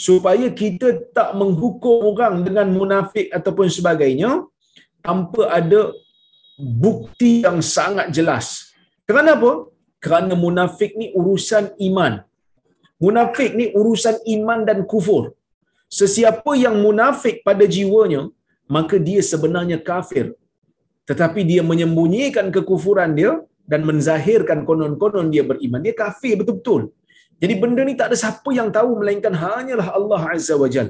supaya 0.07 0.47
kita 0.61 0.89
tak 1.17 1.31
menghukum 1.41 2.13
orang 2.13 2.35
dengan 2.47 2.69
munafik 2.79 3.27
ataupun 3.39 3.69
sebagainya 3.77 4.31
tanpa 5.01 5.43
ada 5.59 5.81
bukti 6.85 7.33
yang 7.47 7.59
sangat 7.77 8.13
jelas. 8.17 8.47
Kenapa? 9.09 9.51
Kerana 10.05 10.35
munafik 10.45 10.93
ni 11.01 11.07
urusan 11.21 11.65
iman. 11.89 12.15
Munafik 13.05 13.53
ni 13.61 13.67
urusan 13.79 14.17
iman 14.37 14.61
dan 14.69 14.79
kufur. 14.93 15.25
Sesiapa 15.99 16.53
yang 16.65 16.77
munafik 16.85 17.37
pada 17.47 17.65
jiwanya, 17.75 18.23
maka 18.77 18.97
dia 19.09 19.21
sebenarnya 19.33 19.79
kafir. 19.89 20.27
Tetapi 21.09 21.41
dia 21.51 21.63
menyembunyikan 21.71 22.47
kekufuran 22.55 23.13
dia 23.19 23.33
dan 23.73 23.81
menzahirkan 23.89 24.59
konon-konon 24.69 25.27
dia 25.35 25.45
beriman. 25.51 25.81
Dia 25.87 25.95
kafir 26.03 26.35
betul-betul 26.41 26.83
Jadi 27.43 27.55
benda 27.63 27.83
ni 27.89 27.95
tak 28.01 28.07
ada 28.11 28.17
siapa 28.23 28.51
yang 28.59 28.69
tahu 28.77 28.91
melainkan 29.01 29.35
hanyalah 29.43 29.89
Allah 29.99 30.23
Azza 30.35 30.55
wa 30.63 30.69
Jal. 30.75 30.89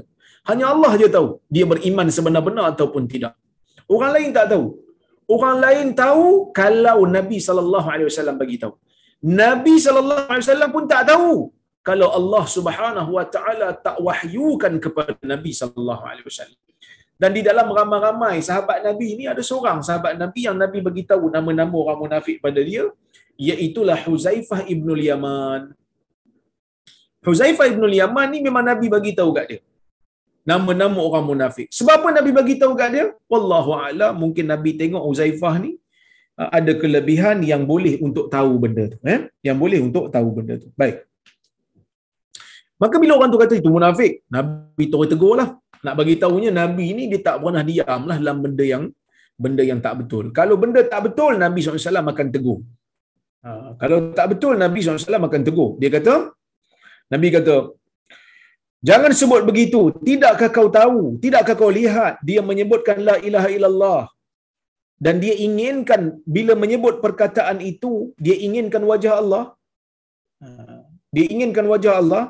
Hanya 0.48 0.66
Allah 0.72 0.92
je 1.00 1.08
tahu 1.16 1.28
dia 1.54 1.64
beriman 1.72 2.06
sebenar-benar 2.16 2.64
ataupun 2.72 3.04
tidak. 3.12 3.32
Orang 3.94 4.12
lain 4.16 4.30
tak 4.36 4.46
tahu. 4.52 4.66
Orang 5.34 5.56
lain 5.64 5.86
tahu 6.02 6.26
kalau 6.60 6.98
Nabi 7.16 7.38
sallallahu 7.46 7.88
alaihi 7.94 8.08
wasallam 8.10 8.36
bagi 8.42 8.56
tahu. 8.62 8.74
Nabi 9.42 9.74
sallallahu 9.86 10.30
alaihi 10.30 10.44
wasallam 10.46 10.70
pun 10.76 10.84
tak 10.92 11.02
tahu 11.10 11.30
kalau 11.88 12.08
Allah 12.18 12.44
Subhanahu 12.56 13.10
wa 13.18 13.26
taala 13.36 13.68
tak 13.86 13.98
wahyukan 14.06 14.72
kepada 14.84 15.18
Nabi 15.32 15.50
sallallahu 15.60 16.02
alaihi 16.10 16.26
wasallam. 16.30 16.60
Dan 17.16 17.30
di 17.36 17.40
dalam 17.40 17.68
ramai-ramai 17.72 18.44
sahabat 18.44 18.84
Nabi 18.84 19.08
ni 19.18 19.24
ada 19.32 19.40
seorang 19.40 19.80
sahabat 19.80 20.20
Nabi 20.20 20.40
yang 20.48 20.56
Nabi 20.60 20.78
bagi 20.84 21.02
tahu 21.10 21.32
nama-nama 21.32 21.72
orang 21.72 21.98
munafik 22.04 22.36
pada 22.44 22.60
dia 22.60 22.84
iaitu 23.40 23.80
Huzaifah 24.06 24.68
ibn 24.68 24.88
Yaman. 25.08 25.72
Huzaifah 27.24 27.66
ibn 27.72 27.88
Yaman 27.88 28.26
ni 28.32 28.38
memang 28.44 28.64
Nabi 28.70 28.86
bagi 28.92 29.12
tahu 29.16 29.32
kat 29.32 29.46
dia. 29.48 29.60
Nama-nama 30.46 31.00
orang 31.08 31.24
munafik. 31.26 31.66
Sebab 31.74 31.94
apa 31.98 32.08
Nabi 32.20 32.30
bagi 32.36 32.54
tahu 32.60 32.72
kat 32.78 32.88
dia? 32.94 33.06
Wallahu 33.32 33.70
a'lam, 33.74 34.14
mungkin 34.14 34.46
Nabi 34.52 34.78
tengok 34.78 35.02
Huzaifah 35.08 35.54
ni 35.58 35.74
uh, 36.38 36.50
ada 36.52 36.72
kelebihan 36.82 37.42
yang 37.42 37.66
boleh 37.66 37.98
untuk 37.98 38.30
tahu 38.30 38.52
benda 38.62 38.84
tu, 38.92 38.98
eh? 39.02 39.26
Yang 39.42 39.56
boleh 39.58 39.78
untuk 39.88 40.04
tahu 40.14 40.28
benda 40.36 40.54
tu. 40.62 40.70
Baik. 40.78 41.02
Maka 42.76 42.96
bila 43.00 43.16
orang 43.18 43.32
tu 43.32 43.40
kata 43.40 43.54
itu 43.58 43.72
munafik, 43.72 44.22
Nabi 44.28 44.84
terus 44.86 45.08
tegur 45.08 45.34
lah. 45.40 45.56
Nak 45.87 45.95
bagi 46.01 46.14
tahunya 46.22 46.51
Nabi 46.61 46.87
ni 46.99 47.05
dia 47.12 47.20
tak 47.28 47.37
pernah 47.43 47.62
diam 47.70 48.03
lah 48.11 48.16
dalam 48.22 48.39
benda 48.45 48.64
yang 48.72 48.84
benda 49.45 49.62
yang 49.70 49.80
tak 49.87 49.95
betul. 50.01 50.24
Kalau 50.39 50.57
benda 50.62 50.80
tak 50.93 51.01
betul, 51.07 51.32
Nabi 51.45 51.59
SAW 51.62 52.12
akan 52.12 52.28
tegur. 52.34 52.59
Ha, 53.45 53.51
kalau 53.80 53.99
tak 54.18 54.26
betul, 54.32 54.55
Nabi 54.64 54.78
SAW 54.82 55.28
akan 55.28 55.43
tegur. 55.49 55.70
Dia 55.80 55.91
kata, 55.97 56.14
Nabi 57.12 57.28
kata, 57.37 57.57
jangan 58.89 59.12
sebut 59.20 59.43
begitu. 59.51 59.80
Tidakkah 60.09 60.51
kau 60.57 60.68
tahu? 60.80 61.01
Tidakkah 61.24 61.57
kau 61.62 61.70
lihat 61.80 62.14
dia 62.28 62.43
menyebutkan 62.51 62.99
la 63.09 63.16
ilaha 63.28 63.51
illallah? 63.57 64.03
Dan 65.05 65.14
dia 65.22 65.34
inginkan 65.47 66.03
bila 66.37 66.53
menyebut 66.62 66.95
perkataan 67.05 67.59
itu, 67.72 67.93
dia 68.24 68.37
inginkan 68.47 68.82
wajah 68.91 69.14
Allah. 69.22 69.45
Ha, 70.43 70.49
dia 71.14 71.26
inginkan 71.34 71.66
wajah 71.72 71.95
Allah. 72.03 72.22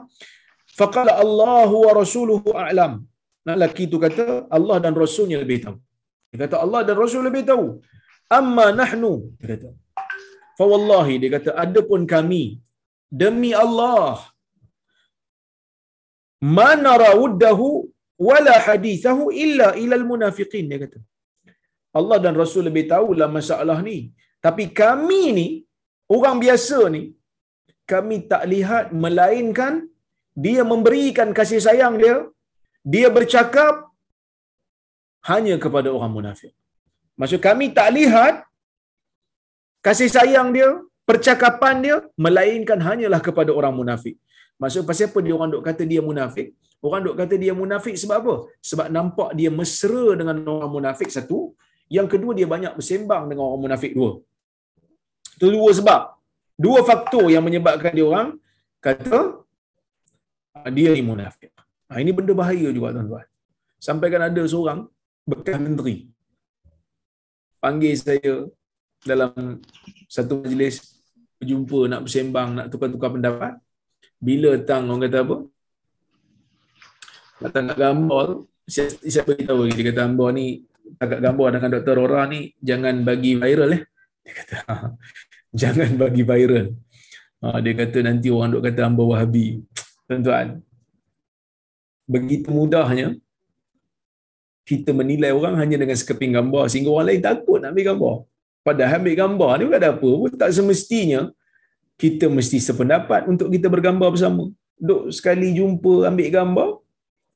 Faqala 0.78 1.12
Allahu 1.24 1.76
wa 1.86 1.92
rasuluhu 2.02 2.50
a'lam. 2.62 2.92
Nah, 3.46 3.54
lelaki 3.54 3.84
itu 3.88 3.98
kata, 4.06 4.24
Allah 4.56 4.76
dan 4.84 4.94
Rasulnya 5.02 5.38
lebih 5.44 5.58
tahu. 5.64 5.76
Dia 6.30 6.38
kata, 6.44 6.56
Allah 6.64 6.80
dan 6.88 6.96
Rasul 7.02 7.22
lebih 7.28 7.44
tahu. 7.50 7.66
Amma 8.38 8.66
nahnu. 8.80 9.12
Dia 9.40 9.48
kata, 9.54 9.68
Fawallahi, 10.58 11.14
dia 11.22 11.30
kata, 11.36 11.50
adapun 11.64 12.02
kami, 12.14 12.44
demi 13.22 13.50
Allah, 13.64 14.10
mana 16.56 16.92
rawuddahu 17.04 17.68
wala 18.28 18.54
hadithahu 18.66 19.32
illa 19.44 19.68
ilal 19.82 20.04
munafiqin 20.10 20.64
dia 20.70 20.80
kata 20.84 21.00
Allah 21.98 22.18
dan 22.24 22.34
Rasul 22.42 22.64
lebih 22.68 22.84
tahu 22.92 23.08
lah 23.20 23.28
masalah 23.38 23.78
ni 23.88 23.98
tapi 24.46 24.64
kami 24.82 25.22
ni 25.38 25.48
orang 26.16 26.36
biasa 26.44 26.78
ni 26.96 27.02
kami 27.92 28.16
tak 28.32 28.44
lihat 28.52 28.86
melainkan 29.04 29.74
dia 30.44 30.62
memberikan 30.72 31.28
kasih 31.38 31.60
sayang 31.66 31.94
dia 32.02 32.16
dia 32.92 33.08
bercakap 33.16 33.74
hanya 35.30 35.54
kepada 35.64 35.88
orang 35.96 36.12
munafik 36.16 36.52
maksud 37.20 37.40
kami 37.48 37.66
tak 37.78 37.90
lihat 37.98 38.34
kasih 39.86 40.10
sayang 40.16 40.50
dia 40.56 40.70
percakapan 41.10 41.74
dia 41.84 41.96
melainkan 42.24 42.78
hanyalah 42.88 43.20
kepada 43.28 43.50
orang 43.58 43.74
munafik 43.80 44.16
Maksud 44.62 44.82
pasal 44.88 45.08
apa 45.12 45.18
dia 45.24 45.34
orang 45.36 45.50
dok 45.52 45.64
kata 45.68 45.82
dia 45.92 46.00
munafik? 46.08 46.48
Orang 46.86 47.00
dok 47.06 47.16
kata 47.20 47.34
dia 47.42 47.52
munafik 47.60 47.96
sebab 48.02 48.16
apa? 48.22 48.34
Sebab 48.70 48.86
nampak 48.96 49.30
dia 49.38 49.50
mesra 49.58 50.06
dengan 50.20 50.36
orang 50.56 50.72
munafik 50.76 51.08
satu, 51.16 51.52
yang 51.96 52.08
kedua 52.12 52.32
dia 52.38 52.48
banyak 52.54 52.72
bersembang 52.78 53.28
dengan 53.30 53.44
orang 53.48 53.62
munafik 53.68 53.92
dua. 53.98 54.10
Itu 55.36 55.48
dua 55.56 55.70
sebab. 55.78 56.02
Dua 56.56 56.80
faktor 56.88 57.28
yang 57.34 57.44
menyebabkan 57.44 57.92
dia 57.92 58.06
orang 58.08 58.28
kata 58.80 59.44
ah, 60.56 60.70
dia 60.72 60.88
ni 60.96 61.04
munafik. 61.04 61.52
Ha, 61.86 62.02
ini 62.02 62.10
benda 62.10 62.34
bahaya 62.34 62.68
juga 62.74 62.90
tuan-tuan. 62.90 63.26
Sampai 63.78 64.10
kan 64.10 64.26
ada 64.26 64.42
seorang 64.42 64.90
bekas 65.22 65.58
menteri. 65.62 66.10
Panggil 67.62 67.94
saya 67.94 68.50
dalam 69.06 69.62
satu 70.10 70.42
majlis 70.42 70.98
berjumpa 71.38 71.78
nak 71.86 72.00
bersembang 72.06 72.48
nak 72.58 72.66
tukar-tukar 72.74 73.14
pendapat. 73.14 73.54
Bila 74.18 74.58
tang 74.66 74.90
orang 74.90 75.06
kata 75.06 75.18
apa? 75.22 75.36
Datang 77.36 77.64
kat 77.68 77.78
gambar 77.78 78.26
siapa, 78.66 78.96
siapa 79.06 79.30
tahu 79.36 79.68
dia 79.70 79.92
kata 79.92 80.08
gambar 80.08 80.28
ni 80.34 80.66
agak 80.98 81.20
gambar 81.22 81.46
dengan 81.54 81.70
Dr. 81.78 81.94
Rora 81.94 82.22
ni 82.26 82.50
jangan 82.58 83.04
bagi 83.06 83.38
viral 83.38 83.70
eh. 83.76 83.82
Dia 84.24 84.32
kata 84.42 84.56
jangan 85.62 85.90
bagi 85.94 86.22
viral. 86.26 86.66
Ha, 87.44 87.60
dia 87.62 87.72
kata 87.78 87.98
nanti 88.02 88.32
orang 88.32 88.58
duk 88.58 88.64
kata 88.64 88.80
hamba 88.90 89.02
wahabi. 89.06 89.62
Tuan-tuan 90.08 90.66
begitu 92.06 92.48
mudahnya 92.54 93.18
kita 94.66 94.90
menilai 94.90 95.30
orang 95.30 95.54
hanya 95.62 95.76
dengan 95.82 95.94
sekeping 95.94 96.34
gambar 96.34 96.70
sehingga 96.70 96.90
orang 96.90 97.06
lain 97.10 97.22
takut 97.22 97.58
nak 97.62 97.70
ambil 97.74 97.86
gambar 97.90 98.14
padahal 98.66 98.98
ambil 99.02 99.14
gambar 99.22 99.50
ni 99.58 99.62
bukan 99.66 99.80
ada 99.82 99.90
apa 99.94 100.10
pun 100.22 100.30
tak 100.34 100.50
semestinya 100.54 101.20
kita 101.96 102.28
mesti 102.28 102.60
sependapat 102.60 103.24
untuk 103.24 103.48
kita 103.48 103.66
bergambar 103.72 104.12
bersama. 104.12 104.52
Duk 104.76 105.08
sekali 105.08 105.56
jumpa 105.56 106.12
ambil 106.12 106.28
gambar, 106.28 106.68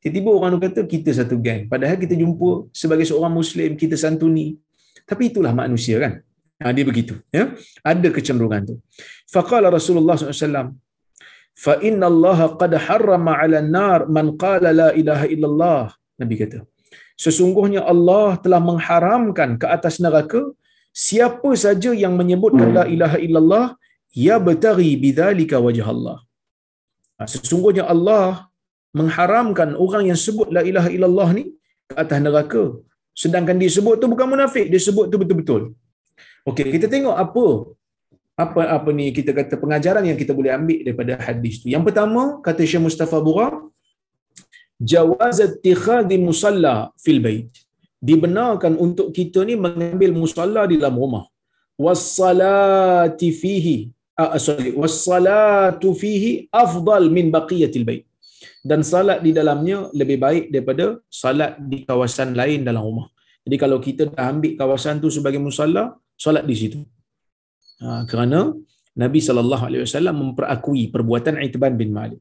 tiba-tiba 0.04 0.30
orang 0.36 0.60
kata 0.60 0.84
kita 0.84 1.10
satu 1.16 1.40
gang. 1.40 1.64
Padahal 1.64 1.96
kita 1.96 2.12
jumpa 2.12 2.68
sebagai 2.68 3.08
seorang 3.08 3.32
Muslim, 3.32 3.72
kita 3.80 3.96
santuni. 3.96 4.60
Tapi 5.08 5.32
itulah 5.32 5.56
manusia 5.56 5.96
kan. 5.96 6.20
Ha, 6.60 6.76
dia 6.76 6.84
begitu. 6.84 7.16
Ya? 7.32 7.56
Ada 7.80 8.12
kecenderungan 8.12 8.68
tu. 8.68 8.74
Faqala 9.32 9.72
Rasulullah 9.72 10.20
SAW, 10.20 10.76
fa 11.64 11.74
inna 11.88 12.06
Allah 12.12 12.38
qad 12.60 12.72
harrama 12.86 13.32
'ala 13.40 13.56
an-nar 13.64 14.00
man 14.16 14.26
qala 14.44 14.70
la 14.80 14.88
ilaha 15.00 15.26
illallah. 15.34 15.82
Nabi 16.20 16.34
kata, 16.42 16.58
sesungguhnya 17.24 17.82
Allah 17.92 18.28
telah 18.44 18.60
mengharamkan 18.70 19.50
ke 19.60 19.66
atas 19.76 19.96
neraka 20.04 20.42
siapa 21.06 21.50
saja 21.64 21.90
yang 22.02 22.14
menyebutkan 22.20 22.68
la 22.78 22.84
ilaha 22.94 23.18
illallah 23.26 23.66
ya 24.26 24.36
betari 24.48 24.90
bidzalika 25.02 25.56
wajh 25.66 25.88
Allah. 25.94 26.18
Ha, 27.18 27.22
sesungguhnya 27.34 27.84
Allah 27.94 28.24
mengharamkan 28.98 29.70
orang 29.84 30.04
yang 30.10 30.18
sebut 30.26 30.48
la 30.56 30.62
ilaha 30.70 30.88
illallah 30.96 31.28
ni 31.38 31.44
ke 31.90 31.94
atas 32.02 32.18
neraka. 32.26 32.64
Sedangkan 33.22 33.56
dia 33.60 33.70
sebut 33.76 33.96
tu 34.02 34.06
bukan 34.12 34.28
munafik, 34.32 34.66
dia 34.72 34.80
sebut 34.88 35.06
tu 35.12 35.16
betul-betul. 35.22 35.62
Okey, 36.48 36.66
kita 36.74 36.86
tengok 36.94 37.16
apa 37.24 37.44
apa 38.44 38.60
apa 38.76 38.90
ni 38.98 39.06
kita 39.16 39.30
kata 39.38 39.54
pengajaran 39.62 40.04
yang 40.08 40.18
kita 40.22 40.32
boleh 40.38 40.52
ambil 40.58 40.78
daripada 40.86 41.14
hadis 41.26 41.54
tu. 41.62 41.66
Yang 41.74 41.84
pertama, 41.88 42.22
kata 42.46 42.60
Syekh 42.70 42.82
Mustafa 42.86 43.18
Bura, 43.26 43.48
jawaz 44.92 45.38
ittikhadhi 45.46 46.18
musalla 46.28 46.74
fil 47.04 47.20
bait. 47.26 47.50
Dibenarkan 48.08 48.74
untuk 48.86 49.08
kita 49.16 49.40
ni 49.48 49.54
mengambil 49.64 50.10
musalla 50.22 50.62
di 50.70 50.76
dalam 50.80 50.96
rumah. 51.02 51.24
Was-salati 51.86 53.28
fihi 53.40 53.78
uh, 54.20 54.38
sorry 54.46 54.72
wassalatu 54.82 55.90
fihi 56.02 56.30
afdal 56.62 57.04
min 57.16 57.26
baqiyatil 57.36 57.86
bait 57.88 58.04
dan 58.70 58.80
salat 58.92 59.18
di 59.26 59.30
dalamnya 59.38 59.78
lebih 60.00 60.18
baik 60.24 60.44
daripada 60.54 60.86
salat 61.22 61.52
di 61.70 61.78
kawasan 61.88 62.30
lain 62.40 62.60
dalam 62.68 62.82
rumah. 62.88 63.06
Jadi 63.44 63.56
kalau 63.62 63.78
kita 63.86 64.02
dah 64.12 64.28
ambil 64.32 64.52
kawasan 64.60 65.00
tu 65.04 65.08
sebagai 65.16 65.40
musalla, 65.40 65.84
solat 66.24 66.44
di 66.50 66.56
situ. 66.60 66.80
Ha, 67.80 68.04
kerana 68.10 68.40
Nabi 69.02 69.20
sallallahu 69.26 69.64
alaihi 69.68 69.82
wasallam 69.86 70.16
memperakui 70.22 70.82
perbuatan 70.94 71.40
Itban 71.46 71.74
bin 71.80 71.90
Malik. 71.98 72.20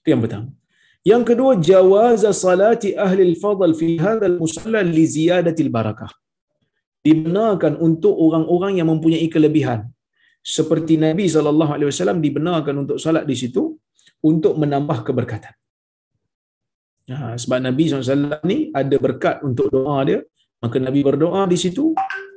Itu 0.00 0.08
yang 0.14 0.22
pertama. 0.24 0.48
Yang 1.10 1.22
kedua 1.32 1.52
jawaz 1.70 2.22
salati 2.44 2.92
ahli 3.06 3.22
al-fadl 3.30 3.72
fi 3.80 3.88
hadha 4.04 4.26
al-musalla 4.32 4.80
li 4.96 5.04
ziyadati 5.16 5.60
al-barakah. 5.66 6.12
Dibenarkan 7.06 7.80
untuk 7.80 8.12
orang-orang 8.26 8.72
yang 8.78 8.88
mempunyai 8.92 9.28
kelebihan 9.34 9.88
seperti 10.56 10.94
Nabi 11.06 11.24
sallallahu 11.34 11.72
alaihi 11.76 11.88
wasallam 11.92 12.20
dibenarkan 12.26 12.74
untuk 12.84 12.98
salat 13.04 13.24
di 13.30 13.36
situ 13.42 13.62
untuk 14.20 14.54
menambah 14.60 14.98
keberkatan. 15.08 15.54
Ha, 17.10 17.34
sebab 17.34 17.58
Nabi 17.58 17.90
SAW 17.90 18.38
ni 18.46 18.70
ada 18.70 18.94
berkat 18.94 19.42
untuk 19.42 19.66
doa 19.74 19.98
dia, 20.06 20.22
maka 20.62 20.76
Nabi 20.78 21.00
berdoa 21.02 21.42
di 21.50 21.58
situ, 21.58 21.90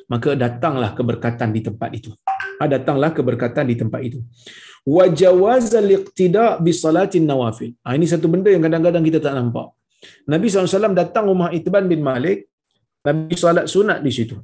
maka 0.09 0.33
datanglah 0.33 0.97
keberkatan 0.97 1.53
di 1.53 1.61
tempat 1.61 1.93
itu. 1.93 2.09
Ha, 2.59 2.69
datanglah 2.73 3.09
keberkatan 3.17 3.65
di 3.71 3.75
tempat 3.81 4.01
itu. 4.09 4.19
Wa 4.95 5.05
jawaza 5.21 5.79
liqtida 5.91 6.45
bi 6.65 6.71
salatin 6.83 7.25
nawafil. 7.29 7.71
Ha, 7.85 7.95
ini 7.97 8.05
satu 8.13 8.27
benda 8.33 8.49
yang 8.55 8.63
kadang-kadang 8.67 9.03
kita 9.09 9.19
tak 9.25 9.35
nampak. 9.39 9.67
Nabi 10.33 10.45
SAW 10.51 10.95
datang 11.01 11.25
rumah 11.31 11.49
Itban 11.57 11.85
bin 11.91 12.01
Malik, 12.09 12.39
Nabi 13.07 13.35
salat 13.43 13.65
sunat 13.73 13.99
di 14.07 14.11
situ. 14.17 14.35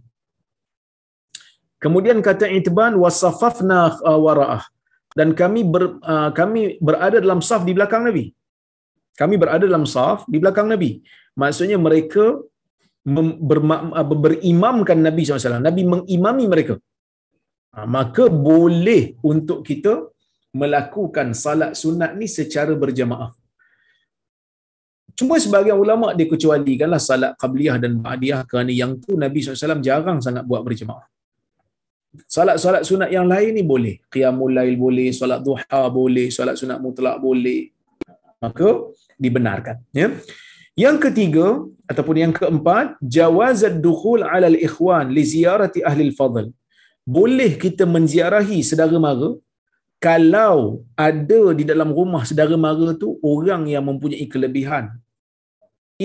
Kemudian 1.84 2.20
kata 2.28 2.47
Itban 2.60 2.93
wasafafna 3.03 3.80
uh, 4.03 4.20
wara'ah. 4.26 4.64
dan 5.18 5.30
kami 5.39 5.62
ber, 5.74 5.84
uh, 6.12 6.30
kami 6.39 6.62
berada 6.88 7.18
dalam 7.24 7.39
saf 7.47 7.62
di 7.68 7.74
belakang 7.78 8.03
Nabi. 8.07 8.26
Kami 9.20 9.36
berada 9.41 9.64
dalam 9.70 9.86
saf 9.93 10.20
di 10.32 10.38
belakang 10.43 10.68
Nabi. 10.72 10.89
Maksudnya 11.41 11.78
mereka 11.88 12.26
ber, 13.49 13.60
berimamkan 14.24 14.99
Nabi 15.07 15.22
SAW. 15.24 15.68
Nabi 15.70 15.84
mengimami 15.93 16.45
mereka. 16.53 16.76
Ha, 17.76 17.86
maka 17.98 18.24
boleh 18.50 19.04
untuk 19.32 19.60
kita 19.70 19.94
melakukan 20.62 21.28
salat 21.44 21.72
sunat 21.82 22.12
ni 22.20 22.28
secara 22.38 22.74
berjamaah. 22.84 23.32
Cuma 25.20 25.36
sebagian 25.46 25.78
ulama 25.84 26.16
dia 26.18 26.28
kecualikanlah 26.32 27.02
salat 27.10 27.32
qabliyah 27.42 27.78
dan 27.84 27.94
ba'diyah 28.06 28.42
kerana 28.50 28.72
yang 28.82 28.92
tu 29.04 29.20
Nabi 29.24 29.44
SAW 29.44 29.86
jarang 29.88 30.20
sangat 30.26 30.44
buat 30.50 30.64
berjemaah. 30.68 31.06
Salat-salat 32.36 32.84
sunat 32.90 33.10
yang 33.14 33.30
lain 33.30 33.52
ni 33.58 33.64
boleh. 33.72 33.96
Qiyamul 34.10 34.54
lail 34.58 34.76
boleh, 34.86 35.14
salat 35.14 35.46
duha 35.46 35.82
boleh, 35.94 36.28
salat 36.34 36.58
sunat 36.58 36.82
mutlak 36.82 37.22
boleh. 37.22 37.70
Maka 38.42 38.70
dibenarkan. 39.24 39.78
Ya. 39.94 40.08
Yang 40.74 40.98
ketiga 41.06 41.46
ataupun 41.92 42.16
yang 42.24 42.34
keempat, 42.34 42.98
jawazat 43.18 43.78
dukhul 43.78 44.26
ala 44.26 44.48
al-ikhwan 44.50 45.14
li 45.14 45.22
ziyarati 45.22 45.86
ahli 45.86 46.10
al-fadl. 46.10 46.50
Boleh 47.16 47.51
kita 47.64 47.84
menziarahi 47.95 48.60
saudara 48.70 48.97
mara? 49.05 49.30
Kalau 50.07 50.55
ada 51.07 51.41
di 51.60 51.64
dalam 51.72 51.89
rumah 51.97 52.24
saudara 52.30 52.55
mara 52.66 52.89
tu 53.01 53.07
orang 53.32 53.64
yang 53.74 53.84
mempunyai 53.89 54.28
kelebihan. 54.34 54.86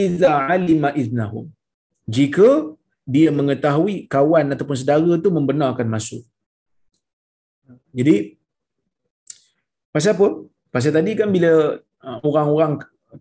Iza 0.04 0.30
alima 0.54 0.90
iznahum. 1.02 1.44
Jika 2.16 2.48
dia 3.14 3.28
mengetahui 3.38 3.96
kawan 4.14 4.54
ataupun 4.54 4.76
saudara 4.80 5.12
tu 5.24 5.30
membenarkan 5.38 5.88
masuk. 5.94 6.22
Jadi 7.98 8.16
pasal 9.94 10.12
apa? 10.16 10.28
Pasal 10.74 10.92
tadi 10.96 11.12
kan 11.20 11.28
bila 11.36 11.52
uh, 12.06 12.18
orang-orang 12.28 12.72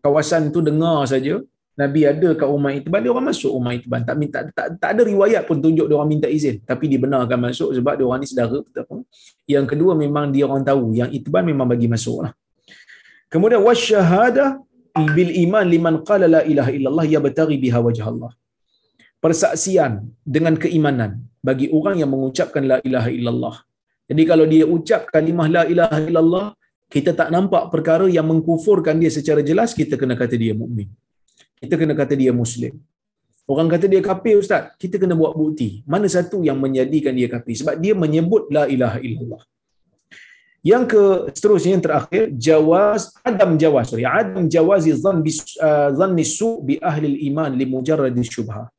kawasan 0.01 0.49
tu 0.55 0.59
dengar 0.69 0.97
saja 1.11 1.35
Nabi 1.73 2.01
ada 2.05 2.29
kat 2.37 2.45
rumah 2.45 2.71
Itban, 2.77 3.01
dia 3.01 3.09
orang 3.09 3.27
masuk 3.33 3.51
rumah 3.57 3.73
Itban. 3.73 4.01
Tak, 4.05 4.15
minta, 4.21 4.39
tak, 4.53 4.77
tak 4.77 4.89
ada 4.93 5.01
riwayat 5.01 5.41
pun 5.49 5.57
tunjuk 5.57 5.89
dia 5.89 5.95
orang 5.97 6.11
minta 6.13 6.29
izin. 6.29 6.61
Tapi 6.61 6.85
dibenarkan 6.85 7.39
masuk 7.47 7.73
sebab 7.73 7.93
dia 7.97 8.05
orang 8.05 8.21
ni 8.21 8.27
saudara. 8.29 8.61
Yang 9.49 9.65
kedua 9.73 9.91
memang 9.97 10.29
dia 10.29 10.45
orang 10.45 10.61
tahu. 10.61 10.93
Yang 10.93 11.09
Itban 11.17 11.43
memang 11.49 11.65
bagi 11.65 11.89
masuk 11.89 12.29
lah. 12.29 12.31
Kemudian, 13.33 13.61
wasyahadah 13.65 14.61
bil 15.17 15.31
iman 15.49 15.65
liman 15.65 15.95
qala 16.05 16.29
la 16.29 16.41
ilaha 16.45 16.69
illallah 16.77 17.05
ya 17.09 17.17
batari 17.17 17.57
biha 17.57 17.81
wajah 17.81 18.05
Allah. 18.13 18.31
Persaksian 19.17 19.91
dengan 20.21 20.53
keimanan 20.63 21.25
bagi 21.41 21.73
orang 21.77 21.97
yang 22.01 22.13
mengucapkan 22.13 22.63
la 22.71 22.77
ilaha 22.85 23.09
illallah. 23.09 23.55
Jadi 24.09 24.23
kalau 24.29 24.45
dia 24.53 24.65
ucap 24.75 25.09
kalimah 25.09 25.47
la 25.55 25.63
ilaha 25.73 25.99
illallah, 26.05 26.45
kita 26.93 27.11
tak 27.17 27.33
nampak 27.33 27.73
perkara 27.73 28.05
yang 28.05 28.29
mengkufurkan 28.29 29.01
dia 29.01 29.09
secara 29.09 29.41
jelas, 29.41 29.73
kita 29.73 29.97
kena 29.97 30.13
kata 30.13 30.37
dia 30.37 30.53
mukmin. 30.53 30.85
Kita 31.63 31.79
kena 31.79 31.95
kata 31.95 32.13
dia 32.19 32.35
muslim. 32.35 32.75
Orang 33.47 33.67
kata 33.71 33.87
dia 33.91 34.01
kafir 34.03 34.35
ustaz, 34.43 34.75
kita 34.81 34.95
kena 34.99 35.15
buat 35.15 35.31
bukti. 35.31 35.69
Mana 35.87 36.07
satu 36.11 36.43
yang 36.47 36.59
menjadikan 36.59 37.15
dia 37.15 37.31
kafir? 37.31 37.55
Sebab 37.59 37.75
dia 37.83 37.95
menyebut 38.03 38.51
la 38.55 38.63
ilaha 38.75 38.99
illallah. 38.99 39.43
Yang 40.63 40.83
ke 40.91 41.03
seterusnya 41.35 41.71
yang 41.75 41.83
terakhir 41.83 42.23
jawaz 42.47 43.11
adam 43.19 43.59
jawaz 43.59 43.91
sorry 43.91 44.07
adam 44.07 44.47
jawazi 44.47 44.95
dhann 44.95 45.19
bi 45.19 45.31
uh, 45.59 45.91
dhanni 45.91 46.23
su 46.23 46.63
bi 46.67 46.79
ahli 46.79 47.27
iman 47.27 47.51
li 47.59 47.67
mujarrad 47.67 48.15
syubha. 48.23 48.71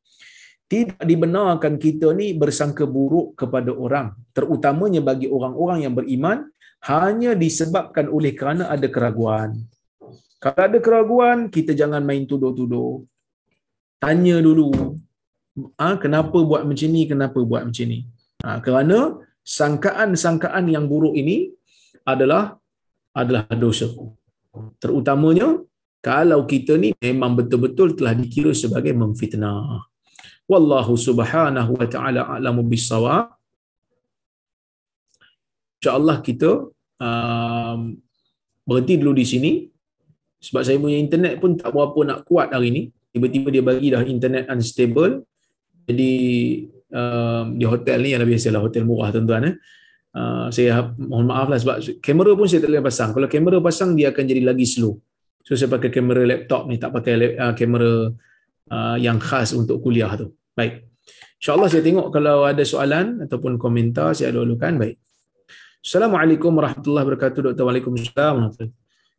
Tidak 0.65 1.05
dibenarkan 1.05 1.77
kita 1.77 2.09
ni 2.17 2.33
bersangka 2.33 2.89
buruk 2.89 3.37
kepada 3.37 3.69
orang 3.69 4.17
terutamanya 4.33 5.01
bagi 5.09 5.29
orang-orang 5.29 5.85
yang 5.85 5.93
beriman 5.93 6.49
hanya 6.89 7.37
disebabkan 7.37 8.09
oleh 8.09 8.33
kerana 8.33 8.65
ada 8.73 8.89
keraguan. 8.89 9.53
Kalau 10.45 10.61
ada 10.69 10.77
keraguan, 10.77 11.49
kita 11.49 11.73
jangan 11.73 12.05
main 12.05 12.29
tuduh-tuduh. 12.29 13.01
Tanya 13.97 14.37
dulu. 14.45 14.69
Ha, 15.81 15.97
kenapa 15.97 16.37
buat 16.49 16.61
macam 16.69 16.89
ni? 16.93 17.01
Kenapa 17.09 17.39
buat 17.41 17.65
macam 17.65 17.85
ni? 17.89 17.99
Ha, 18.45 18.61
kerana 18.61 18.97
sangkaan-sangkaan 19.41 20.69
yang 20.69 20.85
buruk 20.91 21.17
ini 21.17 21.49
adalah 22.05 22.61
adalah 23.21 23.49
dosa. 23.57 23.89
Terutamanya 24.77 25.47
kalau 26.05 26.45
kita 26.45 26.77
ni 26.77 26.93
memang 27.01 27.33
betul-betul 27.33 27.97
telah 27.97 28.13
dikira 28.13 28.53
sebagai 28.53 28.93
memfitnah. 28.93 29.89
Wallahu 30.45 30.93
subhanahu 30.93 31.71
wa 31.73 31.87
ta'ala 31.89 32.21
a'lamu 32.37 32.61
bissawab. 32.61 33.33
InsyaAllah 35.81 36.17
kita 36.21 36.69
um, 37.01 37.79
berhenti 38.69 38.93
dulu 39.01 39.13
di 39.17 39.25
sini. 39.25 39.51
Sebab 40.41 40.61
saya 40.61 40.77
punya 40.77 40.97
internet 40.99 41.39
pun 41.41 41.57
tak 41.57 41.71
berapa 41.71 41.99
nak 42.03 42.19
kuat 42.27 42.51
hari 42.51 42.69
ni. 42.71 42.83
Tiba-tiba 43.15 43.47
dia 43.51 43.63
bagi 43.63 43.87
dah 43.91 44.03
internet 44.03 44.51
unstable. 44.51 45.23
Jadi 45.87 46.13
um, 46.91 47.55
di 47.55 47.65
hotel 47.65 47.97
ni 48.03 48.09
yang 48.13 48.25
biasalah 48.25 48.61
hotel 48.61 48.83
murah 48.83 49.09
tuan-tuan 49.13 49.53
eh. 49.53 49.55
Uh, 50.15 50.47
saya 50.47 50.95
mohon 50.95 51.27
maaf 51.27 51.51
lah 51.51 51.59
sebab 51.59 51.99
kamera 51.99 52.31
pun 52.39 52.47
saya 52.47 52.63
tak 52.63 52.71
boleh 52.71 52.83
pasang. 52.87 53.09
Kalau 53.11 53.27
kamera 53.27 53.57
pasang 53.59 53.89
dia 53.99 54.15
akan 54.15 54.23
jadi 54.23 54.41
lagi 54.47 54.63
slow. 54.63 54.95
So 55.43 55.59
saya 55.59 55.67
pakai 55.67 55.91
kamera 55.91 56.23
laptop 56.23 56.71
ni 56.71 56.79
tak 56.79 56.95
pakai 56.95 57.35
uh, 57.35 57.53
kamera 57.53 58.09
uh, 58.71 58.97
yang 58.97 59.19
khas 59.19 59.51
untuk 59.51 59.83
kuliah 59.83 60.09
tu. 60.15 60.31
Baik. 60.55 60.87
InsyaAllah 61.37 61.69
saya 61.69 61.83
tengok 61.83 62.07
kalau 62.15 62.47
ada 62.47 62.63
soalan 62.63 63.27
ataupun 63.27 63.59
komentar 63.59 64.15
saya 64.15 64.31
lalukan. 64.33 64.79
Baik. 64.79 64.97
Assalamualaikum 65.85 66.49
warahmatullahi 66.49 67.05
wabarakatuh. 67.05 67.53
Dr. 67.53 67.63
Waalaikumsalam. 67.67 68.35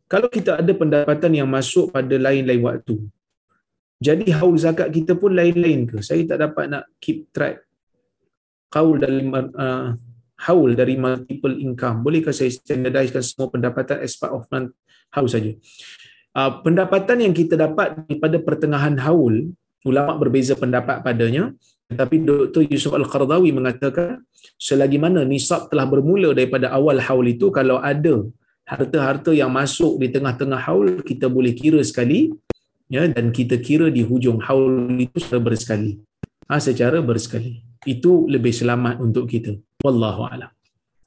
Kalau 0.07 0.31
kita 0.31 0.63
ada 0.63 0.73
pendapatan 0.73 1.33
yang 1.35 1.49
masuk 1.51 1.91
pada 1.91 2.15
lain-lain 2.15 2.63
waktu, 2.63 2.95
jadi 3.99 4.29
haul 4.39 4.55
zakat 4.55 4.93
kita 4.93 5.19
pun 5.19 5.35
lain-lain 5.35 5.89
ke? 5.89 5.99
Saya 6.05 6.23
tak 6.29 6.39
dapat 6.47 6.69
nak 6.69 6.85
keep 7.03 7.33
track 7.35 7.67
kaul 8.71 9.01
dalam 9.01 9.33
uh, 9.57 9.97
haul 10.47 10.77
dari 10.77 11.01
multiple 11.01 11.57
income. 11.57 12.05
Bolehkah 12.05 12.35
saya 12.35 12.53
standardizekan 12.53 13.25
semua 13.25 13.49
pendapatan 13.49 14.05
as 14.05 14.15
part 14.21 14.37
of 14.37 14.45
month 14.53 14.77
haul 15.17 15.27
saja? 15.27 15.57
Uh, 16.37 16.61
pendapatan 16.61 17.25
yang 17.25 17.33
kita 17.33 17.57
dapat 17.57 17.97
daripada 18.05 18.37
pertengahan 18.37 18.95
haul, 19.01 19.49
ulama 19.89 20.13
berbeza 20.21 20.53
pendapat 20.53 21.01
padanya. 21.01 21.57
Tetapi 21.87 22.27
Dr. 22.27 22.67
Yusuf 22.67 22.93
Al-Qardawi 22.93 23.55
mengatakan, 23.55 24.21
selagi 24.59 24.99
mana 24.99 25.23
nisab 25.23 25.71
telah 25.71 25.87
bermula 25.87 26.35
daripada 26.35 26.69
awal 26.75 26.99
haul 26.99 27.25
itu, 27.25 27.49
kalau 27.55 27.79
ada 27.79 28.27
harta-harta 28.67 29.31
yang 29.31 29.51
masuk 29.55 30.03
di 30.03 30.11
tengah-tengah 30.11 30.59
haul, 30.67 31.01
kita 31.07 31.31
boleh 31.31 31.55
kira 31.55 31.79
sekali 31.87 32.35
ya 32.91 33.07
dan 33.07 33.31
kita 33.31 33.63
kira 33.63 33.87
di 33.95 34.03
hujung 34.03 34.43
haul 34.43 34.91
itu 34.99 35.23
secara 35.23 35.41
bersekali. 35.41 35.93
Ha, 36.51 36.59
secara 36.59 36.99
bersekali. 36.99 37.63
Itu 37.87 38.27
lebih 38.27 38.51
selamat 38.51 38.99
untuk 38.99 39.31
kita. 39.31 39.55
Wallahu 39.87 40.27
a'lam. 40.27 40.51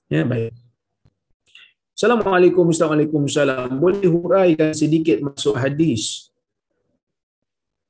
Ya, 0.07 0.23
baik. 0.23 0.55
Assalamualaikum 1.99 2.71
warahmatullahi 2.71 3.75
Boleh 3.75 4.07
huraikan 4.07 4.71
sedikit 4.71 5.19
masuk 5.19 5.59
hadis. 5.59 6.31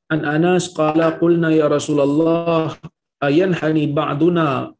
An 0.09 0.25
Anas 0.25 0.73
qala 0.73 1.13
qulna 1.21 1.53
ya 1.53 1.69
Rasulullah 1.69 2.73
ayanhani 3.21 3.85
ba'duna 3.93 4.73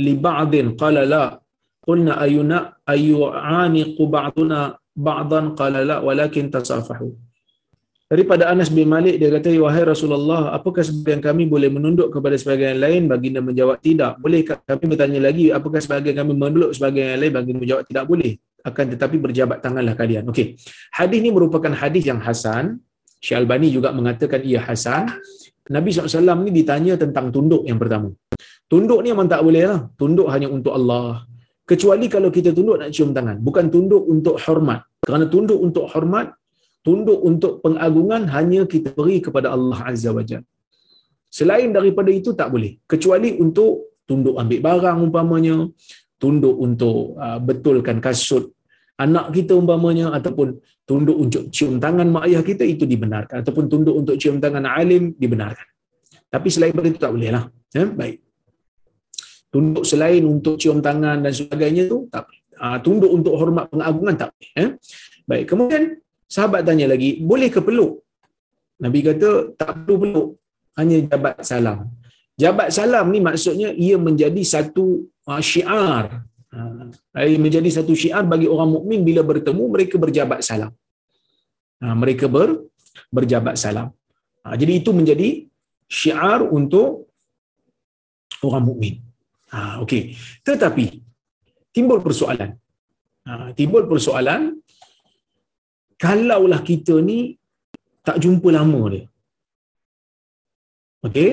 li 0.00 0.16
ba'din 0.16 0.72
qala 0.80 1.04
la 1.04 1.24
qulna 1.84 2.16
ayuna 2.24 2.80
ayu'aniqu 2.88 4.02
ba'duna 4.08 4.74
ba'dan? 4.96 5.52
Qala 5.58 5.80
la 5.84 5.96
walakin 6.00 6.48
tasafahu. 6.48 7.12
Daripada 8.04 8.52
Anas 8.52 8.68
bin 8.68 8.86
Malik 8.86 9.16
dia 9.16 9.32
kata 9.32 9.48
wahai 9.64 9.82
Rasulullah 9.82 10.52
apakah 10.52 10.84
sebagian 10.84 11.24
kami 11.24 11.48
boleh 11.48 11.72
menunduk 11.72 12.12
kepada 12.12 12.36
sebagian 12.36 12.76
lain? 12.76 13.08
Baginda 13.08 13.40
menjawab 13.40 13.80
tidak. 13.80 14.20
Boleh 14.20 14.44
kami 14.44 14.84
bertanya 14.92 15.20
lagi 15.24 15.48
apakah 15.48 15.80
sebagian 15.80 16.20
kami 16.20 16.36
menunduk 16.36 16.70
sebagian 16.76 17.16
yang 17.16 17.20
lain? 17.24 17.32
Baginda 17.32 17.58
menjawab 17.64 17.84
tidak 17.88 18.04
boleh. 18.04 18.32
Akan 18.60 18.86
tetapi 18.92 19.16
berjabat 19.18 19.58
tanganlah 19.64 19.96
kalian. 19.96 20.28
Okey. 20.30 20.54
Hadis 20.92 21.16
ini 21.20 21.32
merupakan 21.32 21.72
hadis 21.72 22.04
yang 22.04 22.20
hasan. 22.20 22.78
Syekh 23.24 23.40
Albani 23.40 23.72
juga 23.72 23.88
mengatakan 23.90 24.44
ia 24.44 24.60
hasan. 24.60 25.08
Nabi 25.72 25.88
SAW 25.96 26.44
ni 26.44 26.52
ditanya 26.52 27.00
tentang 27.00 27.32
tunduk 27.32 27.64
yang 27.64 27.80
pertama. 27.80 28.12
Tunduk 28.68 29.00
ni 29.00 29.16
memang 29.16 29.26
tak 29.32 29.40
boleh 29.40 29.64
lah 29.64 29.80
tunduk 29.96 30.28
hanya 30.28 30.52
untuk 30.52 30.76
Allah 30.76 31.24
kecuali 31.70 32.06
kalau 32.14 32.28
kita 32.36 32.50
tunduk 32.56 32.76
nak 32.80 32.90
cium 32.94 33.10
tangan 33.16 33.36
bukan 33.46 33.66
tunduk 33.74 34.02
untuk 34.14 34.36
hormat 34.44 34.80
kerana 35.04 35.24
tunduk 35.34 35.58
untuk 35.66 35.84
hormat 35.92 36.26
tunduk 36.84 37.20
untuk 37.30 37.52
pengagungan 37.64 38.28
hanya 38.36 38.68
kita 38.68 38.92
beri 38.92 39.18
kepada 39.26 39.56
Allah 39.56 39.78
Azza 39.88 40.12
wa 40.12 40.20
Jalla. 40.20 40.44
Selain 41.32 41.72
daripada 41.72 42.12
itu 42.12 42.30
tak 42.40 42.52
boleh. 42.54 42.78
Kecuali 42.92 43.34
untuk 43.44 43.96
tunduk 44.08 44.36
ambil 44.36 44.60
barang 44.60 44.98
umpamanya, 45.00 45.56
tunduk 46.20 46.54
untuk 46.66 47.16
uh, 47.18 47.40
betulkan 47.40 47.98
kasut 48.04 48.54
anak 48.94 49.34
kita 49.34 49.52
umpamanya 49.58 50.14
ataupun 50.14 50.62
tunduk 50.86 51.18
untuk 51.18 51.50
cium 51.50 51.82
tangan 51.82 52.06
mak 52.14 52.30
ayah 52.30 52.42
kita 52.46 52.62
itu 52.62 52.86
dibenarkan 52.86 53.42
ataupun 53.42 53.66
tunduk 53.66 53.94
untuk 54.00 54.14
cium 54.20 54.38
tangan 54.38 54.64
alim 54.68 55.16
dibenarkan. 55.18 55.66
Tapi 56.30 56.48
selain 56.50 56.70
daripada 56.70 56.88
itu 56.92 57.00
tak 57.02 57.12
boleh 57.14 57.30
lah. 57.34 57.44
Ya? 57.74 57.84
Baik. 57.90 58.23
Tunduk 59.54 59.84
selain 59.90 60.22
untuk 60.34 60.54
cium 60.60 60.78
tangan 60.86 61.22
dan 61.24 61.32
sebagainya 61.40 61.82
tu 61.92 61.98
tak 62.14 62.22
boleh. 62.26 62.42
uh, 62.64 62.78
tunduk 62.84 63.12
untuk 63.18 63.34
hormat 63.40 63.70
pengagungan 63.72 64.14
tak 64.22 64.28
boleh. 64.34 64.50
Eh? 64.62 64.68
Baik, 65.30 65.44
kemudian 65.50 65.82
sahabat 66.34 66.60
tanya 66.66 66.86
lagi, 66.92 67.10
boleh 67.30 67.48
ke 67.54 67.60
peluk? 67.66 67.92
Nabi 68.82 68.98
kata 69.06 69.54
tak 69.60 69.70
perlu 69.86 69.96
peluk, 70.02 70.28
hanya 70.78 70.96
jabat 71.06 71.38
salam. 71.50 71.78
Jabat 72.42 72.68
salam 72.74 73.06
ni 73.14 73.22
maksudnya 73.28 73.70
ia 73.86 73.96
menjadi 74.06 74.42
satu 74.54 75.06
uh, 75.30 75.42
syiar. 75.50 76.26
Uh, 76.50 77.38
menjadi 77.46 77.70
satu 77.78 77.94
syiar 78.02 78.26
bagi 78.26 78.50
orang 78.54 78.70
mukmin 78.74 79.06
bila 79.08 79.22
bertemu 79.30 79.64
mereka 79.74 79.94
berjabat 80.04 80.42
salam. 80.42 80.74
Uh, 81.78 81.94
mereka 82.02 82.26
ber, 82.26 82.58
berjabat 83.16 83.54
salam. 83.64 83.94
Uh, 84.42 84.54
jadi 84.58 84.82
itu 84.82 84.90
menjadi 84.90 85.28
syiar 85.86 86.42
untuk 86.42 87.06
orang 88.42 88.66
mukmin. 88.66 88.94
Ha, 89.52 89.60
okey. 89.82 90.02
Tetapi 90.48 90.86
timbul 91.76 92.00
persoalan. 92.06 92.50
Ha, 93.26 93.52
timbul 93.58 93.84
persoalan 93.92 94.42
kalaulah 96.04 96.60
kita 96.70 96.94
ni 97.08 97.18
tak 98.06 98.16
jumpa 98.24 98.48
lama 98.58 98.82
dia. 98.94 99.04
Okey? 101.06 101.30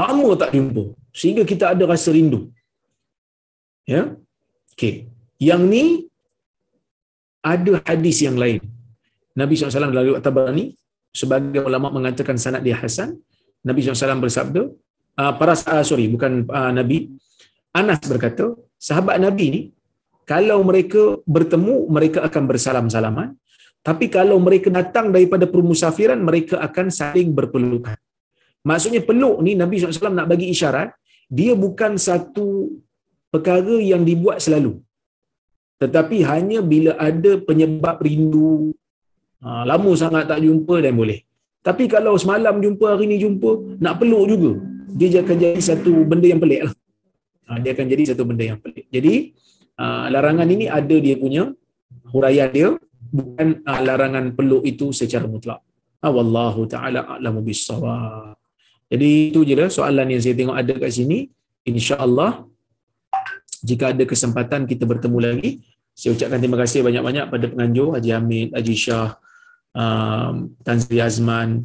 Lama 0.00 0.28
tak 0.42 0.52
jumpa 0.56 0.84
sehingga 1.20 1.42
kita 1.50 1.64
ada 1.72 1.84
rasa 1.92 2.10
rindu. 2.16 2.40
Ya? 3.92 4.02
Okey. 4.74 4.94
Yang 5.48 5.62
ni 5.72 5.84
ada 7.52 7.72
hadis 7.88 8.18
yang 8.26 8.38
lain. 8.42 8.62
Nabi 9.40 9.52
SAW 9.54 9.82
dalam 9.82 10.06
riwayat 10.06 10.24
Tabarani 10.26 10.64
sebagai 11.20 11.62
ulama 11.68 11.88
mengatakan 11.96 12.36
sanad 12.44 12.62
dia 12.66 12.76
hasan, 12.82 13.10
Nabi 13.68 13.80
SAW 13.82 14.22
bersabda, 14.24 14.62
uh, 15.20 15.32
para 15.38 15.54
uh, 15.74 15.84
sorry 15.90 16.06
bukan 16.14 16.32
uh, 16.58 16.72
Nabi 16.78 16.98
Anas 17.80 18.00
berkata 18.12 18.44
sahabat 18.88 19.16
Nabi 19.26 19.46
ni 19.54 19.62
kalau 20.32 20.58
mereka 20.68 21.02
bertemu 21.34 21.74
mereka 21.96 22.18
akan 22.28 22.42
bersalam-salaman. 22.50 23.28
Tapi 23.88 24.06
kalau 24.16 24.36
mereka 24.46 24.68
datang 24.78 25.06
daripada 25.14 25.44
permusafiran 25.54 26.20
mereka 26.28 26.56
akan 26.66 26.86
saling 26.98 27.30
berpelukan. 27.38 27.98
Maksudnya 28.70 29.00
peluk 29.08 29.36
ni 29.44 29.52
Nabi 29.62 29.76
SAW 29.76 30.18
nak 30.18 30.30
bagi 30.32 30.46
isyarat 30.54 30.88
dia 31.38 31.52
bukan 31.64 31.92
satu 32.06 32.46
perkara 33.32 33.76
yang 33.92 34.02
dibuat 34.08 34.38
selalu. 34.44 34.72
Tetapi 35.82 36.18
hanya 36.30 36.58
bila 36.72 36.92
ada 37.08 37.32
penyebab 37.48 38.00
rindu 38.06 38.72
ha, 39.44 39.68
lama 39.70 39.92
sangat 40.02 40.24
tak 40.30 40.40
jumpa 40.46 40.76
dan 40.84 40.94
boleh. 41.00 41.20
Tapi 41.66 41.84
kalau 41.94 42.14
semalam 42.22 42.56
jumpa 42.64 42.86
hari 42.92 43.04
ni 43.12 43.18
jumpa 43.24 43.50
nak 43.84 43.96
peluk 44.00 44.24
juga 44.32 44.52
dia 44.96 45.20
akan 45.24 45.36
jadi 45.42 45.62
satu 45.68 45.92
benda 46.10 46.26
yang 46.32 46.40
pelik 46.44 46.62
lah. 46.66 46.74
Ha, 47.44 47.60
dia 47.60 47.76
akan 47.76 47.86
jadi 47.92 48.02
satu 48.12 48.24
benda 48.24 48.44
yang 48.44 48.58
pelik. 48.60 48.88
Jadi 48.88 49.36
uh, 49.76 50.06
larangan 50.08 50.48
ini 50.48 50.66
ada 50.68 50.96
dia 50.96 51.16
punya 51.20 51.52
huraian 52.08 52.48
dia 52.48 52.68
bukan 53.12 53.60
uh, 53.62 53.80
larangan 53.84 54.32
peluk 54.32 54.64
itu 54.64 54.90
secara 54.96 55.28
mutlak. 55.28 55.60
Ha, 56.00 56.08
wallahu 56.08 56.64
taala 56.64 57.04
a'lamu 57.04 57.44
bissawab. 57.44 58.36
Jadi 58.88 59.32
itu 59.32 59.40
je 59.44 59.54
lah 59.56 59.68
soalan 59.72 60.12
yang 60.12 60.20
saya 60.20 60.34
tengok 60.36 60.56
ada 60.56 60.72
kat 60.76 60.92
sini. 60.92 61.28
Insya-Allah 61.64 62.44
jika 63.64 63.96
ada 63.96 64.04
kesempatan 64.04 64.68
kita 64.68 64.84
bertemu 64.84 65.18
lagi, 65.20 65.50
saya 65.96 66.12
ucapkan 66.12 66.36
terima 66.36 66.60
kasih 66.60 66.84
banyak-banyak 66.84 67.32
pada 67.32 67.46
penganjur 67.48 67.96
Haji 67.96 68.10
Hamid, 68.12 68.48
Haji 68.52 68.74
Shah, 68.76 69.16
um, 69.72 70.52
Tan 70.60 70.76
Sri 70.84 71.00
Azman, 71.00 71.64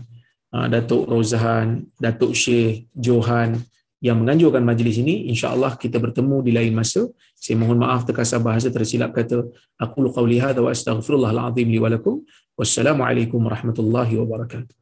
uh, 0.55 0.67
Datuk 0.71 1.11
Rozahan, 1.11 1.84
Datuk 1.99 2.32
Syekh 2.32 2.88
Johan 2.95 3.59
yang 4.00 4.18
menganjurkan 4.24 4.64
majlis 4.64 5.04
ini 5.04 5.28
insya-Allah 5.28 5.76
kita 5.76 6.00
bertemu 6.00 6.39
di 6.39 6.52
lain 6.56 6.72
masa. 6.72 7.04
Saya 7.36 7.60
mohon 7.60 7.80
maaf 7.84 8.08
terkasar 8.08 8.39
bahasa 8.39 8.72
tersilap 8.72 9.12
kata 9.12 9.43
aku 9.76 10.08
qauli 10.16 10.39
hadza 10.39 10.64
wa 10.64 10.72
astaghfirullahal 10.72 11.52
azim 11.52 11.68
li 11.68 11.80
wa 11.80 11.91
lakum. 11.91 12.24
Wassalamu 12.56 13.04
alaikum 13.04 13.39
warahmatullahi 13.43 14.16
wabarakatuh 14.20 14.76